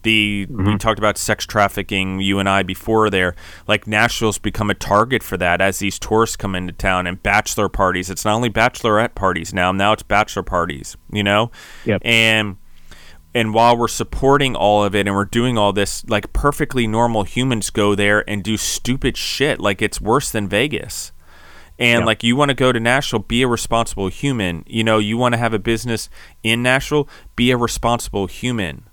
The 0.03 0.47
mm-hmm. 0.51 0.65
we 0.65 0.79
talked 0.79 0.99
about 0.99 1.19
sex 1.19 1.47
trafficking, 1.47 2.21
you 2.21 2.39
and 2.39 2.49
I 2.49 2.63
before 2.63 3.11
there. 3.11 3.37
Like 3.69 3.87
Nashville's 3.87 4.39
become 4.39 4.71
a 4.71 4.75
target 4.75 5.23
for 5.23 5.37
that 5.37 5.61
as 5.61 5.79
these 5.79 5.99
tourists 5.99 6.37
come 6.37 6.55
into 6.55 6.73
town 6.73 7.07
and 7.07 7.23
bachelor 7.23 7.69
parties. 7.69 8.11
It's 8.11 8.25
not 8.25 8.35
only 8.35 8.51
bachelorette 8.51 9.15
parties 9.15 9.55
now, 9.55 9.71
now 9.71 9.93
it's 9.93 10.03
bachelor 10.03 10.43
parties, 10.43 10.97
you 11.13 11.23
know? 11.23 11.51
Yep. 11.85 12.03
And 12.05 12.57
and 13.35 13.55
while 13.55 13.77
we're 13.77 13.89
supporting 13.89 14.57
all 14.57 14.85
of 14.85 14.95
it 14.95 15.07
and 15.07 15.15
we're 15.15 15.25
doing 15.25 15.57
all 15.57 15.73
this 15.73 16.05
like 16.09 16.33
perfectly 16.33 16.87
normal 16.87 17.23
humans 17.23 17.71
go 17.71 17.95
there 17.95 18.29
and 18.29 18.43
do 18.43 18.57
stupid 18.57 19.17
shit 19.17 19.61
like 19.61 19.81
it's 19.81 20.01
worse 20.01 20.31
than 20.31 20.49
vegas. 20.49 21.13
And 21.79 22.05
like 22.05 22.23
you 22.23 22.37
want 22.37 22.51
to 22.51 22.55
go 22.55 22.73
to 22.73 22.81
nashville 22.81 23.21
be 23.21 23.43
a 23.43 23.49
responsible 23.49 24.09
human. 24.09 24.65
You 24.67 24.85
know 24.85 24.99
you 24.99 25.17
want 25.17 25.33
to 25.33 25.39
have 25.39 25.55
a 25.55 25.59
business 25.59 26.11
in 26.43 26.63
nashville 26.63 27.09
be 27.37 27.51
a 27.51 27.57
responsible 27.57 28.27
human. 28.27 28.85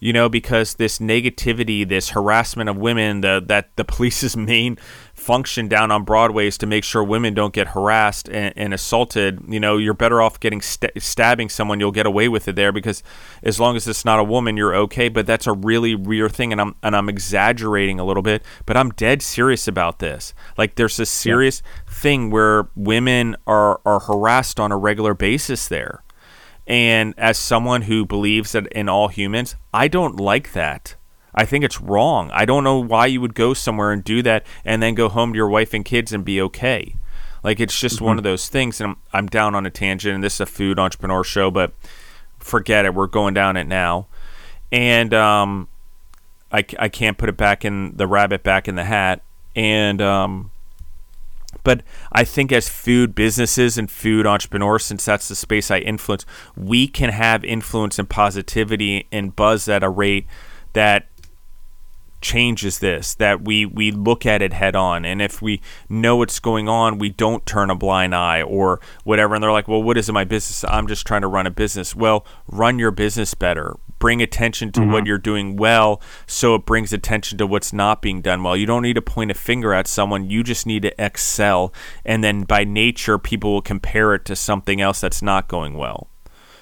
You 0.00 0.12
know, 0.12 0.28
because 0.28 0.74
this 0.74 1.00
negativity, 1.00 1.88
this 1.88 2.10
harassment 2.10 2.70
of 2.70 2.76
women, 2.76 3.20
the, 3.22 3.42
that 3.46 3.74
the 3.74 3.84
police's 3.84 4.36
main 4.36 4.78
function 5.28 5.68
down 5.68 5.90
on 5.90 6.04
Broadway 6.04 6.46
is 6.46 6.56
to 6.56 6.66
make 6.66 6.82
sure 6.84 7.04
women 7.04 7.34
don't 7.34 7.52
get 7.52 7.68
harassed 7.68 8.30
and, 8.30 8.54
and 8.56 8.72
assaulted. 8.72 9.42
You 9.46 9.60
know, 9.60 9.76
you're 9.76 9.92
better 9.92 10.22
off 10.22 10.40
getting 10.40 10.62
st- 10.62 11.02
stabbing 11.02 11.50
someone. 11.50 11.80
You'll 11.80 11.92
get 11.92 12.06
away 12.06 12.28
with 12.28 12.48
it 12.48 12.56
there 12.56 12.72
because 12.72 13.02
as 13.42 13.60
long 13.60 13.76
as 13.76 13.86
it's 13.86 14.06
not 14.06 14.18
a 14.18 14.24
woman, 14.24 14.56
you're 14.56 14.74
okay. 14.74 15.10
But 15.10 15.26
that's 15.26 15.46
a 15.46 15.52
really 15.52 15.94
weird 15.94 16.32
thing, 16.32 16.50
and 16.50 16.62
I'm 16.62 16.76
and 16.82 16.96
I'm 16.96 17.10
exaggerating 17.10 18.00
a 18.00 18.06
little 18.06 18.22
bit, 18.22 18.42
but 18.64 18.78
I'm 18.78 18.88
dead 18.88 19.20
serious 19.20 19.68
about 19.68 19.98
this. 19.98 20.32
Like, 20.56 20.76
there's 20.76 20.98
a 20.98 21.04
serious 21.04 21.62
yeah. 21.62 21.92
thing 21.92 22.30
where 22.30 22.70
women 22.74 23.36
are 23.46 23.82
are 23.84 24.00
harassed 24.00 24.58
on 24.58 24.72
a 24.72 24.78
regular 24.78 25.12
basis 25.12 25.68
there 25.68 26.02
and 26.66 27.14
as 27.16 27.38
someone 27.38 27.82
who 27.82 28.04
believes 28.04 28.52
that 28.52 28.66
in 28.68 28.88
all 28.88 29.08
humans, 29.08 29.56
I 29.72 29.88
don't 29.88 30.20
like 30.20 30.52
that. 30.52 30.96
I 31.38 31.44
think 31.44 31.62
it's 31.62 31.80
wrong. 31.80 32.32
I 32.32 32.44
don't 32.44 32.64
know 32.64 32.80
why 32.80 33.06
you 33.06 33.20
would 33.20 33.36
go 33.36 33.54
somewhere 33.54 33.92
and 33.92 34.02
do 34.02 34.22
that 34.24 34.44
and 34.64 34.82
then 34.82 34.96
go 34.96 35.08
home 35.08 35.32
to 35.32 35.36
your 35.36 35.48
wife 35.48 35.72
and 35.72 35.84
kids 35.84 36.12
and 36.12 36.24
be 36.24 36.42
okay. 36.42 36.96
Like 37.44 37.60
it's 37.60 37.78
just 37.78 37.96
mm-hmm. 37.96 38.06
one 38.06 38.18
of 38.18 38.24
those 38.24 38.48
things. 38.48 38.80
And 38.80 38.90
I'm, 38.90 38.96
I'm 39.12 39.26
down 39.28 39.54
on 39.54 39.64
a 39.64 39.70
tangent, 39.70 40.16
and 40.16 40.24
this 40.24 40.34
is 40.34 40.40
a 40.40 40.46
food 40.46 40.80
entrepreneur 40.80 41.22
show, 41.22 41.52
but 41.52 41.74
forget 42.40 42.84
it. 42.84 42.92
We're 42.92 43.06
going 43.06 43.34
down 43.34 43.56
it 43.56 43.68
now. 43.68 44.08
And 44.72 45.14
um, 45.14 45.68
I, 46.50 46.64
I 46.76 46.88
can't 46.88 47.16
put 47.16 47.28
it 47.28 47.36
back 47.36 47.64
in 47.64 47.96
the 47.96 48.08
rabbit 48.08 48.42
back 48.42 48.66
in 48.66 48.74
the 48.74 48.82
hat. 48.82 49.22
And 49.54 50.02
um, 50.02 50.50
but 51.62 51.84
I 52.10 52.24
think 52.24 52.50
as 52.50 52.68
food 52.68 53.14
businesses 53.14 53.78
and 53.78 53.88
food 53.88 54.26
entrepreneurs, 54.26 54.84
since 54.84 55.04
that's 55.04 55.28
the 55.28 55.36
space 55.36 55.70
I 55.70 55.78
influence, 55.78 56.26
we 56.56 56.88
can 56.88 57.10
have 57.10 57.44
influence 57.44 57.96
and 57.96 58.10
positivity 58.10 59.06
and 59.12 59.36
buzz 59.36 59.68
at 59.68 59.84
a 59.84 59.88
rate 59.88 60.26
that 60.72 61.06
changes 62.20 62.78
this 62.80 63.14
that 63.14 63.42
we 63.42 63.64
we 63.64 63.90
look 63.90 64.26
at 64.26 64.42
it 64.42 64.52
head 64.52 64.74
on 64.74 65.04
and 65.04 65.22
if 65.22 65.40
we 65.40 65.60
know 65.88 66.16
what's 66.16 66.40
going 66.40 66.68
on 66.68 66.98
we 66.98 67.08
don't 67.08 67.46
turn 67.46 67.70
a 67.70 67.74
blind 67.74 68.14
eye 68.14 68.42
or 68.42 68.80
whatever 69.04 69.34
and 69.34 69.42
they're 69.42 69.52
like 69.52 69.68
well 69.68 69.82
what 69.82 69.96
is 69.96 70.08
it 70.08 70.12
my 70.12 70.24
business 70.24 70.64
i'm 70.64 70.86
just 70.86 71.06
trying 71.06 71.22
to 71.22 71.28
run 71.28 71.46
a 71.46 71.50
business 71.50 71.94
well 71.94 72.26
run 72.48 72.78
your 72.78 72.90
business 72.90 73.34
better 73.34 73.76
bring 73.98 74.22
attention 74.22 74.70
to 74.72 74.80
mm-hmm. 74.80 74.92
what 74.92 75.06
you're 75.06 75.18
doing 75.18 75.56
well 75.56 76.00
so 76.26 76.54
it 76.54 76.64
brings 76.64 76.92
attention 76.92 77.38
to 77.38 77.46
what's 77.46 77.72
not 77.72 78.02
being 78.02 78.20
done 78.20 78.42
well. 78.42 78.56
You 78.56 78.66
don't 78.66 78.82
need 78.82 78.94
to 78.94 79.02
point 79.02 79.30
a 79.30 79.34
finger 79.34 79.72
at 79.72 79.86
someone, 79.86 80.30
you 80.30 80.42
just 80.42 80.66
need 80.66 80.82
to 80.82 81.04
excel. 81.04 81.72
And 82.04 82.22
then 82.22 82.42
by 82.42 82.64
nature, 82.64 83.18
people 83.18 83.52
will 83.52 83.62
compare 83.62 84.14
it 84.14 84.24
to 84.26 84.36
something 84.36 84.80
else 84.80 85.00
that's 85.00 85.22
not 85.22 85.48
going 85.48 85.74
well. 85.74 86.08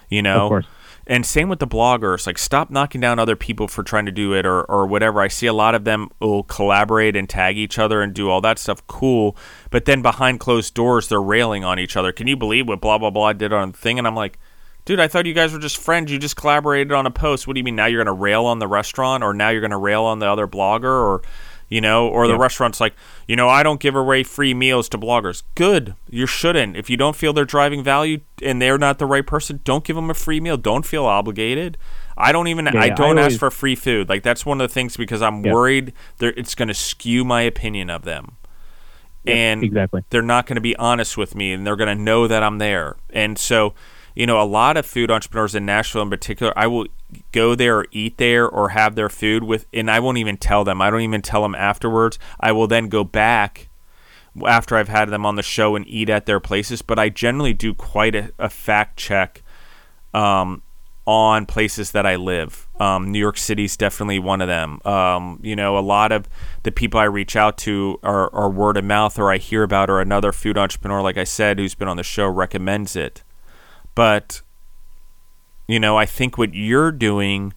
You 0.08 0.22
know? 0.22 0.62
And 1.08 1.24
same 1.24 1.48
with 1.48 1.60
the 1.60 1.68
bloggers. 1.68 2.26
Like, 2.26 2.36
stop 2.36 2.68
knocking 2.68 3.00
down 3.00 3.20
other 3.20 3.36
people 3.36 3.68
for 3.68 3.84
trying 3.84 4.06
to 4.06 4.12
do 4.12 4.32
it 4.32 4.44
or, 4.44 4.64
or 4.64 4.86
whatever. 4.86 5.20
I 5.20 5.28
see 5.28 5.46
a 5.46 5.52
lot 5.52 5.76
of 5.76 5.84
them 5.84 6.10
will 6.18 6.42
collaborate 6.42 7.14
and 7.14 7.28
tag 7.28 7.56
each 7.56 7.78
other 7.78 8.02
and 8.02 8.12
do 8.12 8.28
all 8.28 8.40
that 8.40 8.58
stuff. 8.58 8.84
Cool. 8.88 9.36
But 9.70 9.84
then 9.84 10.02
behind 10.02 10.40
closed 10.40 10.74
doors, 10.74 11.08
they're 11.08 11.22
railing 11.22 11.64
on 11.64 11.78
each 11.78 11.96
other. 11.96 12.10
Can 12.10 12.26
you 12.26 12.36
believe 12.36 12.66
what 12.66 12.80
blah, 12.80 12.98
blah, 12.98 13.10
blah 13.10 13.32
did 13.34 13.52
on 13.52 13.70
the 13.70 13.78
thing? 13.78 13.98
And 13.98 14.06
I'm 14.06 14.16
like, 14.16 14.36
dude, 14.84 14.98
I 14.98 15.06
thought 15.06 15.26
you 15.26 15.34
guys 15.34 15.52
were 15.52 15.60
just 15.60 15.76
friends. 15.76 16.10
You 16.10 16.18
just 16.18 16.36
collaborated 16.36 16.92
on 16.92 17.06
a 17.06 17.10
post. 17.12 17.46
What 17.46 17.54
do 17.54 17.60
you 17.60 17.64
mean 17.64 17.76
now 17.76 17.86
you're 17.86 18.02
going 18.02 18.12
to 18.12 18.20
rail 18.20 18.44
on 18.46 18.58
the 18.58 18.68
restaurant 18.68 19.22
or 19.22 19.32
now 19.32 19.50
you're 19.50 19.60
going 19.60 19.70
to 19.70 19.76
rail 19.76 20.02
on 20.04 20.18
the 20.18 20.26
other 20.26 20.48
blogger 20.48 20.84
or 20.84 21.22
you 21.68 21.80
know, 21.80 22.08
or 22.08 22.26
yeah. 22.26 22.32
the 22.32 22.38
restaurant's 22.38 22.80
like, 22.80 22.94
you 23.26 23.34
know, 23.34 23.48
I 23.48 23.62
don't 23.62 23.80
give 23.80 23.96
away 23.96 24.22
free 24.22 24.54
meals 24.54 24.88
to 24.90 24.98
bloggers. 24.98 25.42
Good. 25.54 25.94
You 26.08 26.26
shouldn't. 26.26 26.76
If 26.76 26.88
you 26.88 26.96
don't 26.96 27.16
feel 27.16 27.32
they're 27.32 27.44
driving 27.44 27.82
value 27.82 28.20
and 28.42 28.62
they're 28.62 28.78
not 28.78 28.98
the 28.98 29.06
right 29.06 29.26
person, 29.26 29.60
don't 29.64 29.84
give 29.84 29.96
them 29.96 30.10
a 30.10 30.14
free 30.14 30.40
meal. 30.40 30.56
Don't 30.56 30.86
feel 30.86 31.06
obligated. 31.06 31.76
I 32.16 32.32
don't 32.32 32.48
even 32.48 32.66
yeah, 32.66 32.80
I 32.80 32.88
don't 32.90 33.18
I 33.18 33.22
always, 33.22 33.34
ask 33.34 33.38
for 33.40 33.50
free 33.50 33.74
food. 33.74 34.08
Like 34.08 34.22
that's 34.22 34.46
one 34.46 34.60
of 34.60 34.68
the 34.68 34.72
things 34.72 34.96
because 34.96 35.22
I'm 35.22 35.44
yeah. 35.44 35.52
worried 35.52 35.92
it's 36.20 36.54
going 36.54 36.68
to 36.68 36.74
skew 36.74 37.24
my 37.24 37.42
opinion 37.42 37.90
of 37.90 38.02
them. 38.02 38.36
and 39.26 39.62
exactly. 39.64 40.04
they're 40.10 40.22
not 40.22 40.46
going 40.46 40.54
to 40.54 40.60
be 40.60 40.76
honest 40.76 41.16
with 41.16 41.34
me 41.34 41.52
and 41.52 41.66
they're 41.66 41.76
going 41.76 41.94
to 41.94 42.02
know 42.02 42.28
that 42.28 42.42
I'm 42.42 42.58
there. 42.58 42.96
And 43.10 43.38
so, 43.38 43.74
you 44.14 44.26
know, 44.26 44.40
a 44.40 44.44
lot 44.44 44.76
of 44.76 44.86
food 44.86 45.10
entrepreneurs 45.10 45.54
in 45.54 45.66
Nashville 45.66 46.02
in 46.02 46.10
particular, 46.10 46.52
I 46.56 46.68
will 46.68 46.86
go 47.32 47.54
there 47.54 47.78
or 47.78 47.86
eat 47.92 48.18
there 48.18 48.48
or 48.48 48.70
have 48.70 48.94
their 48.94 49.08
food 49.08 49.44
with 49.44 49.66
and 49.72 49.90
I 49.90 50.00
won't 50.00 50.18
even 50.18 50.36
tell 50.36 50.64
them. 50.64 50.82
I 50.82 50.90
don't 50.90 51.02
even 51.02 51.22
tell 51.22 51.42
them 51.42 51.54
afterwards. 51.54 52.18
I 52.40 52.52
will 52.52 52.66
then 52.66 52.88
go 52.88 53.04
back 53.04 53.68
after 54.44 54.76
I've 54.76 54.88
had 54.88 55.08
them 55.08 55.24
on 55.24 55.36
the 55.36 55.42
show 55.42 55.76
and 55.76 55.86
eat 55.88 56.10
at 56.10 56.26
their 56.26 56.40
places, 56.40 56.82
but 56.82 56.98
I 56.98 57.08
generally 57.08 57.54
do 57.54 57.72
quite 57.72 58.14
a, 58.14 58.32
a 58.38 58.48
fact 58.48 58.98
check 58.98 59.42
um, 60.12 60.62
on 61.06 61.46
places 61.46 61.92
that 61.92 62.04
I 62.04 62.16
live. 62.16 62.66
Um, 62.80 63.12
New 63.12 63.18
York 63.18 63.38
City's 63.38 63.76
definitely 63.76 64.18
one 64.18 64.40
of 64.40 64.48
them. 64.48 64.80
Um, 64.84 65.38
you 65.42 65.54
know, 65.54 65.78
a 65.78 65.80
lot 65.80 66.10
of 66.12 66.28
the 66.64 66.72
people 66.72 66.98
I 66.98 67.04
reach 67.04 67.36
out 67.36 67.56
to 67.58 67.98
are, 68.02 68.32
are, 68.34 68.50
word 68.50 68.76
of 68.76 68.84
mouth, 68.84 69.18
or 69.18 69.30
I 69.30 69.38
hear 69.38 69.62
about, 69.62 69.88
or 69.88 70.00
another 70.00 70.32
food 70.32 70.58
entrepreneur, 70.58 71.00
like 71.00 71.16
I 71.16 71.24
said, 71.24 71.58
who's 71.58 71.74
been 71.74 71.88
on 71.88 71.96
the 71.96 72.02
show, 72.02 72.26
recommends 72.26 72.96
it. 72.96 73.22
But, 73.94 74.42
you 75.66 75.80
know, 75.80 75.96
I 75.96 76.06
think 76.06 76.38
what 76.38 76.54
you're 76.54 76.92
doing 76.92 77.52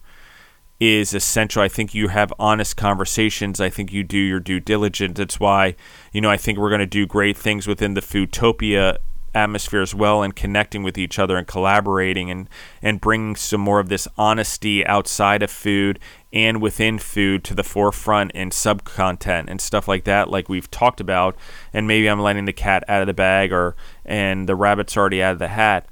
is 0.80 1.12
essential. 1.12 1.62
I 1.62 1.68
think 1.68 1.94
you 1.94 2.08
have 2.08 2.32
honest 2.38 2.76
conversations. 2.76 3.60
I 3.60 3.68
think 3.68 3.92
you 3.92 4.02
do 4.02 4.18
your 4.18 4.40
due 4.40 4.60
diligence. 4.60 5.18
That's 5.18 5.38
why, 5.38 5.76
you 6.12 6.20
know, 6.20 6.30
I 6.30 6.38
think 6.38 6.58
we're 6.58 6.70
going 6.70 6.80
to 6.80 6.86
do 6.86 7.06
great 7.06 7.36
things 7.36 7.66
within 7.66 7.94
the 7.94 8.00
Foodtopia 8.00 8.96
atmosphere 9.34 9.82
as 9.82 9.94
well 9.94 10.22
and 10.22 10.34
connecting 10.34 10.82
with 10.82 10.98
each 10.98 11.18
other 11.18 11.36
and 11.36 11.46
collaborating 11.46 12.30
and 12.30 12.48
and 12.82 13.00
bringing 13.00 13.36
some 13.36 13.60
more 13.60 13.78
of 13.78 13.88
this 13.88 14.08
honesty 14.18 14.84
outside 14.86 15.42
of 15.42 15.50
food 15.50 16.00
and 16.32 16.60
within 16.60 16.98
food 16.98 17.44
to 17.44 17.54
the 17.54 17.62
forefront 17.62 18.32
in 18.32 18.50
sub 18.50 18.82
content 18.82 19.48
and 19.48 19.60
stuff 19.60 19.86
like 19.86 20.02
that 20.02 20.28
like 20.28 20.48
we've 20.48 20.68
talked 20.70 21.00
about 21.00 21.36
and 21.72 21.86
maybe 21.86 22.08
I'm 22.08 22.20
letting 22.20 22.44
the 22.44 22.52
cat 22.52 22.82
out 22.88 23.02
of 23.02 23.06
the 23.06 23.14
bag 23.14 23.52
or 23.52 23.76
and 24.04 24.48
the 24.48 24.56
rabbit's 24.56 24.96
already 24.96 25.22
out 25.22 25.34
of 25.34 25.38
the 25.38 25.48
hat 25.48 25.86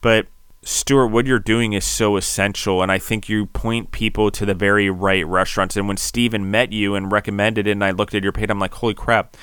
but 0.00 0.26
Stuart, 0.70 1.06
what 1.06 1.26
you're 1.26 1.38
doing 1.38 1.72
is 1.72 1.82
so 1.82 2.18
essential, 2.18 2.82
and 2.82 2.92
I 2.92 2.98
think 2.98 3.26
you 3.26 3.46
point 3.46 3.90
people 3.90 4.30
to 4.30 4.44
the 4.44 4.52
very 4.52 4.90
right 4.90 5.26
restaurants. 5.26 5.78
And 5.78 5.88
when 5.88 5.96
Steven 5.96 6.50
met 6.50 6.74
you 6.74 6.94
and 6.94 7.10
recommended 7.10 7.66
it, 7.66 7.70
and 7.70 7.82
I 7.82 7.90
looked 7.90 8.14
at 8.14 8.22
your 8.22 8.32
page, 8.32 8.50
I'm 8.50 8.58
like, 8.58 8.74
holy 8.74 8.92
crap, 8.92 9.34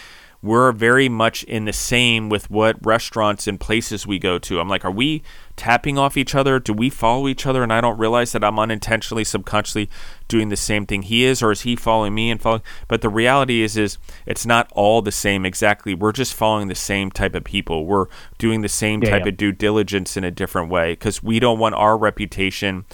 we're 0.43 0.71
very 0.71 1.09
much 1.09 1.43
in 1.45 1.65
the 1.65 1.73
same 1.73 2.29
with 2.29 2.51
what 2.51 2.77
restaurants 2.85 3.47
and 3.47 3.59
places 3.59 4.05
we 4.05 4.19
go 4.19 4.37
to. 4.37 4.59
I'm 4.59 4.69
like, 4.69 4.85
are 4.85 4.91
we 4.91 5.23
tapping 5.55 5.97
off 5.97 6.17
each 6.17 6.35
other? 6.35 6.59
Do 6.59 6.73
we 6.73 6.89
follow 6.89 7.27
each 7.27 7.45
other? 7.45 7.63
And 7.63 7.71
I 7.71 7.81
don't 7.81 7.97
realize 7.97 8.31
that 8.31 8.43
I'm 8.43 8.59
unintentionally, 8.59 9.23
subconsciously 9.23 9.89
doing 10.27 10.49
the 10.49 10.57
same 10.57 10.85
thing 10.85 11.03
he 11.03 11.23
is, 11.23 11.41
or 11.41 11.51
is 11.51 11.61
he 11.61 11.75
following 11.75 12.13
me 12.13 12.29
and 12.31 12.41
following? 12.41 12.61
But 12.87 13.01
the 13.01 13.09
reality 13.09 13.61
is, 13.61 13.77
is 13.77 13.97
it's 14.25 14.45
not 14.45 14.69
all 14.73 15.01
the 15.01 15.11
same 15.11 15.45
exactly. 15.45 15.93
We're 15.93 16.11
just 16.11 16.33
following 16.33 16.67
the 16.67 16.75
same 16.75 17.11
type 17.11 17.35
of 17.35 17.43
people. 17.43 17.85
We're 17.85 18.07
doing 18.37 18.61
the 18.61 18.69
same 18.69 19.03
yeah, 19.03 19.11
type 19.11 19.23
yeah. 19.23 19.29
of 19.29 19.37
due 19.37 19.51
diligence 19.51 20.17
in 20.17 20.23
a 20.23 20.31
different 20.31 20.69
way 20.69 20.93
because 20.93 21.23
we 21.23 21.39
don't 21.39 21.59
want 21.59 21.75
our 21.75 21.97
reputation 21.97 22.85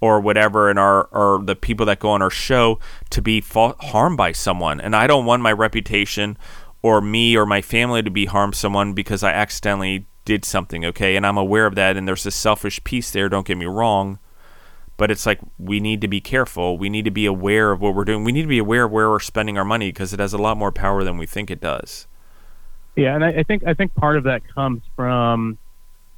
or 0.00 0.20
whatever 0.20 0.70
and 0.70 0.78
our 0.78 1.04
or 1.06 1.42
the 1.42 1.56
people 1.56 1.84
that 1.86 1.98
go 1.98 2.10
on 2.10 2.22
our 2.22 2.30
show 2.30 2.78
to 3.10 3.20
be 3.20 3.40
fa- 3.40 3.74
harmed 3.80 4.16
by 4.16 4.30
someone 4.30 4.80
and 4.80 4.94
i 4.94 5.08
don't 5.08 5.26
want 5.26 5.42
my 5.42 5.50
reputation 5.50 6.38
or 6.82 7.00
me 7.00 7.36
or 7.36 7.44
my 7.44 7.60
family 7.60 8.02
to 8.02 8.10
be 8.10 8.26
harmed 8.26 8.54
someone 8.54 8.92
because 8.92 9.22
I 9.22 9.32
accidentally 9.32 10.06
did 10.28 10.44
something, 10.44 10.84
okay? 10.84 11.16
And 11.16 11.26
I'm 11.26 11.38
aware 11.38 11.64
of 11.64 11.74
that 11.76 11.96
and 11.96 12.06
there's 12.06 12.26
a 12.26 12.30
selfish 12.30 12.84
piece 12.84 13.10
there, 13.10 13.30
don't 13.30 13.46
get 13.46 13.56
me 13.56 13.64
wrong. 13.64 14.18
But 14.98 15.10
it's 15.10 15.24
like 15.24 15.40
we 15.58 15.80
need 15.80 16.02
to 16.02 16.08
be 16.08 16.20
careful. 16.20 16.76
We 16.76 16.90
need 16.90 17.06
to 17.06 17.10
be 17.10 17.24
aware 17.24 17.72
of 17.72 17.80
what 17.80 17.94
we're 17.94 18.04
doing. 18.04 18.24
We 18.24 18.32
need 18.32 18.42
to 18.42 18.48
be 18.48 18.58
aware 18.58 18.84
of 18.84 18.90
where 18.90 19.08
we're 19.08 19.20
spending 19.20 19.56
our 19.56 19.64
money 19.64 19.88
because 19.88 20.12
it 20.12 20.20
has 20.20 20.34
a 20.34 20.38
lot 20.38 20.58
more 20.58 20.70
power 20.70 21.02
than 21.02 21.16
we 21.16 21.24
think 21.24 21.50
it 21.50 21.60
does. 21.60 22.06
Yeah, 22.94 23.14
and 23.14 23.24
I, 23.24 23.28
I 23.28 23.42
think 23.44 23.64
I 23.64 23.72
think 23.74 23.94
part 23.94 24.16
of 24.16 24.24
that 24.24 24.42
comes 24.52 24.82
from 24.96 25.56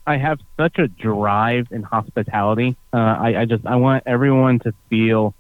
I 0.07 0.17
have 0.17 0.41
such 0.59 0.79
a 0.79 0.89
drive 0.89 1.69
in 1.71 1.83
hospitality. 1.83 2.75
Uh, 2.93 2.97
I, 2.97 3.41
I 3.43 3.45
just 3.45 3.65
I 3.65 3.77
want 3.77 4.03
everyone 4.07 4.59
to 4.61 4.73
feel 4.89 5.35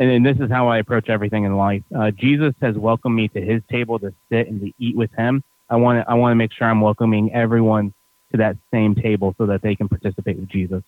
and, 0.00 0.10
and, 0.10 0.26
this 0.26 0.38
is 0.38 0.50
how 0.50 0.68
I 0.68 0.78
approach 0.78 1.08
everything 1.08 1.44
in 1.44 1.56
life. 1.56 1.82
Uh, 1.94 2.10
Jesus 2.10 2.54
has 2.62 2.76
welcomed 2.76 3.14
me 3.14 3.28
to 3.28 3.40
His 3.40 3.62
table 3.70 3.98
to 3.98 4.14
sit 4.30 4.48
and 4.48 4.60
to 4.62 4.72
eat 4.78 4.96
with 4.96 5.10
Him. 5.12 5.44
I 5.70 5.76
want 5.76 6.08
I 6.08 6.14
want 6.14 6.32
to 6.32 6.36
make 6.36 6.52
sure 6.52 6.66
I'm 6.66 6.80
welcoming 6.80 7.34
everyone 7.34 7.92
to 8.32 8.38
that 8.38 8.56
same 8.72 8.94
table 8.94 9.34
so 9.38 9.46
that 9.46 9.62
they 9.62 9.74
can 9.74 9.88
participate 9.88 10.38
with 10.38 10.48
Jesus, 10.48 10.82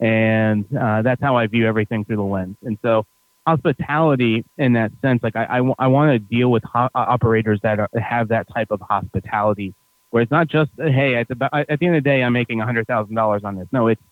and 0.00 0.64
uh, 0.76 1.02
that's 1.02 1.22
how 1.22 1.36
I 1.36 1.46
view 1.46 1.66
everything 1.66 2.04
through 2.04 2.16
the 2.16 2.22
lens. 2.22 2.56
And 2.62 2.78
so, 2.82 3.06
hospitality 3.46 4.44
in 4.58 4.74
that 4.74 4.92
sense, 5.02 5.22
like 5.22 5.36
I 5.36 5.44
I, 5.44 5.74
I 5.78 5.86
want 5.88 6.12
to 6.12 6.18
deal 6.18 6.50
with 6.50 6.64
ho- 6.64 6.90
uh, 6.94 7.06
operators 7.08 7.60
that 7.62 7.80
are, 7.80 7.90
have 8.00 8.28
that 8.28 8.46
type 8.52 8.70
of 8.70 8.80
hospitality, 8.80 9.74
where 10.10 10.22
it's 10.22 10.32
not 10.32 10.48
just 10.48 10.70
hey 10.76 11.16
at 11.16 11.28
the 11.28 11.48
at 11.52 11.78
the 11.78 11.86
end 11.86 11.96
of 11.96 12.04
the 12.04 12.08
day 12.08 12.22
I'm 12.22 12.32
making 12.32 12.60
a 12.60 12.64
hundred 12.64 12.86
thousand 12.86 13.14
dollars 13.14 13.42
on 13.44 13.56
this. 13.56 13.68
No, 13.72 13.88
it's 13.88 14.02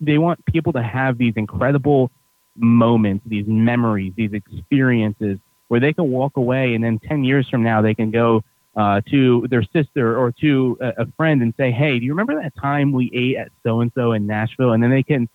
they 0.00 0.18
want 0.18 0.44
people 0.46 0.72
to 0.72 0.82
have 0.82 1.18
these 1.18 1.34
incredible 1.36 2.10
moments, 2.56 3.24
these 3.26 3.46
memories, 3.46 4.12
these 4.16 4.32
experiences 4.32 5.38
where 5.68 5.80
they 5.80 5.92
can 5.92 6.10
walk 6.10 6.36
away 6.36 6.74
and 6.74 6.84
then 6.84 6.98
10 6.98 7.24
years 7.24 7.48
from 7.48 7.62
now 7.62 7.82
they 7.82 7.94
can 7.94 8.10
go 8.10 8.42
uh, 8.76 9.00
to 9.10 9.46
their 9.48 9.62
sister 9.62 10.18
or 10.18 10.32
to 10.32 10.76
a, 10.80 11.02
a, 11.02 11.06
friend 11.16 11.42
and 11.42 11.54
say, 11.56 11.70
"Hey, 11.70 11.98
do 11.98 12.04
you 12.04 12.12
remember 12.12 12.40
that 12.42 12.54
time 12.60 12.92
we 12.92 13.10
ate 13.14 13.36
at 13.36 13.52
so 13.62 13.80
and 13.80 13.92
so 13.94 14.12
in 14.12 14.26
Nashville?" 14.26 14.72
And 14.72 14.82
then 14.82 14.90
they 14.90 15.02
can 15.02 15.28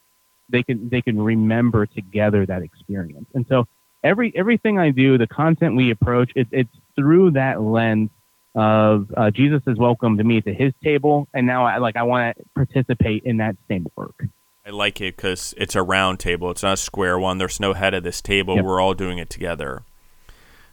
they 0.50 0.64
can 0.64 0.90
they 0.90 1.02
can 1.02 1.22
remember 1.22 1.86
together 1.86 2.46
that 2.46 2.62
experience. 2.62 3.28
And 3.34 3.46
so 3.48 3.68
every 4.04 4.34
everything 4.36 4.78
I 4.78 4.92
do, 4.92 5.18
the 5.18 5.28
content 5.28 5.76
we 5.76 5.92
approach, 5.92 6.32
it, 6.36 6.48
it's 6.52 6.70
through 6.96 7.32
that 7.32 7.62
lens 7.62 8.10
of 8.56 9.12
uh, 9.16 9.32
Jesus 9.32 9.62
is 9.68 9.78
welcome 9.78 10.18
to 10.18 10.24
me 10.24 10.42
to 10.42 10.54
His 10.54 10.74
table, 10.84 11.28
and 11.34 11.48
now 11.48 11.66
I 11.66 11.78
like 11.78 11.96
I 11.96 12.04
want 12.04 12.38
to 12.38 12.44
participate 12.56 13.24
in 13.24 13.38
that 13.38 13.56
same 13.68 13.88
work. 13.96 14.26
I 14.66 14.72
like 14.72 15.02
it 15.02 15.16
because 15.16 15.54
it's 15.58 15.76
a 15.76 15.82
round 15.82 16.20
table. 16.20 16.52
It's 16.52 16.64
not 16.64 16.74
a 16.74 16.78
square 16.78 17.18
one. 17.18 17.38
There's 17.38 17.60
no 17.60 17.74
head 17.74 17.94
of 17.94 18.04
this 18.04 18.22
table. 18.22 18.56
Yep. 18.56 18.66
We're 18.66 18.82
all 18.82 18.94
doing 18.94 19.18
it 19.18 19.30
together. 19.30 19.84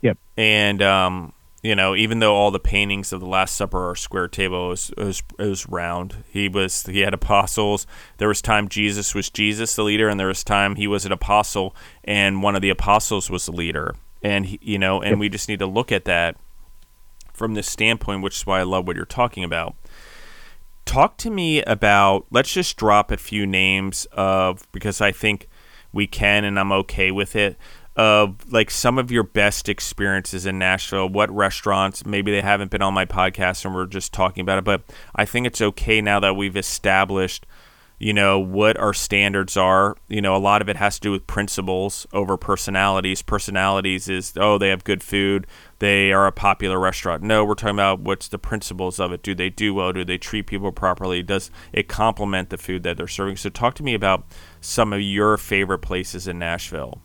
Yep. 0.03 0.19
And 0.37 0.83
um, 0.83 1.33
you 1.67 1.75
know, 1.75 1.97
even 1.97 2.21
though 2.21 2.37
all 2.37 2.53
the 2.53 2.61
paintings 2.61 3.13
of 3.13 3.19
the 3.19 3.27
Last 3.27 3.57
Supper 3.57 3.91
are 3.91 3.97
square 3.97 4.29
table, 4.29 4.67
it 4.67 4.69
was, 4.69 4.91
it 4.91 5.05
was, 5.05 5.23
it 5.37 5.47
was 5.49 5.69
round. 5.69 6.23
He 6.29 6.49
was 6.49 6.85
he 6.85 7.01
had 7.01 7.13
apostles. 7.13 7.89
There 8.19 8.29
was 8.29 8.41
time 8.41 8.69
Jesus 8.69 9.17
was 9.17 9.31
Jesus 9.31 9.75
the 9.75 9.83
leader, 9.83 10.09
and 10.09 10.21
there 10.21 10.29
was 10.29 10.45
time 10.45 10.77
he 10.77 10.87
was 10.87 11.05
an 11.05 11.11
apostle, 11.11 11.75
and 12.05 12.41
one 12.41 12.55
of 12.55 12.63
the 12.63 12.71
apostles 12.71 13.29
was 13.29 13.47
the 13.47 13.53
leader. 13.53 13.97
And 14.23 14.47
he, 14.47 14.61
you 14.63 14.79
know, 14.79 15.03
and 15.03 15.19
we 15.19 15.29
just 15.29 15.49
need 15.49 15.59
to 15.59 15.67
look 15.67 15.91
at 15.91 16.05
that 16.05 16.37
from 17.33 17.55
this 17.55 17.69
standpoint, 17.69 18.23
which 18.23 18.37
is 18.37 18.47
why 18.47 18.61
I 18.61 18.63
love 18.63 18.87
what 18.87 18.95
you're 18.95 19.05
talking 19.05 19.43
about 19.43 19.75
talk 20.85 21.17
to 21.17 21.31
me 21.31 21.61
about 21.65 22.25
let's 22.31 22.53
just 22.53 22.77
drop 22.77 23.11
a 23.11 23.17
few 23.17 23.45
names 23.45 24.07
of 24.13 24.71
because 24.71 25.01
I 25.01 25.11
think 25.11 25.49
we 25.93 26.07
can 26.07 26.45
and 26.45 26.61
I'm 26.61 26.71
okay 26.71 27.11
with 27.11 27.35
it 27.35 27.59
of 27.97 28.53
like 28.53 28.71
some 28.71 28.99
of 28.99 29.11
your 29.11 29.23
best 29.23 29.69
experiences 29.69 30.47
in 30.47 30.59
Nashville 30.59 31.09
what 31.09 31.31
restaurants 31.31 32.05
maybe 32.05 32.31
they 32.31 32.43
haven't 32.43 32.71
been 32.71 32.83
on 32.83 32.93
my 32.93 33.07
podcast 33.07 33.65
and 33.65 33.75
we're 33.75 33.87
just 33.87 34.13
talking 34.13 34.43
about 34.43 34.59
it 34.59 34.65
but 34.65 34.83
I 35.15 35.25
think 35.25 35.47
it's 35.47 35.63
okay 35.63 36.01
now 36.01 36.21
that 36.21 36.37
we've 36.37 36.57
established 36.57 37.47
you 37.99 38.13
know 38.13 38.39
what 38.39 38.77
our 38.77 38.93
standards 38.93 39.57
are. 39.57 39.97
You 40.09 40.21
know 40.21 40.37
a 40.37 40.39
lot 40.39 40.61
of 40.61 40.69
it 40.69 40.77
has 40.77 40.97
to 40.97 41.01
do 41.01 41.13
with 41.13 41.27
principles 41.27 42.07
over 42.13 42.37
personalities. 42.37 43.23
Personalities 43.23 44.09
is 44.09 44.35
oh 44.37 44.59
they 44.59 44.69
have 44.69 44.85
good 44.85 45.03
food. 45.03 45.47
They 45.79 46.13
are 46.13 46.27
a 46.27 46.33
popular 46.33 46.79
restaurant. 46.79 47.23
No 47.23 47.45
we're 47.45 47.55
talking 47.55 47.77
about 47.77 48.01
what's 48.01 48.29
the 48.29 48.39
principles 48.39 49.01
of 49.01 49.13
it. 49.13 49.23
Do 49.23 49.35
they 49.35 49.49
do 49.49 49.73
well? 49.73 49.93
Do 49.93 50.05
they 50.05 50.19
treat 50.19 50.47
people 50.47 50.73
properly? 50.73 51.23
Does 51.23 51.51
it 51.73 51.89
complement 51.89 52.51
the 52.51 52.59
food 52.59 52.83
that 52.83 52.99
they're 52.99 53.09
serving? 53.09 53.37
So 53.37 53.49
talk 53.49 53.75
to 53.77 53.83
me 53.83 53.95
about 53.95 54.27
some 54.61 54.93
of 54.93 55.01
your 55.01 55.37
favorite 55.39 55.79
places 55.79 56.29
in 56.29 56.39
nashville 56.39 57.01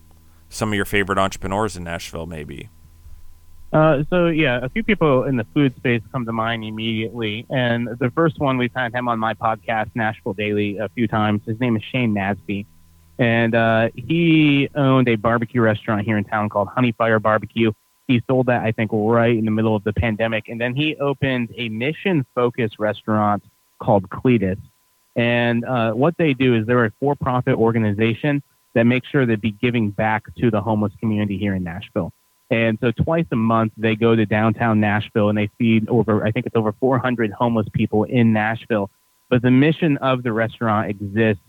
some 0.52 0.68
of 0.70 0.74
your 0.74 0.84
favorite 0.84 1.18
entrepreneurs 1.18 1.76
in 1.76 1.84
nashville 1.84 2.26
maybe 2.26 2.68
uh, 3.72 4.04
so 4.10 4.26
yeah, 4.26 4.60
a 4.62 4.68
few 4.68 4.84
people 4.84 5.24
in 5.24 5.36
the 5.36 5.46
food 5.54 5.74
space 5.76 6.02
come 6.12 6.26
to 6.26 6.32
mind 6.32 6.62
immediately, 6.62 7.46
and 7.48 7.88
the 8.00 8.10
first 8.10 8.38
one 8.38 8.58
we've 8.58 8.74
had 8.74 8.92
him 8.92 9.08
on 9.08 9.18
my 9.18 9.32
podcast, 9.32 9.90
Nashville 9.94 10.34
Daily, 10.34 10.76
a 10.76 10.90
few 10.90 11.08
times. 11.08 11.40
His 11.46 11.58
name 11.58 11.74
is 11.76 11.82
Shane 11.82 12.14
Nasby, 12.14 12.66
and 13.18 13.54
uh, 13.54 13.88
he 13.94 14.68
owned 14.74 15.08
a 15.08 15.16
barbecue 15.16 15.62
restaurant 15.62 16.04
here 16.04 16.18
in 16.18 16.24
town 16.24 16.50
called 16.50 16.68
Honey 16.68 16.92
Fire 16.92 17.18
Barbecue. 17.18 17.72
He 18.08 18.22
sold 18.26 18.46
that, 18.46 18.62
I 18.62 18.72
think, 18.72 18.90
right 18.92 19.34
in 19.34 19.46
the 19.46 19.50
middle 19.50 19.74
of 19.74 19.84
the 19.84 19.94
pandemic, 19.94 20.48
and 20.48 20.60
then 20.60 20.74
he 20.76 20.96
opened 20.96 21.48
a 21.56 21.70
mission-focused 21.70 22.78
restaurant 22.78 23.42
called 23.78 24.10
Cletus. 24.10 24.60
And 25.16 25.64
uh, 25.64 25.92
what 25.92 26.18
they 26.18 26.34
do 26.34 26.56
is 26.56 26.66
they're 26.66 26.84
a 26.84 26.92
for-profit 27.00 27.54
organization 27.54 28.42
that 28.74 28.84
make 28.84 29.04
sure 29.04 29.26
to 29.26 29.36
be 29.36 29.50
giving 29.50 29.90
back 29.90 30.24
to 30.36 30.50
the 30.50 30.60
homeless 30.60 30.92
community 31.00 31.38
here 31.38 31.54
in 31.54 31.64
Nashville. 31.64 32.12
And 32.50 32.78
so 32.80 32.92
twice 32.92 33.24
a 33.32 33.36
month, 33.36 33.72
they 33.78 33.96
go 33.96 34.14
to 34.14 34.26
downtown 34.26 34.78
Nashville 34.78 35.30
and 35.30 35.38
they 35.38 35.48
feed 35.58 35.88
over, 35.88 36.24
I 36.24 36.32
think 36.32 36.46
it's 36.46 36.56
over 36.56 36.72
400 36.72 37.32
homeless 37.32 37.66
people 37.72 38.04
in 38.04 38.32
Nashville. 38.32 38.90
But 39.30 39.40
the 39.40 39.50
mission 39.50 39.96
of 39.98 40.22
the 40.22 40.32
restaurant 40.32 40.90
exists 40.90 41.42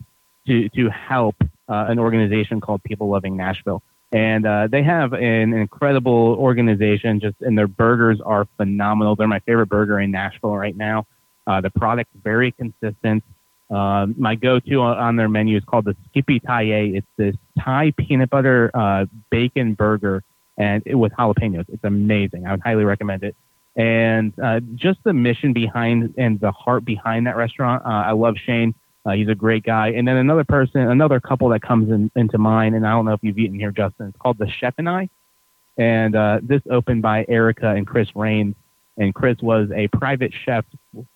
to, 0.47 0.69
to 0.69 0.89
help 0.89 1.35
uh, 1.67 1.85
an 1.89 1.99
organization 1.99 2.61
called 2.61 2.83
People 2.83 3.09
Loving 3.09 3.35
Nashville. 3.35 3.83
And 4.13 4.45
uh, 4.45 4.67
they 4.71 4.83
have 4.83 5.13
an 5.13 5.53
incredible 5.53 6.35
organization, 6.39 7.19
just 7.19 7.35
and 7.41 7.57
their 7.57 7.67
burgers 7.67 8.21
are 8.23 8.47
phenomenal. 8.57 9.15
They're 9.15 9.27
my 9.27 9.39
favorite 9.39 9.67
burger 9.67 9.99
in 9.99 10.11
Nashville 10.11 10.55
right 10.55 10.77
now. 10.77 11.07
Uh, 11.47 11.61
the 11.61 11.71
product's 11.71 12.15
very 12.23 12.51
consistent. 12.51 13.23
Uh, 13.71 14.07
my 14.17 14.35
go-to 14.35 14.81
on 14.81 15.15
their 15.15 15.29
menu 15.29 15.57
is 15.57 15.63
called 15.63 15.85
the 15.85 15.95
Skippy 16.09 16.39
Thai. 16.39 16.63
It's 16.63 17.07
this 17.17 17.35
Thai 17.59 17.93
peanut 17.97 18.29
butter 18.29 18.71
uh, 18.73 19.05
bacon 19.29 19.73
burger 19.73 20.23
and 20.57 20.83
it, 20.85 20.95
with 20.95 21.11
jalapenos. 21.13 21.65
It's 21.69 21.83
amazing. 21.83 22.45
I 22.45 22.51
would 22.51 22.61
highly 22.61 22.83
recommend 22.83 23.23
it. 23.23 23.35
And 23.75 24.33
uh, 24.39 24.59
just 24.75 24.99
the 25.03 25.13
mission 25.13 25.53
behind 25.53 26.13
and 26.17 26.39
the 26.39 26.51
heart 26.51 26.85
behind 26.85 27.25
that 27.25 27.35
restaurant. 27.35 27.83
Uh, 27.85 27.89
I 27.89 28.11
love 28.11 28.35
Shane. 28.37 28.75
Uh, 29.05 29.11
he's 29.11 29.27
a 29.27 29.35
great 29.35 29.63
guy. 29.63 29.89
And 29.89 30.07
then 30.07 30.17
another 30.17 30.43
person, 30.43 30.81
another 30.81 31.19
couple 31.19 31.49
that 31.49 31.61
comes 31.61 31.89
in, 31.89 32.11
into 32.15 32.37
mind, 32.37 32.75
and 32.75 32.85
I 32.85 32.91
don't 32.91 33.05
know 33.05 33.13
if 33.13 33.19
you've 33.23 33.37
eaten 33.37 33.59
here, 33.59 33.71
Justin. 33.71 34.07
It's 34.07 34.17
called 34.17 34.37
the 34.37 34.47
Chef 34.47 34.75
and 34.77 34.87
I, 34.87 35.09
and 35.77 36.15
uh, 36.15 36.39
this 36.41 36.61
opened 36.69 37.01
by 37.01 37.25
Erica 37.27 37.69
and 37.69 37.85
Chris 37.85 38.07
Rains. 38.15 38.55
And 38.97 39.13
Chris 39.13 39.37
was 39.41 39.69
a 39.71 39.87
private 39.87 40.33
chef 40.45 40.65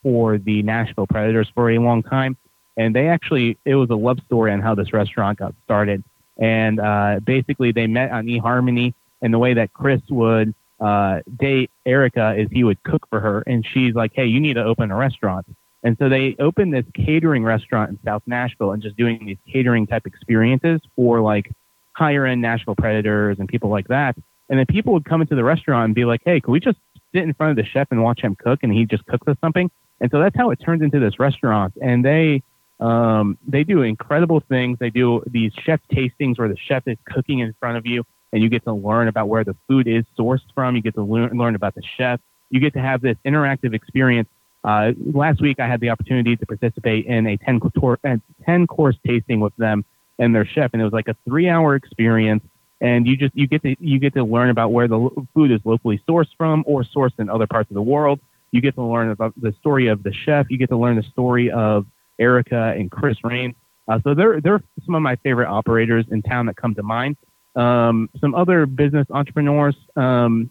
for 0.02 0.38
the 0.38 0.64
Nashville 0.64 1.08
Predators 1.08 1.50
for 1.54 1.70
a 1.72 1.78
long 1.78 2.04
time. 2.04 2.38
And 2.76 2.96
they 2.96 3.08
actually, 3.08 3.58
it 3.66 3.76
was 3.76 3.90
a 3.90 3.96
love 3.96 4.20
story 4.26 4.52
on 4.52 4.62
how 4.62 4.76
this 4.76 4.94
restaurant 4.94 5.40
got 5.40 5.54
started. 5.64 6.04
And 6.38 6.80
uh, 6.80 7.20
basically, 7.24 7.72
they 7.72 7.88
met 7.88 8.12
on 8.12 8.26
eHarmony, 8.26 8.94
and 9.22 9.34
the 9.34 9.40
way 9.40 9.56
that 9.56 9.74
Chris 9.74 10.02
would 10.10 10.54
uh, 10.80 11.22
date 11.40 11.72
Erica 11.86 12.36
is 12.38 12.48
he 12.52 12.64
would 12.64 12.82
cook 12.84 13.08
for 13.10 13.20
her, 13.20 13.42
and 13.48 13.66
she's 13.66 13.96
like, 13.96 14.12
"Hey, 14.14 14.28
you 14.28 14.40
need 14.40 14.54
to 14.54 14.64
open 14.64 14.92
a 14.92 14.96
restaurant." 14.96 15.48
And 15.84 15.98
so 15.98 16.10
they 16.10 16.36
opened 16.40 16.74
this 16.74 16.86
catering 16.94 17.44
restaurant 17.44 17.92
in 17.92 18.00
South 18.04 18.24
Nashville 18.26 18.72
and 18.72 18.82
just 18.82 18.98
doing 18.98 19.26
these 19.26 19.38
catering 19.52 19.88
type 19.88 20.06
experiences 20.06 20.82
for 20.96 21.22
like 21.22 21.52
higher 21.94 22.26
end 22.26 22.42
Nashville 22.42 22.76
Predators 22.76 23.40
and 23.40 23.48
people 23.48 23.70
like 23.70 23.88
that. 23.88 24.16
And 24.50 24.60
then 24.60 24.66
people 24.66 24.94
would 24.94 25.06
come 25.06 25.22
into 25.22 25.36
the 25.36 25.44
restaurant 25.44 25.86
and 25.86 25.96
be 25.96 26.06
like, 26.06 26.22
hey, 26.26 26.40
can 26.40 26.52
we 26.52 26.60
just 26.60 26.78
sit 27.14 27.24
in 27.24 27.34
front 27.34 27.51
of 27.51 27.58
the 27.58 27.70
chef 27.70 27.88
and 27.91 28.03
watch 28.03 28.22
him 28.22 28.36
cook? 28.36 28.60
And 28.64 28.72
he 28.72 28.86
just 28.86 29.05
cooks 29.05 29.28
us 29.28 29.38
something. 29.41 29.70
And 29.99 30.12
so 30.12 30.20
that's 30.20 30.36
how 30.36 30.51
it 30.51 30.58
turns 30.58 30.82
into 30.82 30.99
this 30.99 31.20
restaurant. 31.20 31.74
And 31.82 32.05
they, 32.05 32.43
um, 32.80 33.38
they 33.47 33.64
do 33.64 33.82
incredible 33.82 34.41
things. 34.41 34.78
They 34.80 34.89
do 34.89 35.24
these 35.26 35.51
chef 35.64 35.80
tastings 35.91 36.38
where 36.38 36.47
the 36.47 36.58
chef 36.68 36.84
is 36.88 36.97
cooking 37.05 37.39
in 37.39 37.53
front 37.60 37.78
of 37.78 37.86
you 37.86 38.03
and 38.32 38.43
you 38.43 38.49
get 38.49 38.64
to 38.66 38.74
learn 38.74 39.08
about 39.08 39.28
where 39.30 39.43
the 39.43 39.55
food 39.68 39.88
is 39.88 40.03
sourced 40.18 40.41
from. 40.53 40.76
You 40.76 40.82
get 40.82 40.95
to 40.95 41.03
learn, 41.03 41.55
about 41.55 41.76
the 41.76 41.84
chef. 41.97 42.20
You 42.49 42.60
get 42.60 42.74
to 42.74 42.80
have 42.80 43.01
this 43.01 43.18
interactive 43.26 43.74
experience 43.74 44.30
uh, 44.68 44.91
last 45.14 45.41
week, 45.41 45.60
I 45.62 45.68
had 45.68 45.80
the 45.80 45.89
opportunity 45.89 46.36
to 46.36 46.45
participate 46.45 47.05
in 47.05 47.26
a 47.26 47.38
10, 47.38 47.62
tour, 47.80 47.97
10 48.45 48.68
course 48.68 48.97
tasting 49.05 49.39
with 49.39 49.55
them 49.55 49.86
and 50.20 50.36
their 50.36 50.45
chef, 50.45 50.72
and 50.74 50.82
it 50.82 50.84
was 50.84 50.93
like 50.93 51.08
a 51.08 51.16
three 51.26 51.47
hour 51.47 51.76
experience. 51.76 52.43
And 52.80 53.08
you 53.08 53.18
just 53.18 53.36
you 53.36 53.48
get 53.48 53.64
to 53.64 53.76
you 53.80 54.00
get 54.00 54.14
to 54.14 54.24
learn 54.24 54.50
about 54.50 54.72
where 54.72 54.88
the 54.88 55.10
food 55.34 55.52
is 55.52 55.60
locally 55.66 56.02
sourced 56.08 56.30
from 56.38 56.64
or 56.68 56.84
sourced 56.84 57.18
in 57.18 57.30
other 57.30 57.48
parts 57.48 57.72
of 57.72 57.76
the 57.76 57.82
world. 57.82 58.20
You 58.52 58.62
get 58.62 58.76
to 58.76 58.84
learn 58.84 59.10
about 59.10 59.34
the 59.40 59.54
story 59.60 59.88
of 59.88 60.04
the 60.04 60.14
chef. 60.14 60.48
You 60.50 60.58
get 60.58 60.70
to 60.70 60.78
learn 60.78 60.96
the 60.96 61.04
story 61.04 61.52
of 61.52 61.86
Erica 62.20 62.74
and 62.78 62.90
Chris 62.90 63.18
Rain. 63.24 63.56
Uh, 63.88 64.00
so 64.04 64.14
they're 64.14 64.42
they're 64.42 64.62
some 64.86 64.96
of 64.96 65.02
my 65.02 65.16
favorite 65.18 65.48
operators 65.48 66.06
in 66.12 66.22
town 66.22 66.46
that 66.48 66.56
come 66.56 66.76
to 66.76 66.84
mind. 66.84 67.18
Um, 67.56 68.10
some 68.22 68.36
other 68.36 68.66
business 68.66 69.08
entrepreneurs. 69.10 69.76
Um, 69.96 70.50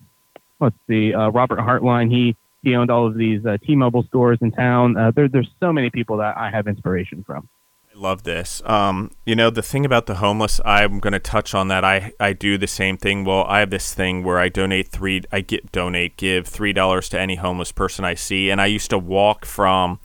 let's 0.60 0.76
see, 0.88 1.14
uh, 1.14 1.28
Robert 1.28 1.60
Hartline. 1.60 2.10
He 2.10 2.34
he 2.62 2.74
owned 2.74 2.90
all 2.90 3.06
of 3.06 3.16
these 3.16 3.44
uh, 3.46 3.58
T-Mobile 3.64 4.02
stores 4.04 4.38
in 4.40 4.50
town. 4.50 4.96
Uh, 4.96 5.12
there, 5.12 5.28
there's 5.28 5.48
so 5.60 5.72
many 5.72 5.90
people 5.90 6.16
that 6.16 6.36
I 6.36 6.50
have 6.50 6.66
inspiration 6.66 7.22
from. 7.24 7.48
Love 7.96 8.24
this. 8.24 8.60
Um, 8.66 9.10
you 9.24 9.34
know, 9.34 9.48
the 9.48 9.62
thing 9.62 9.86
about 9.86 10.04
the 10.04 10.16
homeless, 10.16 10.60
I'm 10.66 11.00
going 11.00 11.14
to 11.14 11.18
touch 11.18 11.54
on 11.54 11.68
that. 11.68 11.82
I, 11.82 12.12
I 12.20 12.34
do 12.34 12.58
the 12.58 12.66
same 12.66 12.98
thing. 12.98 13.24
Well, 13.24 13.44
I 13.48 13.60
have 13.60 13.70
this 13.70 13.94
thing 13.94 14.22
where 14.22 14.38
I 14.38 14.50
donate 14.50 14.88
three, 14.88 15.22
I 15.32 15.40
get 15.40 15.72
donate, 15.72 16.18
give 16.18 16.46
three 16.46 16.74
dollars 16.74 17.08
to 17.10 17.18
any 17.20 17.36
homeless 17.36 17.72
person 17.72 18.04
I 18.04 18.12
see, 18.12 18.50
and 18.50 18.60
I 18.60 18.66
used 18.66 18.90
to 18.90 18.98
walk 18.98 19.46
from 19.46 19.98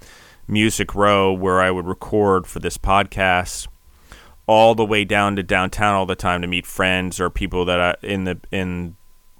Music 0.48 0.96
Row 0.96 1.34
where 1.34 1.60
I 1.60 1.70
would 1.70 1.86
record 1.86 2.48
for 2.48 2.60
this 2.60 2.78
podcast 2.78 3.68
all 4.48 4.74
the 4.74 4.86
way 4.86 5.04
down 5.04 5.36
to 5.36 5.44
downtown 5.44 5.94
all 5.94 6.06
the 6.06 6.16
time 6.16 6.42
to 6.44 6.48
meet 6.48 6.66
friends 6.66 7.20
or 7.20 7.30
people 7.30 7.66
that 7.66 7.82
I, 7.82 7.96
in 8.08 8.24
the 8.24 8.40
in 8.52 8.96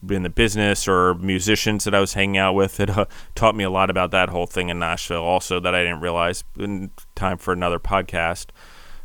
in 0.10 0.24
the 0.24 0.30
business 0.30 0.88
or 0.88 1.14
musicians 1.16 1.84
that 1.84 1.94
I 1.94 2.00
was 2.00 2.14
hanging 2.14 2.38
out 2.38 2.54
with. 2.54 2.80
It 2.80 2.90
uh, 2.90 3.06
taught 3.36 3.56
me 3.56 3.64
a 3.64 3.70
lot 3.70 3.90
about 3.90 4.12
that 4.12 4.30
whole 4.30 4.48
thing 4.48 4.70
in 4.70 4.80
Nashville, 4.80 5.24
also 5.24 5.60
that 5.60 5.76
I 5.76 5.84
didn't 5.84 6.02
realize. 6.02 6.44
In 6.58 6.92
time 7.16 7.38
for 7.38 7.54
another 7.54 7.80
podcast 7.80 8.48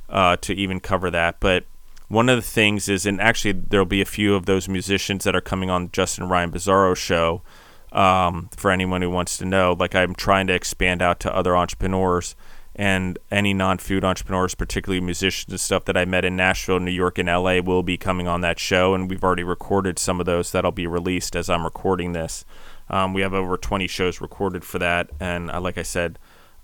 uh, 0.08 0.36
to 0.38 0.54
even 0.54 0.80
cover 0.80 1.10
that. 1.10 1.40
But 1.40 1.64
one 2.08 2.28
of 2.28 2.36
the 2.36 2.42
things 2.42 2.88
is, 2.88 3.04
and 3.04 3.20
actually 3.20 3.52
there'll 3.52 3.86
be 3.86 4.00
a 4.00 4.06
few 4.06 4.34
of 4.34 4.46
those 4.46 4.68
musicians 4.68 5.24
that 5.24 5.36
are 5.36 5.40
coming 5.40 5.70
on 5.70 5.90
Justin 5.92 6.28
Ryan 6.28 6.50
Bizzarro 6.50 6.96
show. 6.96 7.42
Um, 7.92 8.50
for 8.54 8.70
anyone 8.70 9.00
who 9.00 9.08
wants 9.08 9.38
to 9.38 9.46
know, 9.46 9.74
like 9.78 9.94
I'm 9.94 10.14
trying 10.14 10.48
to 10.48 10.52
expand 10.52 11.00
out 11.00 11.18
to 11.20 11.34
other 11.34 11.56
entrepreneurs 11.56 12.34
and 12.78 13.18
any 13.30 13.54
non-food 13.54 14.04
entrepreneurs, 14.04 14.54
particularly 14.54 15.00
musicians 15.00 15.50
and 15.50 15.58
stuff 15.58 15.86
that 15.86 15.96
I 15.96 16.04
met 16.04 16.26
in 16.26 16.36
Nashville, 16.36 16.78
New 16.78 16.90
York, 16.90 17.16
and 17.16 17.26
LA 17.26 17.60
will 17.60 17.82
be 17.82 17.96
coming 17.96 18.28
on 18.28 18.42
that 18.42 18.58
show, 18.58 18.94
and 18.94 19.08
we've 19.08 19.24
already 19.24 19.42
recorded 19.42 19.98
some 19.98 20.20
of 20.20 20.26
those 20.26 20.52
that'll 20.52 20.72
be 20.72 20.86
released 20.86 21.34
as 21.34 21.48
I'm 21.48 21.64
recording 21.64 22.12
this. 22.12 22.44
Um, 22.90 23.14
we 23.14 23.22
have 23.22 23.32
over 23.32 23.56
20 23.56 23.86
shows 23.86 24.20
recorded 24.20 24.62
for 24.62 24.78
that, 24.78 25.10
and 25.18 25.50
uh, 25.50 25.58
like 25.58 25.78
I 25.78 25.82
said, 25.82 26.18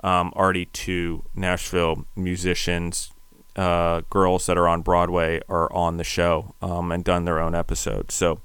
um, 0.04 0.34
already 0.36 0.66
two 0.66 1.24
Nashville 1.34 2.06
musicians, 2.14 3.10
uh, 3.56 4.02
girls 4.10 4.44
that 4.46 4.58
are 4.58 4.68
on 4.68 4.82
Broadway, 4.82 5.40
are 5.48 5.72
on 5.72 5.96
the 5.96 6.04
show 6.04 6.54
um, 6.60 6.92
and 6.92 7.02
done 7.02 7.24
their 7.24 7.40
own 7.40 7.54
episodes. 7.54 8.14
So 8.14 8.40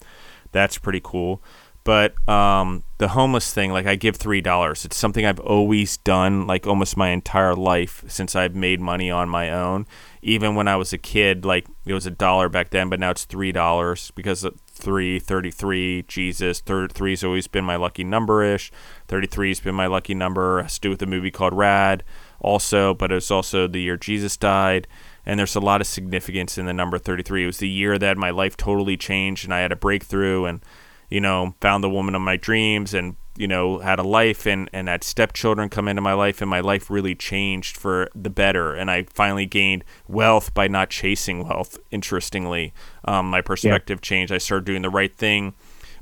that's 0.53 0.78
pretty 0.78 1.01
cool. 1.03 1.41
But 1.88 2.15
um, 2.27 2.83
the 2.97 3.07
homeless 3.07 3.53
thing, 3.53 3.71
like 3.71 3.85
I 3.85 3.95
give 3.95 4.17
three 4.17 4.41
dollars. 4.41 4.83
It's 4.83 4.97
something 4.97 5.25
I've 5.25 5.39
always 5.39 5.95
done, 5.95 6.45
like 6.45 6.67
almost 6.67 6.97
my 6.97 7.11
entire 7.11 7.55
life 7.55 8.03
since 8.09 8.35
I've 8.35 8.57
made 8.57 8.81
money 8.81 9.09
on 9.09 9.29
my 9.29 9.49
own. 9.51 9.88
Even 10.21 10.53
when 10.53 10.67
I 10.67 10.75
was 10.75 10.91
a 10.91 10.97
kid, 10.97 11.45
like 11.45 11.65
it 11.85 11.93
was 11.93 12.05
a 12.05 12.11
dollar 12.11 12.49
back 12.49 12.71
then, 12.71 12.89
but 12.89 12.99
now 12.99 13.11
it's 13.11 13.23
three 13.23 13.53
dollars 13.53 14.11
because 14.15 14.45
three, 14.67 15.17
33, 15.17 16.03
Jesus, 16.09 16.59
three's 16.59 17.23
always 17.23 17.47
been 17.47 17.63
my 17.63 17.77
lucky 17.77 18.03
number 18.03 18.43
ish. 18.43 18.69
33's 19.07 19.61
been 19.61 19.73
my 19.73 19.88
lucky 19.88 20.13
number. 20.13 20.59
It 20.59 20.63
has 20.63 20.73
to 20.73 20.81
do 20.81 20.89
with 20.89 21.01
a 21.01 21.05
movie 21.05 21.31
called 21.31 21.53
Rad, 21.53 22.03
also, 22.41 22.93
but 22.95 23.13
it's 23.13 23.31
also 23.31 23.65
the 23.65 23.81
year 23.81 23.95
Jesus 23.95 24.35
died 24.35 24.89
and 25.25 25.39
there's 25.39 25.55
a 25.55 25.61
lot 25.61 25.79
of 25.79 25.88
significance 25.88 26.57
in 26.57 26.65
the 26.65 26.73
number 26.73 26.97
33. 26.97 27.43
It 27.43 27.45
was 27.45 27.57
the 27.59 27.69
year 27.69 27.97
that 27.97 28.17
my 28.17 28.29
life 28.29 28.57
totally 28.57 28.97
changed 28.97 29.45
and 29.45 29.53
I 29.53 29.59
had 29.59 29.71
a 29.71 29.77
breakthrough 29.77 30.43
and 30.43 30.61
you 31.09 31.21
know, 31.21 31.55
found 31.61 31.83
the 31.83 31.89
woman 31.89 32.15
of 32.15 32.21
my 32.21 32.35
dreams 32.35 32.93
and, 32.93 33.15
you 33.37 33.47
know, 33.47 33.79
had 33.79 33.99
a 33.99 34.03
life 34.03 34.45
and, 34.45 34.69
and 34.73 34.87
had 34.87 35.03
stepchildren 35.03 35.69
come 35.69 35.87
into 35.87 36.01
my 36.01 36.13
life 36.13 36.41
and 36.41 36.49
my 36.49 36.59
life 36.59 36.89
really 36.89 37.15
changed 37.15 37.77
for 37.77 38.09
the 38.13 38.29
better. 38.29 38.73
And 38.73 38.91
I 38.91 39.03
finally 39.13 39.45
gained 39.45 39.83
wealth 40.07 40.53
by 40.53 40.67
not 40.67 40.89
chasing 40.89 41.47
wealth, 41.47 41.77
interestingly. 41.91 42.73
Um, 43.05 43.29
my 43.29 43.41
perspective 43.41 43.99
yeah. 43.99 44.07
changed. 44.07 44.33
I 44.33 44.37
started 44.37 44.65
doing 44.65 44.81
the 44.81 44.89
right 44.89 45.15
thing. 45.15 45.53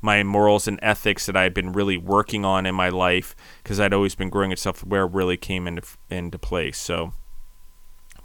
My 0.01 0.23
morals 0.23 0.67
and 0.67 0.79
ethics 0.81 1.25
that 1.25 1.35
I 1.35 1.43
had 1.43 1.53
been 1.53 1.71
really 1.71 1.97
working 1.97 2.45
on 2.45 2.65
in 2.65 2.75
my 2.75 2.89
life 2.89 3.35
because 3.63 3.79
I'd 3.79 3.93
always 3.93 4.15
been 4.15 4.29
growing 4.29 4.51
itself 4.51 4.83
where 4.83 5.05
really 5.07 5.37
came 5.37 5.67
into, 5.67 5.83
into 6.09 6.37
place. 6.37 6.77
So, 6.77 7.13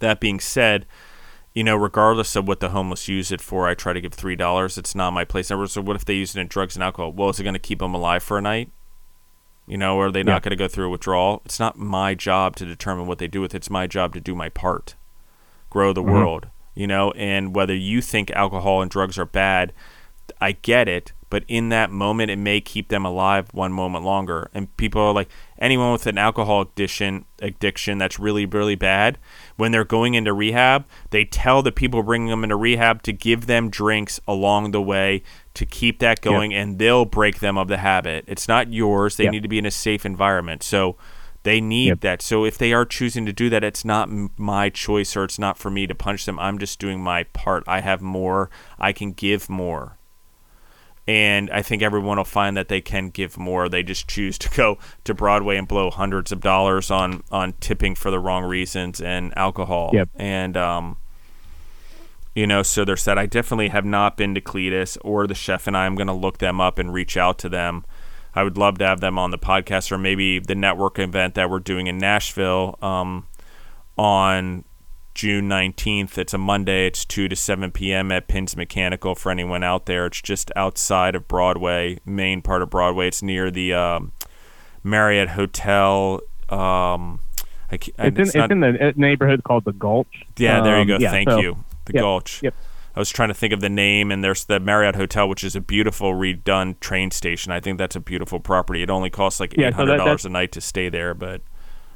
that 0.00 0.18
being 0.18 0.40
said, 0.40 0.86
you 1.52 1.64
know, 1.64 1.76
regardless 1.76 2.36
of 2.36 2.46
what 2.46 2.60
the 2.60 2.70
homeless 2.70 3.08
use 3.08 3.32
it 3.32 3.40
for, 3.40 3.68
I 3.68 3.74
try 3.74 3.92
to 3.92 4.00
give 4.00 4.14
three 4.14 4.36
dollars. 4.36 4.78
It's 4.78 4.94
not 4.94 5.12
my 5.12 5.24
place. 5.24 5.48
So 5.48 5.82
what 5.82 5.96
if 5.96 6.04
they 6.04 6.14
use 6.14 6.36
it 6.36 6.40
in 6.40 6.46
drugs 6.46 6.76
and 6.76 6.84
alcohol? 6.84 7.12
Well, 7.12 7.30
is 7.30 7.40
it 7.40 7.44
going 7.44 7.54
to 7.54 7.58
keep 7.58 7.80
them 7.80 7.94
alive 7.94 8.22
for 8.22 8.38
a 8.38 8.42
night? 8.42 8.70
You 9.66 9.76
know, 9.76 9.96
or 9.96 10.06
are 10.06 10.12
they 10.12 10.20
yeah. 10.20 10.24
not 10.24 10.42
going 10.42 10.50
to 10.50 10.56
go 10.56 10.68
through 10.68 10.86
a 10.86 10.90
withdrawal? 10.90 11.42
It's 11.44 11.60
not 11.60 11.78
my 11.78 12.14
job 12.14 12.56
to 12.56 12.66
determine 12.66 13.06
what 13.06 13.18
they 13.18 13.28
do 13.28 13.40
with 13.40 13.54
it. 13.54 13.58
It's 13.58 13.70
my 13.70 13.86
job 13.86 14.14
to 14.14 14.20
do 14.20 14.34
my 14.34 14.48
part, 14.48 14.94
grow 15.70 15.92
the 15.92 16.02
mm-hmm. 16.02 16.12
world. 16.12 16.48
You 16.74 16.86
know, 16.86 17.10
and 17.12 17.54
whether 17.54 17.74
you 17.74 18.00
think 18.00 18.30
alcohol 18.30 18.80
and 18.80 18.90
drugs 18.90 19.18
are 19.18 19.26
bad, 19.26 19.72
I 20.40 20.52
get 20.52 20.88
it 20.88 21.12
but 21.30 21.44
in 21.46 21.68
that 21.68 21.90
moment 21.90 22.30
it 22.30 22.36
may 22.36 22.60
keep 22.60 22.88
them 22.88 23.06
alive 23.06 23.48
one 23.54 23.72
moment 23.72 24.04
longer 24.04 24.50
and 24.52 24.76
people 24.76 25.00
are 25.00 25.14
like 25.14 25.28
anyone 25.58 25.92
with 25.92 26.06
an 26.06 26.18
alcohol 26.18 26.62
addiction 26.62 27.24
addiction 27.40 27.96
that's 27.96 28.18
really 28.18 28.44
really 28.44 28.74
bad 28.74 29.16
when 29.60 29.70
they're 29.70 29.84
going 29.84 30.14
into 30.14 30.32
rehab 30.32 30.84
they 31.10 31.24
tell 31.24 31.62
the 31.62 31.70
people 31.70 32.02
bringing 32.02 32.28
them 32.28 32.42
into 32.42 32.56
rehab 32.56 33.02
to 33.02 33.12
give 33.12 33.46
them 33.46 33.70
drinks 33.70 34.18
along 34.26 34.70
the 34.70 34.82
way 34.82 35.22
to 35.54 35.64
keep 35.64 35.98
that 36.00 36.20
going 36.20 36.52
and 36.52 36.78
they'll 36.78 37.04
break 37.04 37.38
them 37.38 37.56
of 37.56 37.68
the 37.68 37.78
habit 37.78 38.24
it's 38.26 38.48
not 38.48 38.72
yours 38.72 39.16
they 39.16 39.28
need 39.28 39.42
to 39.42 39.48
be 39.48 39.58
in 39.58 39.66
a 39.66 39.70
safe 39.70 40.04
environment 40.04 40.62
so 40.62 40.96
they 41.42 41.60
need 41.60 41.88
yep. 41.88 42.00
that. 42.00 42.22
So 42.22 42.44
if 42.44 42.58
they 42.58 42.72
are 42.74 42.84
choosing 42.84 43.24
to 43.24 43.32
do 43.32 43.48
that, 43.48 43.64
it's 43.64 43.82
not 43.82 44.10
my 44.36 44.68
choice 44.68 45.16
or 45.16 45.24
it's 45.24 45.38
not 45.38 45.56
for 45.56 45.70
me 45.70 45.86
to 45.86 45.94
punch 45.94 46.26
them. 46.26 46.38
I'm 46.38 46.58
just 46.58 46.78
doing 46.78 47.02
my 47.02 47.24
part. 47.24 47.64
I 47.66 47.80
have 47.80 48.02
more. 48.02 48.50
I 48.78 48.92
can 48.92 49.12
give 49.12 49.48
more 49.48 49.96
and 51.10 51.50
I 51.50 51.60
think 51.62 51.82
everyone 51.82 52.18
will 52.18 52.24
find 52.24 52.56
that 52.56 52.68
they 52.68 52.80
can 52.80 53.10
give 53.10 53.36
more. 53.36 53.68
They 53.68 53.82
just 53.82 54.06
choose 54.06 54.38
to 54.38 54.48
go 54.50 54.78
to 55.02 55.12
Broadway 55.12 55.56
and 55.56 55.66
blow 55.66 55.90
hundreds 55.90 56.30
of 56.30 56.40
dollars 56.40 56.88
on 56.88 57.24
on 57.32 57.54
tipping 57.58 57.96
for 57.96 58.12
the 58.12 58.20
wrong 58.20 58.44
reasons 58.44 59.00
and 59.00 59.36
alcohol. 59.36 59.90
Yep. 59.92 60.08
And 60.14 60.56
um, 60.56 60.98
You 62.34 62.46
know, 62.46 62.62
so 62.62 62.84
there's 62.84 63.04
that. 63.06 63.18
I 63.18 63.26
definitely 63.26 63.68
have 63.68 63.84
not 63.84 64.16
been 64.16 64.34
to 64.36 64.40
Cletus 64.40 64.96
or 65.00 65.26
the 65.26 65.34
chef, 65.34 65.66
and 65.66 65.76
I 65.76 65.86
am 65.86 65.96
going 65.96 66.06
to 66.06 66.12
look 66.12 66.38
them 66.38 66.60
up 66.60 66.78
and 66.78 66.92
reach 66.94 67.16
out 67.16 67.38
to 67.40 67.48
them. 67.48 67.84
I 68.32 68.44
would 68.44 68.56
love 68.56 68.78
to 68.78 68.86
have 68.86 69.00
them 69.00 69.18
on 69.18 69.32
the 69.32 69.38
podcast 69.38 69.90
or 69.90 69.98
maybe 69.98 70.38
the 70.38 70.54
network 70.54 71.00
event 71.00 71.34
that 71.34 71.50
we're 71.50 71.58
doing 71.58 71.88
in 71.88 71.98
Nashville 71.98 72.78
um, 72.80 73.26
on 73.98 74.64
June 75.14 75.48
19th. 75.48 76.18
It's 76.18 76.34
a 76.34 76.38
Monday. 76.38 76.86
It's 76.86 77.04
2 77.04 77.28
to 77.28 77.36
7 77.36 77.70
p.m. 77.72 78.12
at 78.12 78.28
Pins 78.28 78.56
Mechanical 78.56 79.14
for 79.14 79.30
anyone 79.30 79.62
out 79.62 79.86
there. 79.86 80.06
It's 80.06 80.20
just 80.20 80.50
outside 80.56 81.14
of 81.14 81.28
Broadway, 81.28 81.98
main 82.04 82.42
part 82.42 82.62
of 82.62 82.70
Broadway. 82.70 83.08
It's 83.08 83.22
near 83.22 83.50
the 83.50 83.74
um, 83.74 84.12
Marriott 84.82 85.30
Hotel. 85.30 86.20
Um, 86.48 87.20
I, 87.70 87.74
it's, 87.76 87.88
in, 87.88 88.20
it's, 88.20 88.34
not, 88.34 88.44
it's, 88.44 88.52
in, 88.52 88.60
the 88.60 88.88
uh, 88.88 88.92
neighborhood 88.96 89.44
called 89.44 89.64
the 89.64 89.72
Gulch. 89.72 90.26
Yeah, 90.36 90.60
there 90.60 90.80
you 90.80 90.86
go. 90.86 90.96
Um, 90.96 91.00
yeah, 91.00 91.10
Thank 91.10 91.28
so, 91.28 91.40
you. 91.40 91.64
The 91.86 91.94
yep, 91.94 92.02
Gulch. 92.02 92.42
Yep. 92.42 92.54
I 92.94 92.98
was 92.98 93.10
trying 93.10 93.28
to 93.28 93.34
think 93.34 93.52
of 93.52 93.60
the 93.60 93.68
name, 93.68 94.10
and 94.10 94.24
there's 94.24 94.44
the 94.44 94.58
Marriott 94.58 94.96
Hotel, 94.96 95.28
which 95.28 95.44
is 95.44 95.54
a 95.54 95.60
beautiful 95.60 96.12
redone 96.12 96.78
train 96.80 97.12
station. 97.12 97.52
I 97.52 97.60
think 97.60 97.78
that's 97.78 97.94
a 97.94 98.00
beautiful 98.00 98.40
property. 98.40 98.82
It 98.82 98.90
only 98.90 99.10
costs 99.10 99.38
like 99.38 99.56
eight 99.56 99.74
hundred 99.74 99.98
dollars 99.98 100.22
so 100.22 100.28
a 100.28 100.32
night 100.32 100.52
to 100.52 100.60
stay 100.60 100.88
there, 100.88 101.14
but 101.14 101.42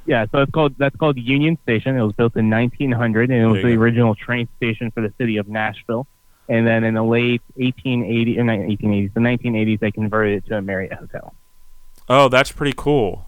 yeah, 0.06 0.26
so 0.32 0.42
it's 0.42 0.52
called 0.52 0.74
that's 0.78 0.96
called 0.96 1.18
Union 1.18 1.58
Station. 1.62 1.96
It 1.96 2.02
was 2.02 2.12
built 2.12 2.36
in 2.36 2.50
1900, 2.50 3.30
and 3.30 3.40
it 3.40 3.46
was 3.46 3.62
the 3.62 3.74
go. 3.74 3.80
original 3.80 4.14
train 4.14 4.48
station 4.56 4.90
for 4.90 5.00
the 5.00 5.12
city 5.18 5.36
of 5.36 5.48
Nashville. 5.48 6.06
And 6.48 6.66
then 6.66 6.84
in 6.84 6.92
the 6.92 7.02
late 7.02 7.40
1880s, 7.58 8.36
or 8.36 8.42
1880s, 8.42 9.14
the 9.14 9.20
1980s, 9.20 9.80
they 9.80 9.90
converted 9.90 10.44
it 10.44 10.48
to 10.48 10.58
a 10.58 10.62
Marriott 10.62 10.92
hotel. 10.92 11.34
Oh, 12.06 12.28
that's 12.28 12.52
pretty 12.52 12.74
cool. 12.76 13.26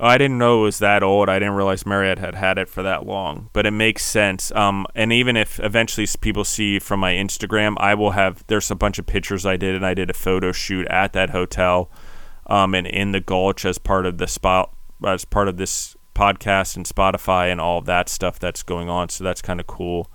Oh, 0.00 0.06
I 0.06 0.16
didn't 0.16 0.38
know 0.38 0.60
it 0.60 0.64
was 0.64 0.78
that 0.78 1.02
old. 1.02 1.28
I 1.28 1.40
didn't 1.40 1.54
realize 1.54 1.84
Marriott 1.84 2.20
had 2.20 2.36
had 2.36 2.56
it 2.56 2.68
for 2.68 2.84
that 2.84 3.04
long. 3.04 3.50
But 3.52 3.66
it 3.66 3.72
makes 3.72 4.04
sense. 4.04 4.52
Um, 4.52 4.86
and 4.94 5.12
even 5.12 5.36
if 5.36 5.58
eventually 5.60 6.06
people 6.20 6.44
see 6.44 6.78
from 6.78 7.00
my 7.00 7.14
Instagram, 7.14 7.74
I 7.78 7.94
will 7.94 8.12
have. 8.12 8.44
There's 8.46 8.70
a 8.70 8.76
bunch 8.76 8.98
of 9.00 9.06
pictures 9.06 9.44
I 9.44 9.56
did, 9.56 9.74
and 9.74 9.84
I 9.84 9.94
did 9.94 10.08
a 10.08 10.14
photo 10.14 10.52
shoot 10.52 10.86
at 10.86 11.12
that 11.14 11.30
hotel, 11.30 11.90
um, 12.46 12.74
and 12.74 12.86
in 12.86 13.10
the 13.10 13.20
Gulch 13.20 13.64
as 13.64 13.78
part 13.78 14.06
of 14.06 14.18
the 14.18 14.28
spot 14.28 14.72
as 15.06 15.24
part 15.24 15.48
of 15.48 15.56
this 15.56 15.96
podcast 16.14 16.76
and 16.76 16.84
Spotify 16.84 17.50
and 17.50 17.60
all 17.60 17.80
that 17.82 18.08
stuff 18.08 18.38
that's 18.38 18.62
going 18.62 18.88
on. 18.88 19.08
So 19.08 19.24
that's 19.24 19.42
kind 19.42 19.60
of 19.60 19.66
cool 19.66 20.10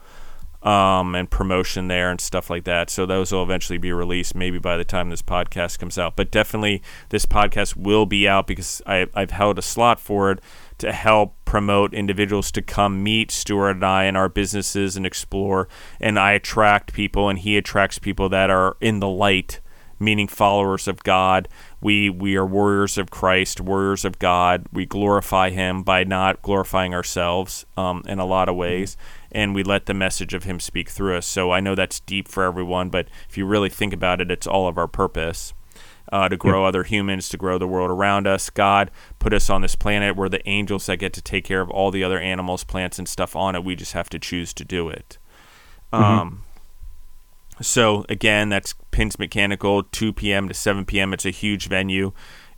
um, 0.64 1.14
and 1.14 1.30
promotion 1.30 1.90
there 1.90 2.10
and 2.10 2.20
stuff 2.20 2.50
like 2.50 2.64
that. 2.64 2.90
So 2.90 3.06
those 3.06 3.32
will 3.32 3.44
eventually 3.44 3.78
be 3.78 3.92
released 3.92 4.34
maybe 4.34 4.60
by 4.60 4.78
the 4.78 4.86
time 4.86 5.10
this 5.10 5.22
podcast 5.22 5.78
comes 5.78 5.98
out. 5.98 6.16
But 6.16 6.32
definitely 6.32 6.82
this 7.10 7.26
podcast 7.26 7.76
will 7.76 8.06
be 8.06 8.28
out 8.28 8.48
because 8.48 8.82
I, 8.86 9.08
I've 9.14 9.32
held 9.32 9.60
a 9.60 9.62
slot 9.62 10.00
for 10.00 10.32
it 10.32 10.40
to 10.78 10.92
help 10.92 11.36
promote 11.46 11.94
individuals 11.94 12.52
to 12.54 12.62
come 12.62 13.04
meet 13.04 13.30
Stuart 13.30 13.72
and 13.72 13.86
I 13.86 14.06
in 14.06 14.16
our 14.16 14.30
businesses 14.30 14.96
and 14.96 15.06
explore. 15.06 15.68
And 16.00 16.18
I 16.18 16.32
attract 16.32 16.94
people 16.94 17.30
and 17.30 17.40
he 17.40 17.58
attracts 17.58 18.00
people 18.00 18.30
that 18.30 18.50
are 18.50 18.78
in 18.80 19.00
the 19.00 19.10
light 19.10 19.60
meaning 20.00 20.28
followers 20.28 20.88
of 20.88 21.04
God. 21.04 21.48
We 21.84 22.10
we 22.10 22.38
are 22.38 22.46
warriors 22.46 22.98
of 22.98 23.12
Christ, 23.12 23.60
warriors 23.60 24.06
of 24.06 24.18
God. 24.18 24.68
We 24.72 24.86
glorify 24.86 25.50
Him 25.50 25.84
by 25.84 26.06
not 26.06 26.42
glorifying 26.42 26.94
ourselves 26.94 27.66
um, 27.76 28.04
in 28.08 28.20
a 28.20 28.26
lot 28.26 28.48
of 28.48 28.56
ways, 28.56 28.96
and 29.34 29.54
we 29.54 29.64
let 29.64 29.86
the 29.86 29.94
message 29.94 30.34
of 30.34 30.46
Him 30.46 30.62
speak 30.62 30.90
through 30.90 31.18
us. 31.18 31.28
So 31.28 31.52
I 31.52 31.60
know 31.60 31.76
that's 31.76 32.00
deep 32.00 32.30
for 32.30 32.44
everyone, 32.44 32.90
but 32.90 33.10
if 33.30 33.38
you 33.38 33.46
really 33.46 33.70
think 33.70 33.92
about 33.92 34.22
it, 34.22 34.32
it's 34.32 34.48
all 34.48 34.70
of 34.70 34.78
our 34.78 34.88
purpose. 34.88 35.54
Uh, 36.12 36.30
to 36.30 36.38
grow 36.38 36.66
other 36.66 36.84
humans, 36.84 37.28
to 37.30 37.38
grow 37.38 37.58
the 37.58 37.68
world 37.68 37.90
around 37.90 38.28
us. 38.28 38.50
God 38.50 38.92
put 39.20 39.34
us 39.34 39.50
on 39.50 39.62
this 39.62 39.76
planet. 39.76 40.16
We're 40.16 40.30
the 40.30 40.48
angels 40.48 40.86
that 40.86 40.98
get 40.98 41.12
to 41.14 41.22
take 41.22 41.44
care 41.44 41.62
of 41.62 41.72
all 41.72 41.92
the 41.92 42.04
other 42.04 42.20
animals, 42.20 42.64
plants, 42.64 43.00
and 43.00 43.08
stuff 43.08 43.36
on 43.36 43.56
it. 43.56 43.64
We 43.64 43.76
just 43.76 43.94
have 43.94 44.10
to 44.10 44.20
choose 44.20 44.54
to 44.56 44.66
do 44.66 44.90
it. 44.90 45.18
Mm-hmm. 45.92 46.04
Um, 46.04 46.44
so 47.62 48.06
again, 48.10 48.50
that's 48.50 48.74
Pins 48.92 49.20
Mechanical, 49.20 49.84
2 49.84 50.14
p.m. 50.14 50.48
to 50.48 50.54
7 50.54 50.86
p.m. 50.86 51.14
It's 51.14 51.26
a 51.26 51.32
huge 51.32 51.68
venue. 51.68 52.12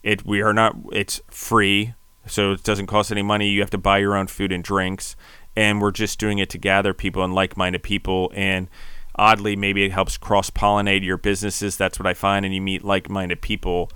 It 0.03 0.25
we 0.25 0.41
are 0.41 0.53
not. 0.53 0.75
It's 0.91 1.21
free, 1.29 1.93
so 2.27 2.53
it 2.53 2.63
doesn't 2.63 2.87
cost 2.87 3.11
any 3.11 3.23
money. 3.23 3.49
You 3.49 3.61
have 3.61 3.71
to 3.71 3.77
buy 3.77 3.97
your 3.97 4.15
own 4.15 4.27
food 4.27 4.51
and 4.51 4.63
drinks, 4.63 5.15
and 5.55 5.81
we're 5.81 5.91
just 5.91 6.19
doing 6.19 6.37
it 6.37 6.49
to 6.51 6.57
gather 6.57 6.93
people 6.93 7.23
and 7.23 7.33
like-minded 7.33 7.83
people. 7.83 8.31
And 8.35 8.69
oddly, 9.15 9.55
maybe 9.55 9.83
it 9.83 9.91
helps 9.91 10.17
cross-pollinate 10.17 11.03
your 11.03 11.17
businesses. 11.17 11.77
That's 11.77 11.97
what 11.99 12.07
I 12.07 12.13
find, 12.13 12.45
and 12.45 12.53
you 12.53 12.61
meet 12.61 12.83
like-minded 12.83 13.41
people, 13.41 13.89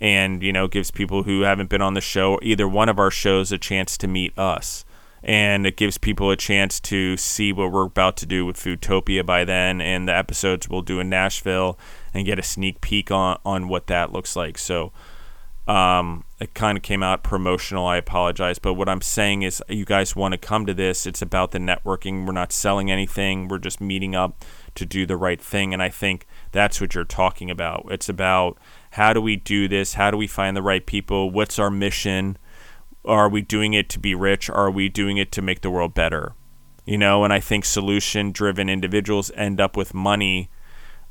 and 0.00 0.42
you 0.42 0.52
know 0.52 0.66
gives 0.66 0.90
people 0.90 1.22
who 1.22 1.42
haven't 1.42 1.70
been 1.70 1.82
on 1.82 1.94
the 1.94 2.00
show, 2.00 2.40
either 2.42 2.66
one 2.66 2.88
of 2.88 2.98
our 2.98 3.10
shows, 3.10 3.52
a 3.52 3.58
chance 3.58 3.96
to 3.98 4.08
meet 4.08 4.36
us 4.38 4.84
and 5.22 5.66
it 5.66 5.76
gives 5.76 5.98
people 5.98 6.30
a 6.30 6.36
chance 6.36 6.80
to 6.80 7.16
see 7.16 7.52
what 7.52 7.70
we're 7.70 7.84
about 7.84 8.16
to 8.18 8.26
do 8.26 8.44
with 8.44 8.56
Foodtopia 8.56 9.24
by 9.24 9.44
then, 9.44 9.80
and 9.80 10.08
the 10.08 10.16
episodes 10.16 10.68
we'll 10.68 10.82
do 10.82 11.00
in 11.00 11.08
Nashville, 11.08 11.78
and 12.12 12.26
get 12.26 12.38
a 12.38 12.42
sneak 12.42 12.80
peek 12.80 13.10
on 13.10 13.38
on 13.44 13.68
what 13.68 13.86
that 13.86 14.12
looks 14.12 14.36
like. 14.36 14.58
So. 14.58 14.92
Um, 15.68 16.24
it 16.40 16.54
kind 16.54 16.76
of 16.76 16.82
came 16.82 17.04
out 17.04 17.22
promotional. 17.22 17.86
I 17.86 17.96
apologize, 17.96 18.58
but 18.58 18.74
what 18.74 18.88
I'm 18.88 19.00
saying 19.00 19.42
is, 19.42 19.62
you 19.68 19.84
guys 19.84 20.16
want 20.16 20.32
to 20.32 20.38
come 20.38 20.66
to 20.66 20.74
this. 20.74 21.06
It's 21.06 21.22
about 21.22 21.52
the 21.52 21.60
networking. 21.60 22.26
We're 22.26 22.32
not 22.32 22.50
selling 22.50 22.90
anything. 22.90 23.46
We're 23.46 23.58
just 23.58 23.80
meeting 23.80 24.16
up 24.16 24.44
to 24.74 24.84
do 24.84 25.06
the 25.06 25.16
right 25.16 25.40
thing, 25.40 25.72
and 25.72 25.80
I 25.80 25.88
think 25.88 26.26
that's 26.50 26.80
what 26.80 26.96
you're 26.96 27.04
talking 27.04 27.48
about. 27.48 27.86
It's 27.90 28.08
about 28.08 28.58
how 28.92 29.12
do 29.12 29.20
we 29.20 29.36
do 29.36 29.68
this? 29.68 29.94
How 29.94 30.10
do 30.10 30.16
we 30.16 30.26
find 30.26 30.56
the 30.56 30.62
right 30.62 30.84
people? 30.84 31.30
What's 31.30 31.60
our 31.60 31.70
mission? 31.70 32.36
Are 33.04 33.28
we 33.28 33.42
doing 33.42 33.74
it 33.74 33.88
to 33.90 33.98
be 33.98 34.14
rich? 34.14 34.48
Are 34.48 34.70
we 34.70 34.88
doing 34.88 35.16
it 35.16 35.32
to 35.32 35.42
make 35.42 35.60
the 35.60 35.70
world 35.70 35.94
better? 35.94 36.34
You 36.84 36.98
know, 36.98 37.24
and 37.24 37.32
I 37.32 37.40
think 37.40 37.64
solution 37.64 38.32
driven 38.32 38.68
individuals 38.68 39.30
end 39.34 39.60
up 39.60 39.76
with 39.76 39.94
money 39.94 40.50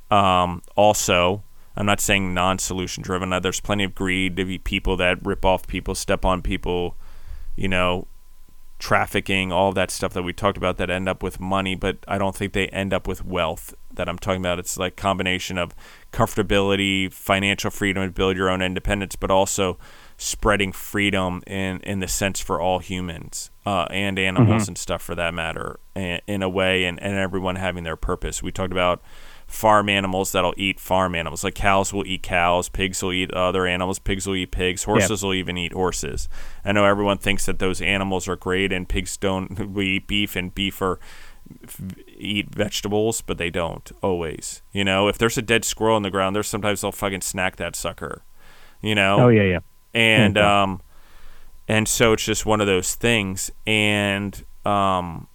um, 0.10 0.62
also. 0.76 1.44
I'm 1.76 1.86
not 1.86 2.02
saying 2.02 2.34
non 2.34 2.60
solution 2.60 3.02
driven. 3.02 3.30
There's 3.42 3.62
plenty 3.62 3.86
of 3.86 3.96
greed 3.96 4.36
to 4.36 4.46
be 4.46 4.58
people 4.58 4.98
that 4.98 5.26
rip 5.26 5.46
off 5.46 5.68
people, 5.68 5.96
step 5.96 6.26
on 6.26 6.42
people, 6.42 6.98
you 7.56 7.70
know, 7.70 8.08
trafficking, 8.82 9.52
all 9.52 9.72
that 9.72 9.92
stuff 9.92 10.12
that 10.14 10.24
we 10.24 10.34
talked 10.34 10.58
about 10.58 10.78
that 10.78 10.90
end 10.90 11.08
up 11.08 11.24
with 11.24 11.40
money, 11.40 11.76
but 11.76 11.98
I 12.08 12.18
don't 12.18 12.36
think 12.36 12.52
they 12.52 12.68
end 12.70 12.94
up 12.94 13.08
with 13.08 13.24
wealth 13.24 13.74
that 13.94 14.10
I'm 14.10 14.18
talking 14.18 14.42
about. 14.42 14.60
It's 14.60 14.78
like 14.78 14.96
combination 14.96 15.58
of 15.58 15.74
comfortability, 16.12 17.14
financial 17.14 17.70
freedom 17.70 18.04
to 18.04 18.12
build 18.12 18.36
your 18.36 18.50
own 18.50 18.62
independence, 18.62 19.16
but 19.16 19.30
also 19.30 19.78
spreading 20.22 20.72
freedom 20.72 21.42
in 21.48 21.80
in 21.80 22.00
the 22.00 22.08
sense 22.08 22.40
for 22.40 22.62
all 22.62 22.78
humans 22.78 23.50
uh, 23.66 23.88
and 23.90 24.20
animals 24.20 24.62
mm-hmm. 24.64 24.70
and 24.70 24.78
stuff 24.78 25.02
for 25.02 25.16
that 25.16 25.34
matter 25.34 25.80
in, 25.96 26.22
in 26.28 26.44
a 26.44 26.50
way 26.50 26.86
and, 26.86 27.02
and 27.02 27.16
everyone 27.16 27.56
having 27.56 27.84
their 27.84 27.96
purpose. 27.96 28.44
We 28.44 28.52
talked 28.52 28.72
about 28.72 29.02
farm 29.48 29.90
animals 29.90 30.32
that'll 30.32 30.54
eat 30.58 30.80
farm 30.80 31.16
animals. 31.16 31.44
Like 31.44 31.56
cows 31.56 31.92
will 31.92 32.06
eat 32.06 32.22
cows 32.22 32.70
pigs 32.70 33.02
will 33.02 33.14
eat 33.14 33.34
other 33.34 33.66
animals 33.66 33.98
pigs 33.98 34.28
will 34.28 34.36
eat 34.36 34.52
pigs 34.52 34.84
horses 34.84 35.24
will 35.24 35.34
even 35.34 35.58
eat 35.58 35.74
horses. 35.74 36.30
I 36.64 36.72
know 36.72 36.86
everyone 36.86 37.18
thinks 37.18 37.48
that 37.48 37.58
those 37.58 37.82
animals 37.82 38.28
are 38.28 38.36
great 38.36 38.72
and 38.72 38.88
pigs 38.88 39.18
don't 39.18 39.74
we 39.74 39.88
eat 39.88 40.08
beef 40.08 40.36
and 40.36 40.54
beef 40.54 40.84
are 40.84 41.00
eat 42.08 42.54
vegetables 42.54 43.22
but 43.22 43.40
they 43.40 43.50
don't 43.50 43.92
always 44.04 44.62
you 44.72 44.84
know? 44.84 45.08
If 45.08 45.18
there's 45.18 45.40
a 45.40 45.42
dead 45.42 45.66
squirrel 45.66 45.98
in 45.98 46.04
the 46.04 46.12
ground 46.12 46.36
there's 46.36 46.48
sometimes 46.48 46.82
they'll 46.82 46.92
fucking 46.92 47.22
snack 47.22 47.56
that 47.56 47.76
sucker 47.76 48.24
you 48.84 48.94
know? 48.94 49.18
Oh 49.20 49.30
yeah 49.30 49.44
yeah 49.44 49.60
and 49.94 50.36
mm-hmm. 50.36 50.46
um, 50.46 50.82
and 51.68 51.88
so 51.88 52.14
it's 52.14 52.26
just 52.26 52.46
one 52.46 52.62
of 52.62 52.68
those 52.68 52.96
things. 52.96 53.52
And 53.66 54.44
um, 54.66 55.28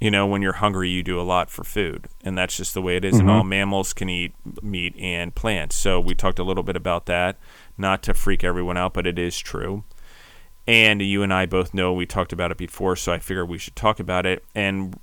you 0.00 0.10
know, 0.10 0.26
when 0.26 0.40
you're 0.40 0.54
hungry, 0.54 0.88
you 0.88 1.02
do 1.02 1.20
a 1.20 1.22
lot 1.22 1.50
for 1.50 1.62
food, 1.62 2.08
and 2.24 2.36
that's 2.36 2.56
just 2.56 2.72
the 2.72 2.80
way 2.80 2.96
it 2.96 3.04
is. 3.04 3.16
Mm-hmm. 3.16 3.28
And 3.28 3.30
all 3.30 3.44
mammals 3.44 3.92
can 3.92 4.08
eat 4.08 4.32
meat 4.62 4.96
and 4.98 5.34
plants. 5.34 5.76
So 5.76 6.00
we 6.00 6.14
talked 6.14 6.38
a 6.38 6.44
little 6.44 6.62
bit 6.62 6.76
about 6.76 7.06
that, 7.06 7.36
not 7.76 8.02
to 8.04 8.14
freak 8.14 8.42
everyone 8.42 8.78
out, 8.78 8.94
but 8.94 9.06
it 9.06 9.18
is 9.18 9.38
true. 9.38 9.84
And 10.66 11.02
you 11.02 11.22
and 11.22 11.34
I 11.34 11.46
both 11.46 11.74
know 11.74 11.92
we 11.92 12.06
talked 12.06 12.32
about 12.32 12.50
it 12.50 12.56
before, 12.56 12.96
so 12.96 13.12
I 13.12 13.18
figured 13.18 13.48
we 13.48 13.58
should 13.58 13.76
talk 13.76 14.00
about 14.00 14.24
it. 14.24 14.44
And 14.54 14.98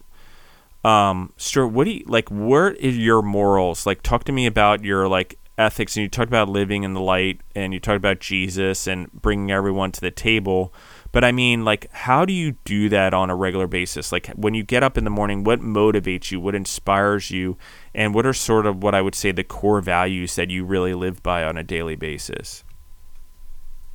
um, 0.84 1.34
Stuart, 1.38 1.68
what 1.68 1.86
do 1.86 1.91
you 1.91 2.03
like? 2.07 2.30
Where 2.30 2.72
is 2.72 2.97
your 2.97 3.22
morals? 3.22 3.86
Like, 3.86 4.01
talk 4.01 4.24
to 4.26 4.32
me 4.32 4.47
about 4.47 4.84
your 4.84 5.07
like 5.07 5.38
ethics 5.57 5.95
and 5.95 6.03
you 6.03 6.09
talked 6.09 6.29
about 6.29 6.49
living 6.49 6.83
in 6.83 6.93
the 6.93 7.01
light 7.01 7.41
and 7.55 7.73
you 7.73 7.79
talked 7.79 7.97
about 7.97 8.19
Jesus 8.19 8.85
and 8.85 9.11
bringing 9.11 9.51
everyone 9.51 9.91
to 9.91 10.01
the 10.01 10.11
table. 10.11 10.73
But 11.11 11.23
I 11.23 11.31
mean, 11.31 11.65
like, 11.65 11.91
how 11.91 12.25
do 12.25 12.33
you 12.33 12.53
do 12.63 12.89
that 12.89 13.13
on 13.13 13.29
a 13.29 13.35
regular 13.35 13.65
basis? 13.65 14.11
Like, 14.11 14.27
when 14.35 14.53
you 14.53 14.63
get 14.63 14.83
up 14.83 14.97
in 14.97 15.03
the 15.03 15.09
morning, 15.09 15.43
what 15.43 15.59
motivates 15.61 16.31
you? 16.31 16.39
What 16.39 16.53
inspires 16.53 17.31
you? 17.31 17.57
And 17.95 18.13
what 18.13 18.25
are 18.25 18.33
sort 18.33 18.65
of 18.65 18.83
what 18.83 18.93
I 18.93 19.01
would 19.01 19.15
say 19.15 19.31
the 19.31 19.43
core 19.43 19.81
values 19.81 20.35
that 20.35 20.49
you 20.51 20.63
really 20.63 20.93
live 20.93 21.23
by 21.23 21.43
on 21.43 21.57
a 21.57 21.63
daily 21.63 21.95
basis? 21.95 22.63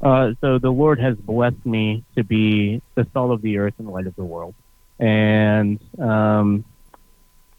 Uh, 0.01 0.33
so 0.41 0.59
the 0.59 0.71
Lord 0.71 0.99
has 0.99 1.17
blessed 1.17 1.65
me 1.65 2.05
to 2.17 2.25
be 2.25 2.83
the 2.97 3.07
salt 3.13 3.31
of 3.31 3.41
the 3.41 3.59
earth 3.59 3.75
and 3.79 3.87
the 3.87 3.93
light 3.93 4.09
of 4.09 4.17
the 4.17 4.25
world. 4.25 4.55
And 4.99 5.79
um, 6.01 6.65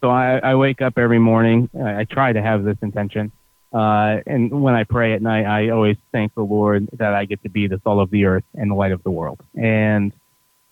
so 0.01 0.09
I, 0.09 0.39
I, 0.39 0.55
wake 0.55 0.81
up 0.81 0.97
every 0.97 1.19
morning. 1.19 1.69
I, 1.81 2.01
I 2.01 2.03
try 2.03 2.33
to 2.33 2.41
have 2.41 2.63
this 2.65 2.77
intention 2.81 3.31
uh, 3.74 4.21
and 4.28 4.61
when 4.61 4.76
I 4.76 4.84
pray 4.84 5.13
at 5.13 5.21
night, 5.21 5.45
I 5.45 5.69
always 5.69 5.97
thank 6.11 6.36
the 6.36 6.43
Lord 6.43 6.89
that 6.93 7.13
I 7.13 7.26
get 7.26 7.41
to 7.43 7.49
be 7.49 7.67
the 7.67 7.82
salt 7.84 7.99
of 7.99 8.09
the 8.11 8.26
earth 8.26 8.43
and 8.53 8.69
the 8.71 8.76
light 8.76 8.91
of 8.91 9.03
the 9.03 9.11
world. 9.11 9.39
And 9.55 10.13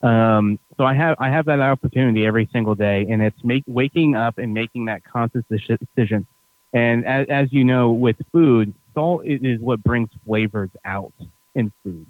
Um, 0.02 0.58
so 0.76 0.84
I 0.84 0.94
have 0.94 1.14
I 1.20 1.28
have 1.30 1.46
that 1.46 1.60
opportunity 1.60 2.26
every 2.26 2.48
single 2.52 2.74
day, 2.74 3.06
and 3.08 3.22
it's 3.22 3.44
make, 3.44 3.62
waking 3.68 4.16
up 4.16 4.38
and 4.38 4.52
making 4.52 4.86
that 4.86 5.04
conscious 5.04 5.44
decision. 5.48 6.26
And 6.72 7.06
as, 7.06 7.26
as 7.28 7.52
you 7.52 7.62
know, 7.62 7.92
with 7.92 8.16
food, 8.32 8.74
salt 8.94 9.24
is 9.24 9.60
what 9.60 9.82
brings 9.84 10.10
flavors 10.26 10.70
out 10.84 11.12
in 11.54 11.70
food. 11.84 12.06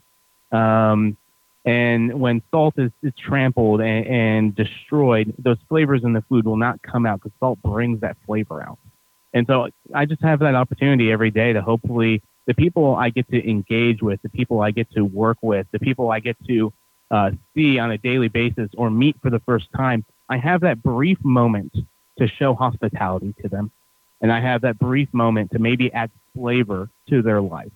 Um, 0.53 1.17
and 1.65 2.21
when 2.21 2.43
salt 2.51 2.75
is, 2.79 2.91
is 3.03 3.13
trampled 3.15 3.81
and, 3.81 4.07
and, 4.07 4.55
destroyed, 4.55 5.35
those 5.39 5.59
flavors 5.69 6.03
in 6.03 6.13
the 6.13 6.23
food 6.29 6.47
will 6.47 6.57
not 6.57 6.81
come 6.83 7.05
out 7.07 7.21
because 7.21 7.37
salt 7.41 7.59
brings 7.63 8.01
that 8.01 8.17
flavor 8.25 8.63
out. 8.63 8.79
And 9.35 9.47
so 9.47 9.69
I 9.95 10.05
just 10.07 10.23
have 10.23 10.41
that 10.41 10.55
opportunity 10.55 11.11
every 11.11 11.31
day 11.31 11.53
to 11.53 11.63
hopefully 11.63 12.23
the 12.47 12.55
people 12.55 12.97
I 12.97 13.11
get 13.11 13.29
to 13.31 13.49
engage 13.49 14.03
with, 14.03 14.21
the 14.23 14.29
people 14.29 14.61
I 14.61 14.71
get 14.71 14.91
to 14.93 15.03
work 15.03 15.39
with, 15.43 15.67
the 15.73 15.79
people 15.79 16.11
I 16.11 16.21
get 16.21 16.37
to 16.49 16.73
uh, 17.11 17.31
see 17.55 17.79
on 17.79 17.91
a 17.91 17.99
daily 17.99 18.29
basis 18.29 18.71
or 18.77 18.91
meet 18.91 19.17
for 19.23 19.31
the 19.31 19.41
first 19.41 19.69
time, 19.77 20.05
I 20.29 20.39
have 20.39 20.63
that 20.63 20.83
brief 20.83 21.19
moment 21.23 21.75
to 22.19 22.27
show 22.27 22.55
hospitality 22.55 23.35
to 23.43 23.49
them. 23.49 23.71
And 24.21 24.33
I 24.33 24.41
have 24.41 24.63
that 24.63 24.79
brief 24.79 25.13
moment 25.13 25.51
to 25.53 25.59
maybe 25.59 25.93
add 25.93 26.11
flavor 26.35 26.89
to 27.09 27.23
their 27.23 27.41
life. 27.41 27.73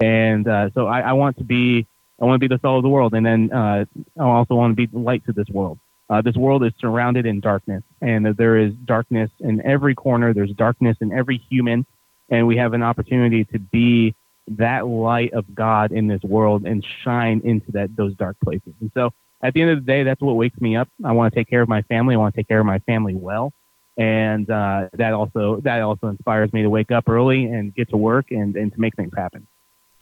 And 0.00 0.46
uh, 0.46 0.70
so 0.74 0.86
I, 0.86 1.00
I 1.00 1.12
want 1.12 1.38
to 1.38 1.44
be 1.44 1.86
I 2.20 2.24
want 2.24 2.40
to 2.40 2.48
be 2.48 2.54
the 2.54 2.60
salt 2.60 2.78
of 2.78 2.82
the 2.82 2.88
world, 2.88 3.12
and 3.12 3.26
then 3.26 3.52
uh, 3.52 3.84
I 4.18 4.22
also 4.22 4.54
want 4.54 4.72
to 4.72 4.74
be 4.74 4.86
the 4.86 4.98
light 4.98 5.24
to 5.26 5.32
this 5.32 5.48
world. 5.48 5.78
Uh, 6.08 6.22
this 6.22 6.36
world 6.36 6.64
is 6.64 6.72
surrounded 6.80 7.26
in 7.26 7.40
darkness, 7.40 7.82
and 8.00 8.26
there 8.36 8.56
is 8.56 8.72
darkness 8.84 9.30
in 9.40 9.64
every 9.66 9.94
corner. 9.94 10.32
There's 10.32 10.52
darkness 10.52 10.96
in 11.00 11.12
every 11.12 11.38
human, 11.50 11.84
and 12.28 12.46
we 12.46 12.56
have 12.58 12.74
an 12.74 12.82
opportunity 12.82 13.44
to 13.46 13.58
be 13.58 14.14
that 14.48 14.86
light 14.86 15.32
of 15.32 15.52
God 15.54 15.90
in 15.90 16.06
this 16.06 16.22
world 16.22 16.64
and 16.64 16.86
shine 17.02 17.40
into 17.44 17.72
that 17.72 17.96
those 17.96 18.14
dark 18.14 18.36
places. 18.44 18.72
And 18.80 18.92
so, 18.94 19.12
at 19.42 19.52
the 19.54 19.62
end 19.62 19.70
of 19.70 19.84
the 19.84 19.92
day, 19.92 20.04
that's 20.04 20.20
what 20.20 20.34
wakes 20.34 20.60
me 20.60 20.76
up. 20.76 20.88
I 21.04 21.12
want 21.12 21.34
to 21.34 21.40
take 21.40 21.48
care 21.48 21.60
of 21.60 21.68
my 21.68 21.82
family. 21.82 22.14
I 22.14 22.18
want 22.18 22.34
to 22.34 22.40
take 22.40 22.48
care 22.48 22.60
of 22.60 22.66
my 22.66 22.78
family 22.80 23.14
well, 23.14 23.52
and 23.96 24.48
uh, 24.48 24.88
that 24.92 25.12
also 25.12 25.60
that 25.64 25.80
also 25.82 26.06
inspires 26.06 26.52
me 26.52 26.62
to 26.62 26.70
wake 26.70 26.92
up 26.92 27.08
early 27.08 27.46
and 27.46 27.74
get 27.74 27.88
to 27.90 27.96
work 27.96 28.30
and 28.30 28.54
and 28.54 28.72
to 28.72 28.80
make 28.80 28.94
things 28.94 29.12
happen. 29.16 29.46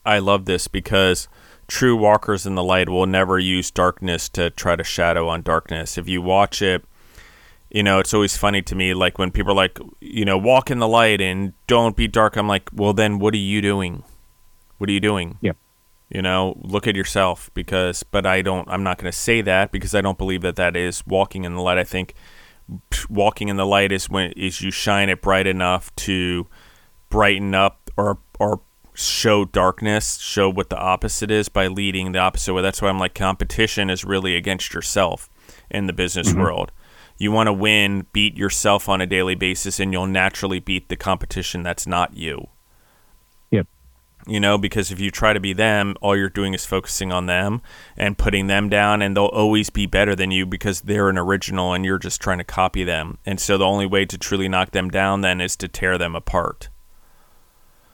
I 0.04 0.18
love 0.18 0.44
this 0.44 0.68
because 0.68 1.28
true 1.66 1.96
walkers 1.96 2.46
in 2.46 2.54
the 2.54 2.62
light 2.62 2.88
will 2.88 3.06
never 3.06 3.38
use 3.38 3.70
darkness 3.70 4.28
to 4.30 4.50
try 4.50 4.76
to 4.76 4.84
shadow 4.84 5.28
on 5.28 5.42
darkness. 5.42 5.96
If 5.96 6.08
you 6.08 6.20
watch 6.20 6.60
it, 6.60 6.84
you 7.70 7.82
know, 7.82 7.98
it's 7.98 8.14
always 8.14 8.36
funny 8.36 8.62
to 8.62 8.74
me, 8.74 8.94
like 8.94 9.18
when 9.18 9.30
people 9.30 9.52
are 9.52 9.56
like, 9.56 9.78
you 10.00 10.24
know, 10.24 10.38
walk 10.38 10.70
in 10.70 10.78
the 10.78 10.86
light 10.86 11.20
and 11.20 11.54
don't 11.66 11.96
be 11.96 12.06
dark. 12.06 12.36
I'm 12.36 12.46
like, 12.46 12.70
well, 12.72 12.92
then 12.92 13.18
what 13.18 13.34
are 13.34 13.38
you 13.38 13.60
doing? 13.60 14.04
What 14.78 14.88
are 14.88 14.92
you 14.92 15.00
doing? 15.00 15.38
Yeah. 15.40 15.52
You 16.10 16.22
know, 16.22 16.56
look 16.62 16.86
at 16.86 16.94
yourself 16.94 17.50
because, 17.54 18.04
but 18.04 18.26
I 18.26 18.42
don't, 18.42 18.68
I'm 18.68 18.84
not 18.84 18.98
going 18.98 19.10
to 19.10 19.18
say 19.18 19.40
that 19.40 19.72
because 19.72 19.94
I 19.94 20.02
don't 20.02 20.18
believe 20.18 20.42
that 20.42 20.56
that 20.56 20.76
is 20.76 21.04
walking 21.06 21.44
in 21.44 21.54
the 21.54 21.62
light. 21.62 21.78
I 21.78 21.84
think 21.84 22.14
walking 23.08 23.48
in 23.48 23.56
the 23.56 23.66
light 23.66 23.90
is 23.90 24.08
when, 24.08 24.32
is 24.32 24.60
you 24.60 24.70
shine 24.70 25.08
it 25.08 25.20
bright 25.20 25.46
enough 25.46 25.94
to 25.96 26.46
brighten 27.08 27.54
up 27.54 27.90
or, 27.96 28.18
or 28.38 28.60
show 28.94 29.44
darkness, 29.44 30.18
show 30.18 30.48
what 30.48 30.70
the 30.70 30.78
opposite 30.78 31.30
is 31.30 31.48
by 31.48 31.66
leading 31.66 32.12
the 32.12 32.18
opposite 32.20 32.54
way. 32.54 32.62
That's 32.62 32.80
why 32.80 32.88
I'm 32.88 32.98
like 32.98 33.14
competition 33.14 33.90
is 33.90 34.04
really 34.04 34.36
against 34.36 34.72
yourself 34.72 35.28
in 35.70 35.86
the 35.86 35.92
business 35.92 36.30
mm-hmm. 36.30 36.40
world. 36.40 36.72
You 37.18 37.30
want 37.32 37.48
to 37.48 37.52
win, 37.52 38.06
beat 38.12 38.36
yourself 38.36 38.88
on 38.88 39.00
a 39.00 39.06
daily 39.06 39.34
basis, 39.34 39.78
and 39.78 39.92
you'll 39.92 40.06
naturally 40.06 40.60
beat 40.60 40.88
the 40.88 40.96
competition 40.96 41.62
that's 41.62 41.86
not 41.86 42.16
you. 42.16 42.48
Yep. 43.50 43.68
You 44.26 44.40
know, 44.40 44.58
because 44.58 44.90
if 44.90 44.98
you 44.98 45.10
try 45.10 45.32
to 45.32 45.38
be 45.38 45.52
them, 45.52 45.94
all 46.00 46.16
you're 46.16 46.28
doing 46.28 46.54
is 46.54 46.66
focusing 46.66 47.12
on 47.12 47.26
them 47.26 47.62
and 47.96 48.18
putting 48.18 48.46
them 48.48 48.68
down, 48.68 49.00
and 49.00 49.16
they'll 49.16 49.26
always 49.26 49.70
be 49.70 49.86
better 49.86 50.16
than 50.16 50.30
you 50.30 50.44
because 50.44 50.82
they're 50.82 51.08
an 51.08 51.18
original 51.18 51.72
and 51.72 51.84
you're 51.84 51.98
just 51.98 52.20
trying 52.20 52.38
to 52.38 52.44
copy 52.44 52.82
them. 52.82 53.18
And 53.24 53.38
so 53.38 53.58
the 53.58 53.66
only 53.66 53.86
way 53.86 54.06
to 54.06 54.18
truly 54.18 54.48
knock 54.48 54.72
them 54.72 54.88
down 54.88 55.20
then 55.20 55.40
is 55.40 55.56
to 55.56 55.68
tear 55.68 55.98
them 55.98 56.16
apart. 56.16 56.68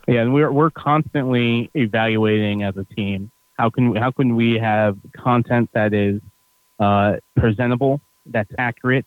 Yeah, 0.07 0.21
and 0.21 0.33
we're 0.33 0.51
we're 0.51 0.71
constantly 0.71 1.69
evaluating 1.73 2.63
as 2.63 2.75
a 2.77 2.83
team. 2.83 3.31
How 3.57 3.69
can 3.69 3.95
how 3.95 4.11
can 4.11 4.35
we 4.35 4.57
have 4.57 4.97
content 5.15 5.69
that 5.73 5.93
is 5.93 6.21
uh, 6.79 7.17
presentable, 7.35 8.01
that's 8.25 8.51
accurate, 8.57 9.05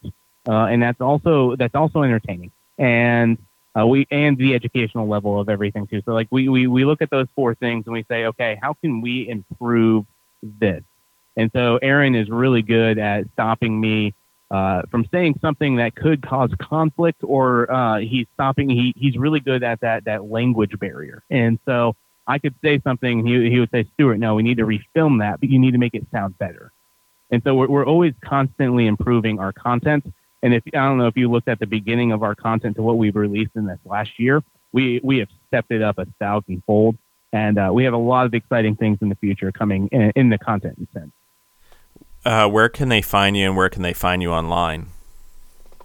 uh, 0.48 0.66
and 0.66 0.82
that's 0.82 1.00
also 1.00 1.56
that's 1.56 1.74
also 1.74 2.02
entertaining, 2.02 2.52
and 2.78 3.38
uh, 3.78 3.86
we 3.86 4.06
and 4.10 4.38
the 4.38 4.54
educational 4.54 5.08
level 5.08 5.40
of 5.40 5.48
everything 5.48 5.86
too. 5.86 6.00
So 6.04 6.12
like 6.12 6.28
we, 6.30 6.48
we 6.48 6.66
we 6.66 6.84
look 6.84 7.02
at 7.02 7.10
those 7.10 7.26
four 7.34 7.54
things 7.54 7.84
and 7.86 7.92
we 7.92 8.04
say, 8.08 8.26
okay, 8.26 8.58
how 8.62 8.74
can 8.74 9.00
we 9.00 9.28
improve 9.28 10.06
this? 10.42 10.82
And 11.36 11.50
so 11.52 11.78
Aaron 11.82 12.14
is 12.14 12.28
really 12.28 12.62
good 12.62 12.98
at 12.98 13.26
stopping 13.32 13.80
me 13.80 14.14
uh, 14.54 14.82
from 14.88 15.04
saying 15.10 15.36
something 15.42 15.74
that 15.74 15.96
could 15.96 16.22
cause 16.22 16.50
conflict, 16.60 17.18
or 17.24 17.68
uh, 17.72 17.98
he's 17.98 18.26
stopping. 18.34 18.70
He 18.70 18.94
he's 18.96 19.16
really 19.16 19.40
good 19.40 19.64
at 19.64 19.80
that 19.80 20.04
that 20.04 20.30
language 20.30 20.78
barrier, 20.78 21.24
and 21.28 21.58
so 21.66 21.96
I 22.28 22.38
could 22.38 22.54
say 22.62 22.80
something. 22.84 23.26
He 23.26 23.50
he 23.50 23.58
would 23.58 23.70
say, 23.72 23.84
Stuart, 23.94 24.18
no, 24.18 24.36
we 24.36 24.44
need 24.44 24.58
to 24.58 24.64
refilm 24.64 25.18
that, 25.18 25.40
but 25.40 25.48
you 25.48 25.58
need 25.58 25.72
to 25.72 25.78
make 25.78 25.94
it 25.94 26.06
sound 26.12 26.38
better. 26.38 26.70
And 27.32 27.42
so 27.42 27.56
we're 27.56 27.66
we're 27.66 27.86
always 27.86 28.14
constantly 28.24 28.86
improving 28.86 29.40
our 29.40 29.52
content. 29.52 30.04
And 30.44 30.54
if 30.54 30.62
I 30.68 30.86
don't 30.86 30.98
know 30.98 31.08
if 31.08 31.16
you 31.16 31.28
looked 31.28 31.48
at 31.48 31.58
the 31.58 31.66
beginning 31.66 32.12
of 32.12 32.22
our 32.22 32.36
content 32.36 32.76
to 32.76 32.82
what 32.82 32.96
we've 32.96 33.16
released 33.16 33.56
in 33.56 33.66
this 33.66 33.80
last 33.84 34.20
year, 34.20 34.40
we 34.72 35.00
we 35.02 35.18
have 35.18 35.28
stepped 35.48 35.72
it 35.72 35.82
up 35.82 35.98
a 35.98 36.06
thousandfold, 36.20 36.96
and 37.32 37.58
uh, 37.58 37.70
we 37.74 37.82
have 37.82 37.94
a 37.94 38.04
lot 38.12 38.24
of 38.24 38.34
exciting 38.34 38.76
things 38.76 38.98
in 39.00 39.08
the 39.08 39.16
future 39.16 39.50
coming 39.50 39.88
in, 39.88 40.12
in 40.14 40.28
the 40.28 40.38
content 40.38 40.78
sense. 40.92 41.10
Uh, 42.24 42.48
where 42.48 42.68
can 42.68 42.88
they 42.88 43.02
find 43.02 43.36
you 43.36 43.46
and 43.46 43.56
where 43.56 43.68
can 43.68 43.82
they 43.82 43.92
find 43.92 44.22
you 44.22 44.32
online? 44.32 44.88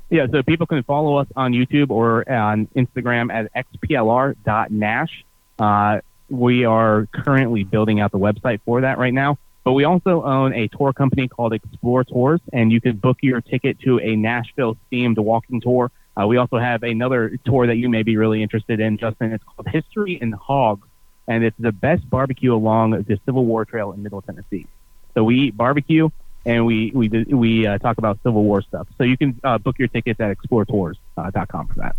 Yeah, 0.09 0.25
so 0.31 0.41
people 0.41 0.65
can 0.65 0.81
follow 0.83 1.17
us 1.17 1.27
on 1.35 1.53
YouTube 1.53 1.91
or 1.91 2.29
on 2.29 2.67
Instagram 2.75 3.31
at 3.31 3.51
xplr.nash. 3.53 5.25
Uh, 5.59 5.99
we 6.29 6.65
are 6.65 7.07
currently 7.11 7.63
building 7.63 7.99
out 7.99 8.11
the 8.11 8.19
website 8.19 8.61
for 8.65 8.81
that 8.81 8.97
right 8.97 9.13
now. 9.13 9.37
But 9.63 9.73
we 9.73 9.83
also 9.83 10.23
own 10.23 10.53
a 10.53 10.67
tour 10.69 10.93
company 10.93 11.27
called 11.27 11.53
Explore 11.53 12.05
Tours, 12.05 12.39
and 12.53 12.71
you 12.71 12.79
can 12.79 12.95
book 12.95 13.17
your 13.21 13.41
ticket 13.41 13.79
to 13.81 13.99
a 13.99 14.15
Nashville 14.15 14.77
themed 14.91 15.17
walking 15.19 15.61
tour. 15.61 15.91
Uh, 16.19 16.25
we 16.25 16.37
also 16.37 16.57
have 16.57 16.81
another 16.83 17.37
tour 17.45 17.67
that 17.67 17.75
you 17.75 17.89
may 17.89 18.01
be 18.03 18.17
really 18.17 18.41
interested 18.41 18.79
in, 18.79 18.97
Justin. 18.97 19.33
It's 19.33 19.43
called 19.43 19.67
History 19.67 20.13
in 20.19 20.31
Hogs, 20.31 20.87
and 21.27 21.43
it's 21.43 21.57
the 21.59 21.71
best 21.71 22.09
barbecue 22.09 22.55
along 22.55 22.91
the 22.91 23.19
Civil 23.25 23.45
War 23.45 23.65
Trail 23.65 23.91
in 23.91 24.01
Middle 24.01 24.21
Tennessee. 24.21 24.65
So 25.13 25.23
we 25.23 25.39
eat 25.39 25.57
barbecue 25.57 26.09
and 26.49 26.65
we 26.65 26.91
we 26.95 27.09
we 27.27 27.67
uh, 27.67 27.77
talk 27.77 27.99
about 27.99 28.19
Civil 28.23 28.43
War 28.43 28.61
stuff. 28.63 28.87
So 28.97 29.03
you 29.03 29.17
can 29.17 29.39
uh, 29.43 29.59
book 29.59 29.77
your 29.77 29.87
tickets 29.87 30.19
at 30.19 30.35
exploretours.com 30.35 31.67
for 31.67 31.75
that. 31.75 31.95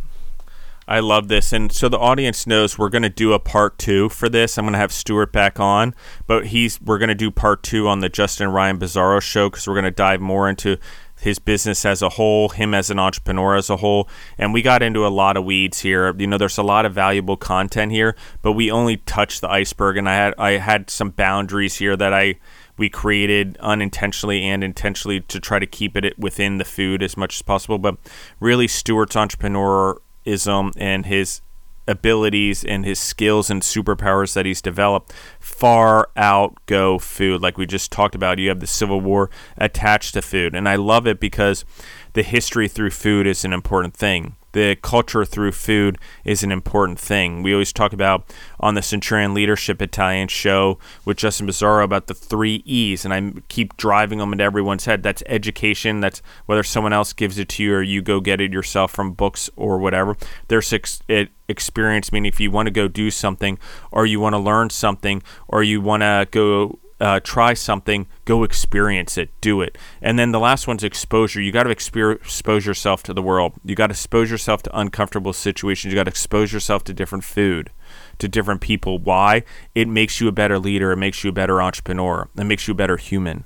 I 0.88 0.98
love 0.98 1.28
this, 1.28 1.52
and 1.52 1.70
so 1.70 1.88
the 1.88 2.00
audience 2.00 2.48
knows 2.48 2.76
we're 2.76 2.88
going 2.88 3.02
to 3.02 3.08
do 3.08 3.32
a 3.32 3.38
part 3.38 3.78
two 3.78 4.08
for 4.08 4.28
this. 4.28 4.58
I'm 4.58 4.64
going 4.64 4.72
to 4.72 4.78
have 4.78 4.92
Stuart 4.92 5.32
back 5.32 5.60
on, 5.60 5.94
but 6.26 6.48
he's 6.48 6.80
we're 6.80 6.98
going 6.98 7.10
to 7.10 7.14
do 7.14 7.30
part 7.30 7.62
two 7.62 7.86
on 7.86 8.00
the 8.00 8.08
Justin 8.08 8.48
Ryan 8.48 8.76
Bizzarro 8.76 9.22
show 9.22 9.48
because 9.48 9.68
we're 9.68 9.74
going 9.74 9.84
to 9.84 9.92
dive 9.92 10.20
more 10.20 10.48
into 10.48 10.78
his 11.20 11.38
business 11.38 11.84
as 11.84 12.02
a 12.02 12.08
whole, 12.08 12.48
him 12.48 12.74
as 12.74 12.90
an 12.90 12.98
entrepreneur 12.98 13.54
as 13.54 13.70
a 13.70 13.76
whole. 13.76 14.08
And 14.36 14.52
we 14.52 14.62
got 14.62 14.82
into 14.82 15.06
a 15.06 15.08
lot 15.08 15.36
of 15.36 15.44
weeds 15.44 15.80
here. 15.80 16.12
You 16.18 16.26
know, 16.26 16.38
there's 16.38 16.58
a 16.58 16.64
lot 16.64 16.86
of 16.86 16.92
valuable 16.92 17.36
content 17.36 17.92
here, 17.92 18.16
but 18.42 18.52
we 18.52 18.70
only 18.70 18.96
touched 18.96 19.42
the 19.42 19.50
iceberg 19.50 19.96
and 19.96 20.08
I 20.08 20.14
had 20.14 20.34
I 20.38 20.50
had 20.52 20.90
some 20.90 21.10
boundaries 21.10 21.76
here 21.76 21.96
that 21.96 22.12
I 22.12 22.36
we 22.80 22.88
created 22.88 23.58
unintentionally 23.60 24.42
and 24.42 24.64
intentionally 24.64 25.20
to 25.20 25.38
try 25.38 25.58
to 25.58 25.66
keep 25.66 25.98
it 25.98 26.18
within 26.18 26.56
the 26.56 26.64
food 26.64 27.02
as 27.02 27.14
much 27.14 27.36
as 27.36 27.42
possible. 27.42 27.78
But 27.78 27.98
really, 28.40 28.66
Stuart's 28.66 29.16
entrepreneurism 29.16 30.72
and 30.78 31.04
his 31.04 31.42
abilities 31.86 32.64
and 32.64 32.86
his 32.86 32.98
skills 32.98 33.50
and 33.50 33.60
superpowers 33.60 34.32
that 34.32 34.46
he's 34.46 34.62
developed 34.62 35.12
far 35.38 36.08
outgo 36.16 36.98
food. 36.98 37.42
Like 37.42 37.58
we 37.58 37.66
just 37.66 37.92
talked 37.92 38.14
about, 38.14 38.38
you 38.38 38.48
have 38.48 38.60
the 38.60 38.66
Civil 38.66 39.02
War 39.02 39.28
attached 39.58 40.14
to 40.14 40.22
food. 40.22 40.54
And 40.54 40.66
I 40.66 40.76
love 40.76 41.06
it 41.06 41.20
because 41.20 41.66
the 42.12 42.22
history 42.22 42.68
through 42.68 42.90
food 42.90 43.26
is 43.26 43.44
an 43.44 43.52
important 43.52 43.94
thing 43.94 44.36
the 44.52 44.76
culture 44.82 45.24
through 45.24 45.52
food 45.52 45.98
is 46.24 46.42
an 46.42 46.50
important 46.50 46.98
thing. 46.98 47.42
We 47.42 47.52
always 47.52 47.72
talk 47.72 47.92
about 47.92 48.32
on 48.58 48.74
the 48.74 48.82
Centurion 48.82 49.32
Leadership 49.32 49.80
Italian 49.80 50.28
show 50.28 50.78
with 51.04 51.18
Justin 51.18 51.46
Bizzarro 51.46 51.84
about 51.84 52.08
the 52.08 52.14
three 52.14 52.62
E's, 52.64 53.04
and 53.04 53.14
I 53.14 53.32
keep 53.48 53.76
driving 53.76 54.18
them 54.18 54.32
into 54.32 54.44
everyone's 54.44 54.86
head. 54.86 55.02
That's 55.02 55.22
education. 55.26 56.00
That's 56.00 56.20
whether 56.46 56.62
someone 56.62 56.92
else 56.92 57.12
gives 57.12 57.38
it 57.38 57.48
to 57.50 57.62
you 57.62 57.74
or 57.74 57.82
you 57.82 58.02
go 58.02 58.20
get 58.20 58.40
it 58.40 58.52
yourself 58.52 58.90
from 58.90 59.12
books 59.12 59.48
or 59.56 59.78
whatever. 59.78 60.16
There's 60.48 60.72
ex- 60.72 61.00
experience, 61.48 62.12
meaning 62.12 62.28
if 62.28 62.40
you 62.40 62.50
want 62.50 62.66
to 62.66 62.72
go 62.72 62.88
do 62.88 63.10
something 63.10 63.58
or 63.92 64.04
you 64.04 64.18
want 64.18 64.34
to 64.34 64.38
learn 64.38 64.70
something 64.70 65.22
or 65.46 65.62
you 65.62 65.80
want 65.80 66.02
to 66.02 66.26
go 66.30 66.79
uh, 67.00 67.20
try 67.20 67.54
something, 67.54 68.06
go 68.24 68.44
experience 68.44 69.16
it, 69.16 69.30
do 69.40 69.62
it. 69.62 69.78
And 70.02 70.18
then 70.18 70.32
the 70.32 70.40
last 70.40 70.66
one's 70.66 70.84
exposure. 70.84 71.40
You 71.40 71.50
got 71.50 71.64
to 71.64 71.70
expose 71.70 72.66
yourself 72.66 73.02
to 73.04 73.14
the 73.14 73.22
world. 73.22 73.54
You 73.64 73.74
got 73.74 73.88
to 73.88 73.92
expose 73.92 74.30
yourself 74.30 74.62
to 74.64 74.78
uncomfortable 74.78 75.32
situations. 75.32 75.92
You 75.92 75.98
got 75.98 76.04
to 76.04 76.10
expose 76.10 76.52
yourself 76.52 76.84
to 76.84 76.92
different 76.92 77.24
food, 77.24 77.70
to 78.18 78.28
different 78.28 78.60
people. 78.60 78.98
Why? 78.98 79.44
It 79.74 79.88
makes 79.88 80.20
you 80.20 80.28
a 80.28 80.32
better 80.32 80.58
leader. 80.58 80.92
It 80.92 80.98
makes 80.98 81.24
you 81.24 81.30
a 81.30 81.34
better 81.34 81.62
entrepreneur. 81.62 82.28
It 82.36 82.44
makes 82.44 82.68
you 82.68 82.72
a 82.72 82.76
better 82.76 82.96
human. 82.96 83.44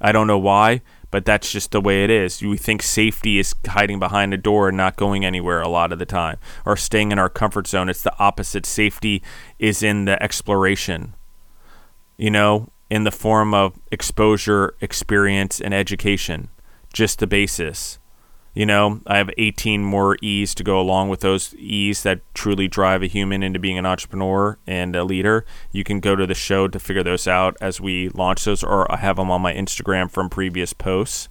I 0.00 0.12
don't 0.12 0.28
know 0.28 0.38
why, 0.38 0.82
but 1.10 1.24
that's 1.24 1.50
just 1.50 1.72
the 1.72 1.80
way 1.80 2.04
it 2.04 2.10
is. 2.10 2.40
We 2.40 2.56
think 2.56 2.82
safety 2.82 3.38
is 3.38 3.54
hiding 3.66 3.98
behind 3.98 4.32
a 4.32 4.36
door 4.36 4.68
and 4.68 4.76
not 4.76 4.94
going 4.96 5.24
anywhere 5.24 5.60
a 5.60 5.68
lot 5.68 5.92
of 5.92 5.98
the 5.98 6.06
time, 6.06 6.38
or 6.64 6.76
staying 6.76 7.10
in 7.10 7.18
our 7.18 7.28
comfort 7.28 7.66
zone. 7.66 7.88
It's 7.88 8.02
the 8.02 8.16
opposite. 8.18 8.64
Safety 8.64 9.22
is 9.58 9.82
in 9.82 10.04
the 10.04 10.22
exploration, 10.22 11.14
you 12.18 12.30
know, 12.30 12.68
in 12.90 13.04
the 13.04 13.10
form 13.10 13.54
of 13.54 13.78
exposure, 13.90 14.74
experience, 14.80 15.60
and 15.60 15.72
education. 15.72 16.48
Just 16.92 17.20
the 17.20 17.26
basis. 17.26 17.98
You 18.54 18.66
know, 18.66 19.00
I 19.06 19.18
have 19.18 19.30
18 19.38 19.84
more 19.84 20.16
E's 20.20 20.54
to 20.56 20.64
go 20.64 20.80
along 20.80 21.10
with 21.10 21.20
those 21.20 21.54
E's 21.54 22.02
that 22.02 22.22
truly 22.34 22.66
drive 22.66 23.02
a 23.02 23.06
human 23.06 23.42
into 23.42 23.60
being 23.60 23.78
an 23.78 23.86
entrepreneur 23.86 24.58
and 24.66 24.96
a 24.96 25.04
leader. 25.04 25.44
You 25.70 25.84
can 25.84 26.00
go 26.00 26.16
to 26.16 26.26
the 26.26 26.34
show 26.34 26.66
to 26.66 26.78
figure 26.78 27.04
those 27.04 27.28
out 27.28 27.56
as 27.60 27.80
we 27.80 28.08
launch 28.08 28.44
those, 28.44 28.64
or 28.64 28.90
I 28.90 28.96
have 28.96 29.16
them 29.16 29.30
on 29.30 29.42
my 29.42 29.54
Instagram 29.54 30.10
from 30.10 30.28
previous 30.28 30.72
posts. 30.72 31.28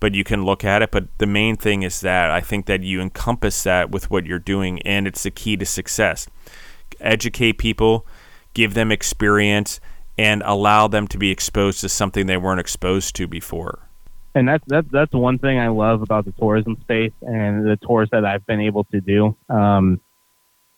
But 0.00 0.14
you 0.14 0.24
can 0.24 0.44
look 0.44 0.64
at 0.64 0.80
it. 0.80 0.90
But 0.90 1.08
the 1.18 1.26
main 1.26 1.56
thing 1.56 1.82
is 1.82 2.00
that 2.00 2.30
I 2.30 2.40
think 2.40 2.66
that 2.66 2.82
you 2.82 3.00
encompass 3.00 3.64
that 3.64 3.90
with 3.90 4.10
what 4.10 4.24
you're 4.24 4.38
doing, 4.38 4.80
and 4.82 5.06
it's 5.06 5.24
the 5.24 5.30
key 5.30 5.56
to 5.56 5.66
success. 5.66 6.28
Educate 7.00 7.58
people, 7.58 8.06
give 8.54 8.74
them 8.74 8.90
experience, 8.90 9.80
and 10.18 10.42
allow 10.44 10.88
them 10.88 11.06
to 11.08 11.16
be 11.16 11.30
exposed 11.30 11.80
to 11.80 11.88
something 11.88 12.26
they 12.26 12.36
weren't 12.36 12.60
exposed 12.60 13.14
to 13.16 13.26
before 13.26 13.88
and 14.34 14.48
that's 14.48 14.64
that's 14.66 14.86
that's 14.90 15.12
one 15.12 15.38
thing 15.38 15.58
I 15.58 15.68
love 15.68 16.02
about 16.02 16.24
the 16.24 16.32
tourism 16.32 16.76
space 16.80 17.12
and 17.22 17.66
the 17.66 17.76
tours 17.76 18.08
that 18.12 18.24
I've 18.24 18.46
been 18.46 18.60
able 18.60 18.84
to 18.84 19.00
do. 19.00 19.36
Um, 19.48 20.00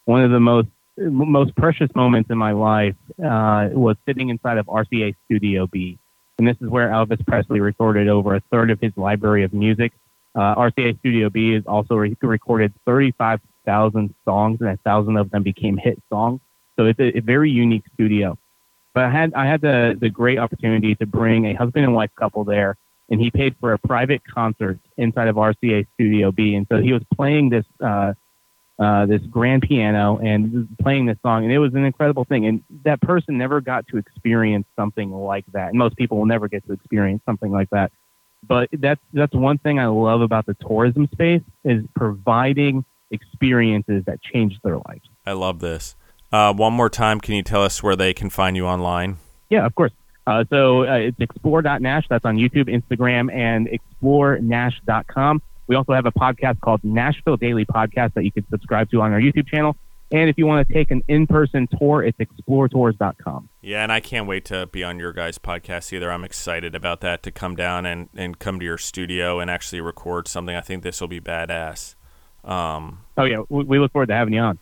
one 0.05 0.25
of 0.25 0.31
the 0.31 0.41
most 0.41 0.69
most 0.97 1.55
precious 1.57 1.91
moments 1.95 2.31
in 2.31 2.39
my 2.39 2.53
life 2.53 2.97
uh, 3.19 3.69
was 3.73 3.97
sitting 4.07 4.29
inside 4.29 4.59
of 4.59 4.67
RCA 4.67 5.15
Studio 5.27 5.67
B, 5.67 5.99
and 6.39 6.47
this 6.47 6.57
is 6.61 6.69
where 6.69 6.89
Elvis 6.89 7.25
Presley 7.27 7.61
recorded 7.61 8.09
over 8.09 8.35
a 8.35 8.41
third 8.51 8.71
of 8.71 8.81
his 8.81 8.93
library 8.97 9.45
of 9.45 9.53
music. 9.53 9.93
Uh, 10.35 10.55
RCA 10.55 10.99
Studio 11.01 11.29
B 11.29 11.55
has 11.55 11.65
also 11.67 11.97
re- 11.97 12.17
recorded 12.23 12.73
35,000 12.87 14.15
songs, 14.25 14.61
and 14.61 14.71
a 14.71 14.77
thousand 14.79 15.17
of 15.17 15.31
them 15.31 15.43
became 15.43 15.77
hit 15.77 16.01
songs. 16.09 16.41
So 16.77 16.87
it's 16.87 17.01
a, 17.01 17.19
a 17.19 17.21
very 17.21 17.51
unique 17.51 17.85
studio. 17.95 18.39
But 18.95 19.05
I 19.05 19.11
had 19.11 19.35
I 19.35 19.47
had 19.47 19.61
the 19.61 19.97
the 19.99 20.11
great 20.11 20.39
opportunity 20.39 20.95
to 20.97 21.07
bring 21.07 21.47
a 21.47 21.55
husband 21.55 21.85
and 21.85 21.95
wife 21.95 22.11
couple 22.17 22.45
there 22.45 22.77
and 23.11 23.21
he 23.21 23.31
paid 23.31 23.57
for 23.61 23.73
a 23.73 23.79
private 23.79 24.23
concert 24.25 24.79
inside 24.97 25.29
of 25.29 25.37
RCA 25.37 25.87
Studio 25.95 26.31
B. 26.31 26.55
And 26.55 26.67
so 26.71 26.79
he 26.79 26.93
was 26.93 27.03
playing 27.15 27.51
this 27.51 27.65
uh, 27.85 28.15
uh, 28.79 29.05
this 29.05 29.21
grand 29.23 29.61
piano 29.61 30.19
and 30.23 30.67
playing 30.81 31.05
this 31.05 31.19
song, 31.23 31.45
and 31.45 31.53
it 31.53 31.59
was 31.59 31.75
an 31.75 31.85
incredible 31.85 32.25
thing. 32.25 32.47
And 32.47 32.65
that 32.85 32.99
person 33.03 33.37
never 33.37 33.61
got 33.61 33.87
to 33.89 33.99
experience 33.99 34.67
something 34.75 35.11
like 35.13 35.45
that. 35.53 35.69
And 35.69 35.79
most 35.79 35.97
people 35.97 36.17
will 36.17 36.25
never 36.25 36.49
get 36.49 36.67
to 36.67 36.73
experience 36.73 37.21
something 37.27 37.53
like 37.53 37.69
that. 37.71 37.93
But 38.47 38.71
that's 38.73 39.01
that's 39.13 39.35
one 39.35 39.59
thing 39.59 39.79
I 39.79 39.87
love 39.87 40.23
about 40.23 40.47
the 40.47 40.55
tourism 40.55 41.09
space 41.13 41.43
is 41.63 41.85
providing 41.95 42.85
experiences 43.11 44.05
that 44.07 44.23
change 44.23 44.59
their 44.63 44.77
lives. 44.77 45.07
I 45.27 45.33
love 45.33 45.61
this. 45.61 45.95
Uh, 46.33 46.53
one 46.53 46.73
more 46.73 46.89
time, 46.89 47.21
can 47.21 47.35
you 47.35 47.43
tell 47.43 47.63
us 47.63 47.83
where 47.83 47.97
they 47.97 48.15
can 48.15 48.31
find 48.31 48.57
you 48.57 48.67
online? 48.67 49.17
Yeah, 49.49 49.67
of 49.67 49.75
course. 49.75 49.93
Uh, 50.27 50.45
so 50.49 50.87
uh, 50.87 50.95
it's 50.95 51.19
xplr.nash. 51.19 52.07
That's 52.09 52.25
on 52.25 52.37
YouTube, 52.37 52.69
Instagram, 52.69 53.33
and 53.35 53.69
explorenash.com. 53.69 55.43
We 55.67 55.77
also 55.77 55.93
have 55.93 56.07
a 56.07 56.13
podcast 56.13 56.61
called 56.61 56.83
Nashville 56.85 57.37
Daily 57.37 57.65
Podcast 57.65 58.15
that 58.15 58.25
you 58.25 58.33
can 58.33 58.47
subscribe 58.49 58.91
to 58.91 59.01
on 59.03 59.13
our 59.13 59.21
YouTube 59.21 59.49
channel. 59.49 59.77
And 60.13 60.29
if 60.29 60.37
you 60.39 60.47
want 60.47 60.67
to 60.67 60.75
take 60.75 60.91
an 60.91 61.03
in 61.07 61.29
person 61.29 61.69
tour, 61.79 62.03
it's 62.03 62.19
exploretours.com. 62.19 63.49
Yeah, 63.61 63.85
and 63.85 63.93
I 63.93 64.01
can't 64.01 64.27
wait 64.27 64.45
to 64.47 64.67
be 64.67 64.83
on 64.83 64.99
your 64.99 65.13
guys' 65.13 65.39
podcast 65.39 65.93
either. 65.93 66.11
I'm 66.11 66.25
excited 66.25 66.75
about 66.75 67.01
that 67.03 67.23
to 67.23 67.31
come 67.31 67.55
down 67.55 67.87
and, 67.87 68.09
and 68.17 68.39
come 68.39 68.59
to 68.59 68.65
your 68.65 68.79
studio 68.79 69.39
and 69.39 69.49
actually 69.49 69.81
record 69.81 70.27
something. 70.27 70.57
I 70.57 70.61
think 70.61 70.83
this 70.83 71.01
will 71.01 71.09
be 71.09 71.21
badass. 71.21 71.95
Um, 72.43 73.05
oh, 73.17 73.25
yeah. 73.25 73.43
We 73.49 73.79
look 73.79 73.93
forward 73.93 74.09
to 74.09 74.15
having 74.15 74.35
you 74.35 74.41
on. 74.41 74.59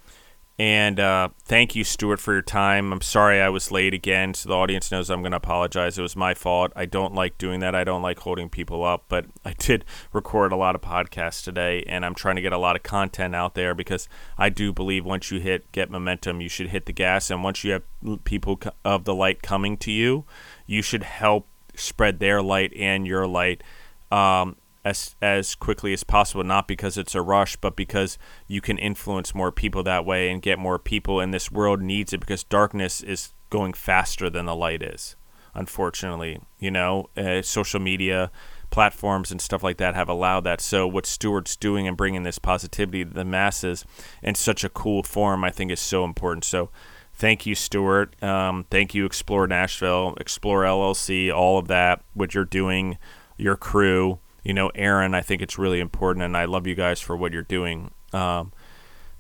And 0.61 0.99
uh, 0.99 1.29
thank 1.45 1.77
you, 1.77 1.85
Stuart, 1.85 2.19
for 2.19 2.33
your 2.33 2.43
time. 2.43 2.93
I'm 2.93 3.01
sorry 3.01 3.41
I 3.41 3.49
was 3.49 3.71
late 3.71 3.95
again, 3.95 4.35
so 4.35 4.49
the 4.49 4.57
audience 4.57 4.91
knows 4.91 5.09
I'm 5.09 5.23
going 5.23 5.31
to 5.31 5.37
apologize. 5.37 5.97
It 5.97 6.03
was 6.03 6.17
my 6.17 6.35
fault. 6.35 6.73
I 6.75 6.85
don't 6.85 7.15
like 7.15 7.39
doing 7.39 7.61
that. 7.61 7.77
I 7.77 7.85
don't 7.85 8.03
like 8.03 8.19
holding 8.19 8.49
people 8.49 8.83
up, 8.83 9.05
but 9.09 9.27
I 9.45 9.53
did 9.53 9.85
record 10.13 10.51
a 10.51 10.57
lot 10.57 10.75
of 10.75 10.81
podcasts 10.81 11.45
today, 11.45 11.85
and 11.87 12.05
I'm 12.05 12.15
trying 12.15 12.35
to 12.37 12.43
get 12.43 12.53
a 12.53 12.59
lot 12.59 12.75
of 12.75 12.83
content 12.83 13.37
out 13.37 13.55
there 13.55 13.73
because 13.73 14.09
I 14.37 14.49
do 14.49 14.73
believe 14.73 15.05
once 15.05 15.31
you 15.31 15.39
hit 15.39 15.71
get 15.71 15.91
momentum, 15.91 16.41
you 16.41 16.49
should 16.49 16.71
hit 16.71 16.87
the 16.87 16.93
gas, 16.93 17.31
and 17.31 17.45
once 17.45 17.63
you 17.63 17.73
have 17.73 18.25
people 18.25 18.61
of 18.85 19.05
the 19.05 19.15
light 19.15 19.43
coming 19.43 19.77
to 19.79 19.93
you, 19.93 20.25
you 20.67 20.83
should 20.83 21.05
help 21.05 21.47
spread 21.77 22.19
their 22.19 22.43
light 22.43 22.73
and 22.75 23.07
your 23.07 23.29
light. 23.29 23.63
Um, 24.11 24.57
as 24.89 25.17
as 25.21 25.55
quickly 25.55 25.93
as 25.93 26.05
possible 26.05 26.45
not 26.45 26.67
because 26.67 26.97
it's 26.97 27.15
a 27.15 27.23
rush 27.23 27.57
but 27.57 27.77
because 27.77 28.19
you 28.47 28.61
can 28.61 28.79
influence 28.79 29.35
more 29.35 29.53
people 29.53 29.83
that 29.83 30.05
way 30.05 30.31
and 30.31 30.43
get 30.43 30.59
more 30.59 30.79
people. 30.79 31.21
And 31.21 31.33
this 31.33 31.51
world 31.51 31.81
needs 31.81 32.13
it 32.13 32.21
because 32.21 32.45
darkness 32.45 33.01
is 33.01 33.33
going 33.51 33.73
faster 33.73 34.31
than 34.31 34.47
the 34.47 34.57
light 34.57 34.83
is 34.83 35.17
unfortunately 35.55 36.41
you 36.59 36.71
know? 36.71 37.09
Uh, 37.17 37.43
social 37.43 37.81
media 37.81 38.31
platforms 38.71 39.31
and 39.31 39.41
stuff 39.41 39.63
like 39.63 39.79
that 39.79 39.95
have 39.95 40.09
allowed 40.09 40.41
that. 40.41 40.61
So 40.61 40.87
what 40.87 41.07
Stuart's 41.07 41.57
doing 41.57 41.89
and 41.89 41.97
bringing 41.97 42.23
this 42.23 42.39
positivity 42.39 43.05
to 43.05 43.11
the 43.11 43.25
masses 43.25 43.85
in 44.23 44.35
such 44.35 44.63
a 44.63 44.69
cool 44.69 45.03
form 45.03 45.45
I 45.45 45.51
think 45.51 45.71
is 45.71 45.81
so 45.81 46.05
important. 46.05 46.45
So 46.45 46.71
thank 47.15 47.47
you 47.47 47.55
Stuart 47.55 48.21
um, 48.23 48.65
thank 48.71 48.95
you 48.95 49.05
Explore 49.05 49.47
Nashville 49.47 50.15
Explore 50.21 50.63
LLC 50.63 51.35
all 51.35 51.59
of 51.59 51.67
that 51.69 52.03
what 52.15 52.35
you're 52.35 52.45
doing 52.45 52.99
your 53.37 53.57
crew 53.57 54.21
you 54.49 54.55
know, 54.55 54.71
Aaron, 54.75 55.15
I 55.15 55.21
think 55.21 55.43
it's 55.43 55.59
really 55.59 55.79
important, 55.79 56.25
and 56.25 56.35
I 56.35 56.47
love 56.47 56.67
you 56.67 56.75
guys 56.75 57.03
for 57.03 57.15
what 57.15 57.35
you're 57.35 57.43
doing. 57.43 57.91
Um, 58.15 58.51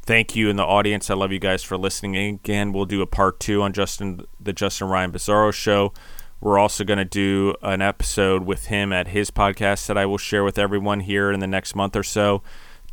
thank 0.01 0.35
you 0.35 0.49
in 0.49 0.57
the 0.57 0.65
audience. 0.65 1.11
I 1.11 1.15
love 1.15 1.33
you 1.33 1.39
guys 1.39 1.63
for 1.63 1.77
listening. 1.77 2.17
Again, 2.17 2.73
we'll 2.73 2.87
do 2.87 3.03
a 3.03 3.07
part 3.07 3.39
two 3.39 3.61
on 3.61 3.75
Justin, 3.75 4.23
the 4.41 4.55
Justin 4.55 4.89
Ryan 4.89 5.13
Bizzarro 5.13 5.53
show. 5.53 5.93
We're 6.41 6.59
also 6.59 6.83
going 6.83 6.99
to 6.99 7.05
do 7.05 7.55
an 7.61 7.83
episode 7.83 8.45
with 8.45 8.69
him 8.69 8.91
at 8.91 9.09
his 9.09 9.31
podcast 9.31 9.87
that 9.89 9.99
I 9.99 10.07
will 10.07 10.17
share 10.17 10.45
with 10.45 10.59
everyone 10.59 11.01
here 11.01 11.31
in 11.31 11.41
the 11.41 11.47
next 11.47 11.75
month 11.75 11.95
or 11.95 12.03
so. 12.03 12.43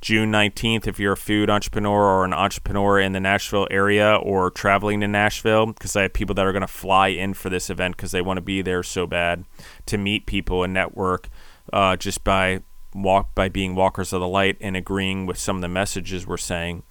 June 0.02 0.30
19th, 0.30 0.88
if 0.88 1.00
you're 1.00 1.14
a 1.14 1.18
food 1.18 1.50
entrepreneur 1.50 2.04
or 2.04 2.26
an 2.26 2.34
entrepreneur 2.34 3.00
in 3.00 3.14
the 3.14 3.22
Nashville 3.22 3.68
area 3.72 4.18
or 4.18 4.52
traveling 4.52 5.00
to 5.00 5.08
Nashville, 5.08 5.68
because 5.68 5.96
I 5.96 6.02
have 6.02 6.12
people 6.12 6.36
that 6.36 6.46
are 6.46 6.52
going 6.52 6.62
to 6.62 6.68
fly 6.68 7.08
in 7.08 7.34
for 7.34 7.50
this 7.50 7.70
event 7.70 7.96
because 7.96 8.12
they 8.12 8.22
want 8.22 8.36
to 8.38 8.42
be 8.42 8.62
there 8.62 8.84
so 8.84 9.08
bad 9.08 9.46
to 9.86 9.98
meet 9.98 10.26
people 10.26 10.66
and 10.66 10.74
network 10.74 11.30
uh, 11.74 11.96
just 11.96 12.24
by 12.24 12.62
walk 12.94 13.36
by 13.36 13.50
being 13.50 13.76
walkers 13.76 14.14
of 14.14 14.22
the 14.22 14.28
light 14.28 14.58
and 14.62 14.78
agreeing 14.78 15.26
with 15.26 15.38
some 15.38 15.58
of 15.58 15.62
the 15.62 15.68
messages 15.68 16.26
we're 16.26 16.38
saying. 16.38 16.84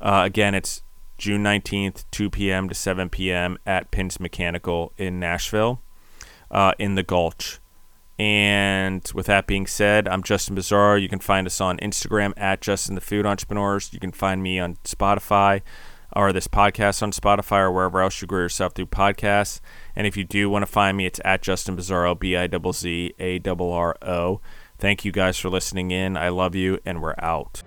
Uh, 0.00 0.22
again, 0.24 0.54
it's 0.54 0.82
June 1.18 1.42
19th, 1.42 2.04
2 2.10 2.30
p.m. 2.30 2.68
to 2.68 2.74
7 2.74 3.10
p.m. 3.10 3.58
at 3.66 3.90
Pins 3.90 4.18
Mechanical 4.20 4.92
in 4.96 5.20
Nashville, 5.20 5.82
uh, 6.50 6.72
in 6.78 6.94
the 6.94 7.02
Gulch. 7.02 7.60
And 8.18 9.10
with 9.14 9.26
that 9.26 9.46
being 9.46 9.66
said, 9.66 10.06
I'm 10.06 10.22
Justin 10.22 10.54
Bizzarro. 10.54 11.00
You 11.00 11.08
can 11.08 11.20
find 11.20 11.46
us 11.46 11.60
on 11.60 11.78
Instagram 11.78 12.32
at 12.36 12.60
Justin 12.60 12.94
the 12.94 13.00
Food 13.00 13.26
Entrepreneurs. 13.26 13.92
You 13.92 14.00
can 14.00 14.12
find 14.12 14.42
me 14.42 14.58
on 14.58 14.76
Spotify 14.84 15.62
or 16.14 16.32
this 16.32 16.48
podcast 16.48 17.02
on 17.02 17.12
Spotify 17.12 17.60
or 17.60 17.72
wherever 17.72 18.00
else 18.00 18.20
you 18.20 18.26
grow 18.26 18.40
yourself 18.40 18.74
through 18.74 18.86
podcasts. 18.86 19.60
And 19.94 20.06
if 20.06 20.16
you 20.16 20.24
do 20.24 20.50
want 20.50 20.62
to 20.62 20.70
find 20.70 20.96
me, 20.96 21.06
it's 21.06 21.20
at 21.24 21.42
Justin 21.42 21.76
Bizzarro, 21.76 22.18
B 22.18 22.36
I 22.36 22.48
Z 22.48 22.72
Z 22.72 23.14
A 23.18 23.40
R 23.46 23.72
R 23.72 23.96
O. 24.02 24.40
Thank 24.78 25.04
you 25.04 25.12
guys 25.12 25.38
for 25.38 25.50
listening 25.50 25.90
in. 25.90 26.16
I 26.16 26.30
love 26.30 26.54
you, 26.54 26.78
and 26.86 27.02
we're 27.02 27.14
out. 27.18 27.62